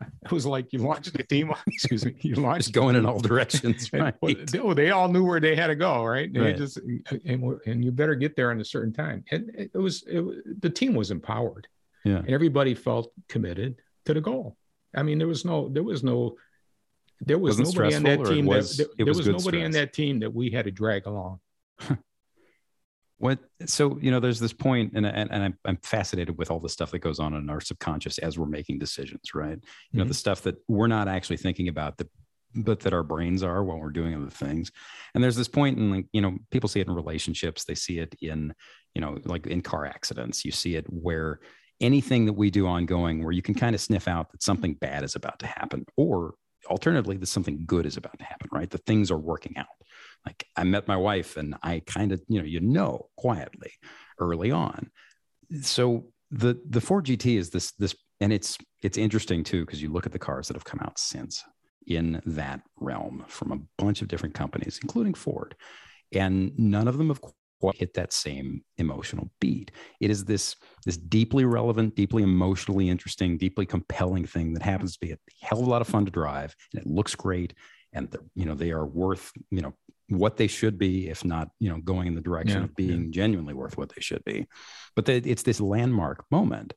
[0.00, 1.52] it was like you launched the team.
[1.66, 4.14] Excuse me, you launched Just going in all directions, right?
[4.22, 6.32] they, oh, they all knew where they had to go, right?
[6.32, 6.56] They Right.
[6.56, 6.78] just
[7.24, 9.24] and, and you better get there in a certain time.
[9.30, 11.68] And it, was it, the team was empowered,
[12.04, 12.18] Yeah.
[12.18, 13.76] and everybody felt committed
[14.06, 14.56] to the goal.
[14.94, 16.36] I mean, there was no there was no
[17.20, 19.18] there was Wasn't nobody on that stressful, or it team was- that, it there was
[19.18, 21.40] was nobody on that team that we had to drag along.
[23.24, 26.60] What so you know there's this point and and, and I'm, I'm fascinated with all
[26.60, 29.58] the stuff that goes on in our subconscious as we're making decisions right?
[29.92, 30.08] You know Mhm.
[30.08, 32.10] the stuff that we're not actually thinking about that
[32.54, 34.70] but that our brains are while we're doing other things.
[35.14, 37.64] And there's this point in like you know people see it in relationships.
[37.64, 38.52] They see it in
[38.94, 40.44] you know like in car accidents.
[40.44, 41.40] You see it where
[41.80, 45.02] anything that we do ongoing where you can kind of sniff out that something bad
[45.02, 46.34] is about to happen or
[46.68, 48.68] alternatively that something good is about to happen right?
[48.68, 49.66] The things are working out
[50.26, 53.72] like i met my wife and i kind of you know you know quietly
[54.18, 54.90] early on.
[55.62, 59.90] So the the ford gt is this this and it's it's interesting too because you
[59.90, 61.44] look at the cars that have come out since
[61.86, 65.54] in that realm from a bunch of different companies including ford.
[66.12, 67.20] And none of them have
[67.60, 69.72] quite hit that same emotional beat.
[70.00, 75.06] It is this this deeply relevant deeply emotionally interesting deeply compelling thing that happens to
[75.06, 77.54] be a hell of a lot of fun to drive and it looks great
[77.92, 79.74] and you know they are worth you know
[80.08, 83.10] what they should be if not you know going in the direction Yeah, of being
[83.12, 84.46] genuinely worth what they should be.
[84.94, 86.74] But the, it's this landmark moment.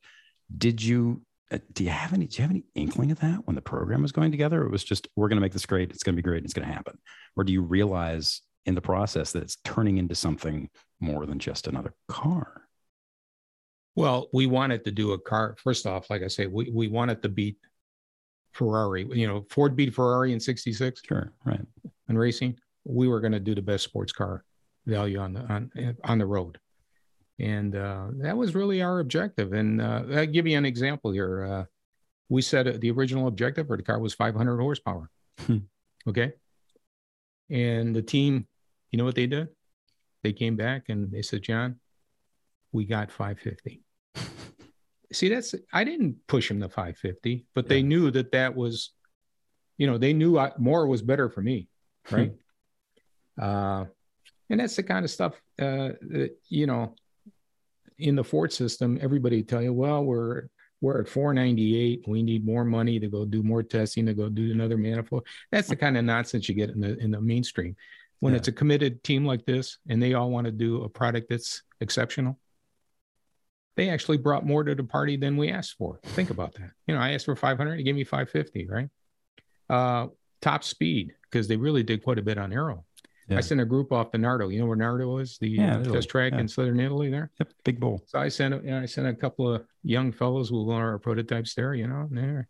[0.56, 3.54] Did you uh, do you have any do you have any inkling of that when
[3.54, 4.64] the program was going together?
[4.64, 5.90] It was just we're going to make this great.
[5.90, 6.44] It's going to be great.
[6.44, 6.98] It's going to happen.
[7.36, 10.68] Or do you realize in the process that it's turning into something
[11.00, 12.62] more than just another car?
[13.94, 15.56] Well, we wanted to do a car.
[15.58, 17.56] First off, like I say, we, we wanted to beat
[18.52, 19.06] Ferrari.
[19.10, 21.60] You know, Ford beat Ferrari in '66 sure right.
[22.08, 22.58] in racing.
[22.88, 24.44] We were going to do the best sports car
[24.86, 25.70] value on the on
[26.04, 26.58] on the road,
[27.38, 29.52] and uh, that was really our objective.
[29.52, 31.44] And uh, I'll give you an example here.
[31.44, 31.64] Uh,
[32.28, 35.10] we said the original objective for the car was 500 horsepower.
[35.40, 35.58] Hmm.
[36.08, 36.32] Okay,
[37.50, 38.46] and the team,
[38.90, 39.48] you know what they did?
[40.22, 41.78] They came back and they said, John,
[42.72, 43.82] we got 550
[45.12, 48.90] see that's i didn't push him to 550 but they knew that that was
[49.76, 51.68] you know they knew I, more was better for me
[52.10, 52.32] right
[53.38, 53.84] uh
[54.50, 56.94] and that's the kind of stuff uh that you know
[57.98, 60.48] in the ford system everybody tell you well we're
[60.80, 64.50] we're at 498 we need more money to go do more testing to go do
[64.52, 67.74] another manifold that's the kind of nonsense you get in the in the mainstream
[68.20, 68.38] when Yeah.
[68.38, 71.62] it's a committed team like this and they all want to do a product that's
[71.80, 72.38] exceptional
[73.76, 76.00] they actually brought more to the party than we asked for.
[76.02, 76.70] Think about that.
[76.88, 78.88] You know, I asked for 500, he gave me 550, right?
[79.70, 80.08] Uh,
[80.42, 82.84] top speed, because they really did quite a bit on aero.
[83.28, 83.36] Yeah.
[83.38, 84.48] I sent a group off to Nardo.
[84.48, 85.36] You know where Nardo is?
[85.38, 85.94] The Yeah, Italy.
[85.96, 86.40] test track Yeah.
[86.40, 87.30] in southern Italy there.
[87.38, 90.12] yep big bowl So I sent, a- you know, I sent a couple of young
[90.12, 92.48] fellows who learn our prototypes there, you know, and they're,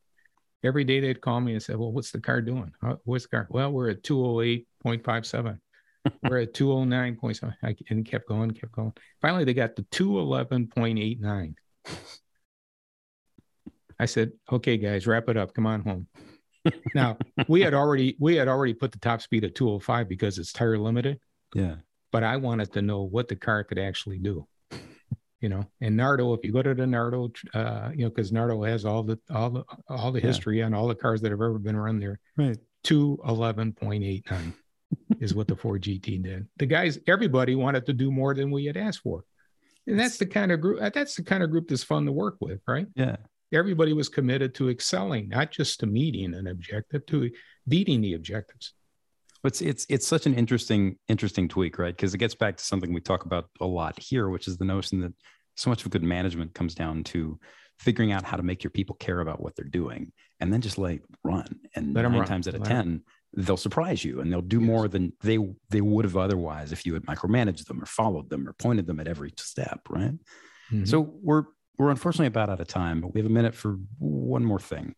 [0.62, 2.72] every day they'd call me and say, well, what's the car doing?
[3.04, 3.46] What's the car?
[3.50, 5.58] Well, we're at 208.57.
[6.22, 7.54] we're at 209.7.
[7.62, 8.92] I, and kept going, kept going.
[9.20, 11.54] Finally, they got to 211.89.
[14.00, 15.54] I said, okay, guys, wrap it up.
[15.54, 16.06] Come on home.
[16.94, 17.16] Now
[17.48, 20.78] we had already we had already put the top speed at 205 because it's tire
[20.78, 21.18] limited
[21.54, 21.76] yeah
[22.10, 24.46] but I wanted to know what the car could actually do.
[25.40, 28.62] You know, and Nardo, if you go to the Nardo, uh, you know, because Nardo
[28.64, 30.26] has all the all the all the Yeah.
[30.26, 32.18] history on all the cars that have ever been run there.
[32.36, 34.54] right Two eleven point eight nine
[35.20, 36.48] is what the Ford GT did.
[36.56, 39.24] The guys, everybody wanted to do more than we had asked for,
[39.86, 40.80] and that's the kind of group.
[40.94, 42.86] That's the kind of group that's fun to work with, right?
[42.96, 43.16] yeah
[43.52, 47.30] Everybody was committed to excelling, not just to meeting an objective, to
[47.66, 48.74] beating the objectives.
[49.44, 52.92] it's it's it's such an interesting interesting tweak right because it gets back to something
[52.92, 55.12] we talk about a lot here which is the notion that
[55.56, 57.38] so much of good management comes down to
[57.78, 60.76] figuring out how to make your people care about what they're doing and then just
[60.76, 61.46] like run
[61.76, 62.26] and Let nine run.
[62.26, 63.02] times out of Let ten
[63.34, 64.66] they'll surprise you and they'll do Yes.
[64.66, 65.38] more than they
[65.70, 68.98] they would have otherwise if you had micromanaged them or followed them or pointed them
[68.98, 70.14] at every step right
[70.72, 70.86] Mhm.
[70.88, 71.44] so we're
[71.78, 74.94] we're unfortunately about out of time, but we have a minute for one more thing.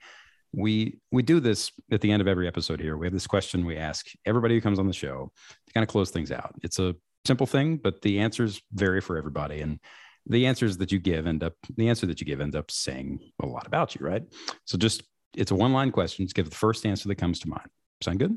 [0.53, 2.97] We we do this at the end of every episode here.
[2.97, 5.31] We have this question we ask everybody who comes on the show
[5.67, 6.55] to kind of close things out.
[6.63, 9.61] It's a simple thing, but the answers vary for everybody.
[9.61, 9.79] And
[10.27, 13.21] the answers that you give end up the answer that you give ends up saying
[13.43, 14.23] a lot about you, right?
[14.65, 15.03] So just
[15.37, 16.25] it's a one-line question.
[16.25, 17.69] Just give the first answer that comes to mind.
[18.03, 18.37] Sound good?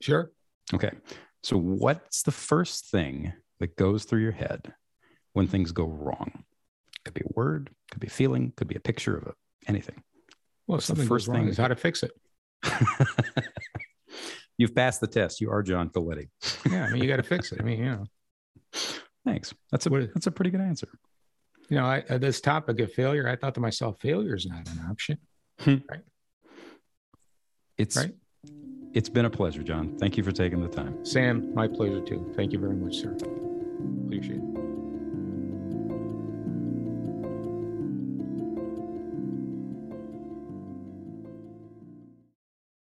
[0.00, 0.32] sure.
[0.74, 0.90] Okay.
[1.42, 4.74] So what's the first thing that goes through your head
[5.32, 6.44] when things go wrong?
[7.06, 9.32] Could be a word, could be a feeling, could be a picture of a,
[9.68, 10.02] anything.
[10.66, 12.10] Well, What's the something first first thing thing- is how to fix it.
[14.58, 15.40] You've passed the test.
[15.40, 16.28] You are John Coletti.
[16.70, 17.60] Yeah, I mean, you got to fix it.
[17.60, 18.04] I mean, you know,
[19.24, 19.54] Thanks.
[19.70, 20.88] That's a What- that's a pretty good answer.
[21.68, 24.68] you know, I, uh, this topic of failure, I thought to myself, failure is not
[24.68, 25.18] an option.
[25.60, 25.76] Hmm.
[25.88, 26.00] Right?
[27.78, 28.14] It's right.
[28.94, 29.96] It's been a pleasure, John.
[29.98, 31.04] Thank you for taking the time.
[31.04, 32.32] Sam, my pleasure too.
[32.34, 33.14] Thank you very much, sir.
[34.06, 34.55] Appreciate it.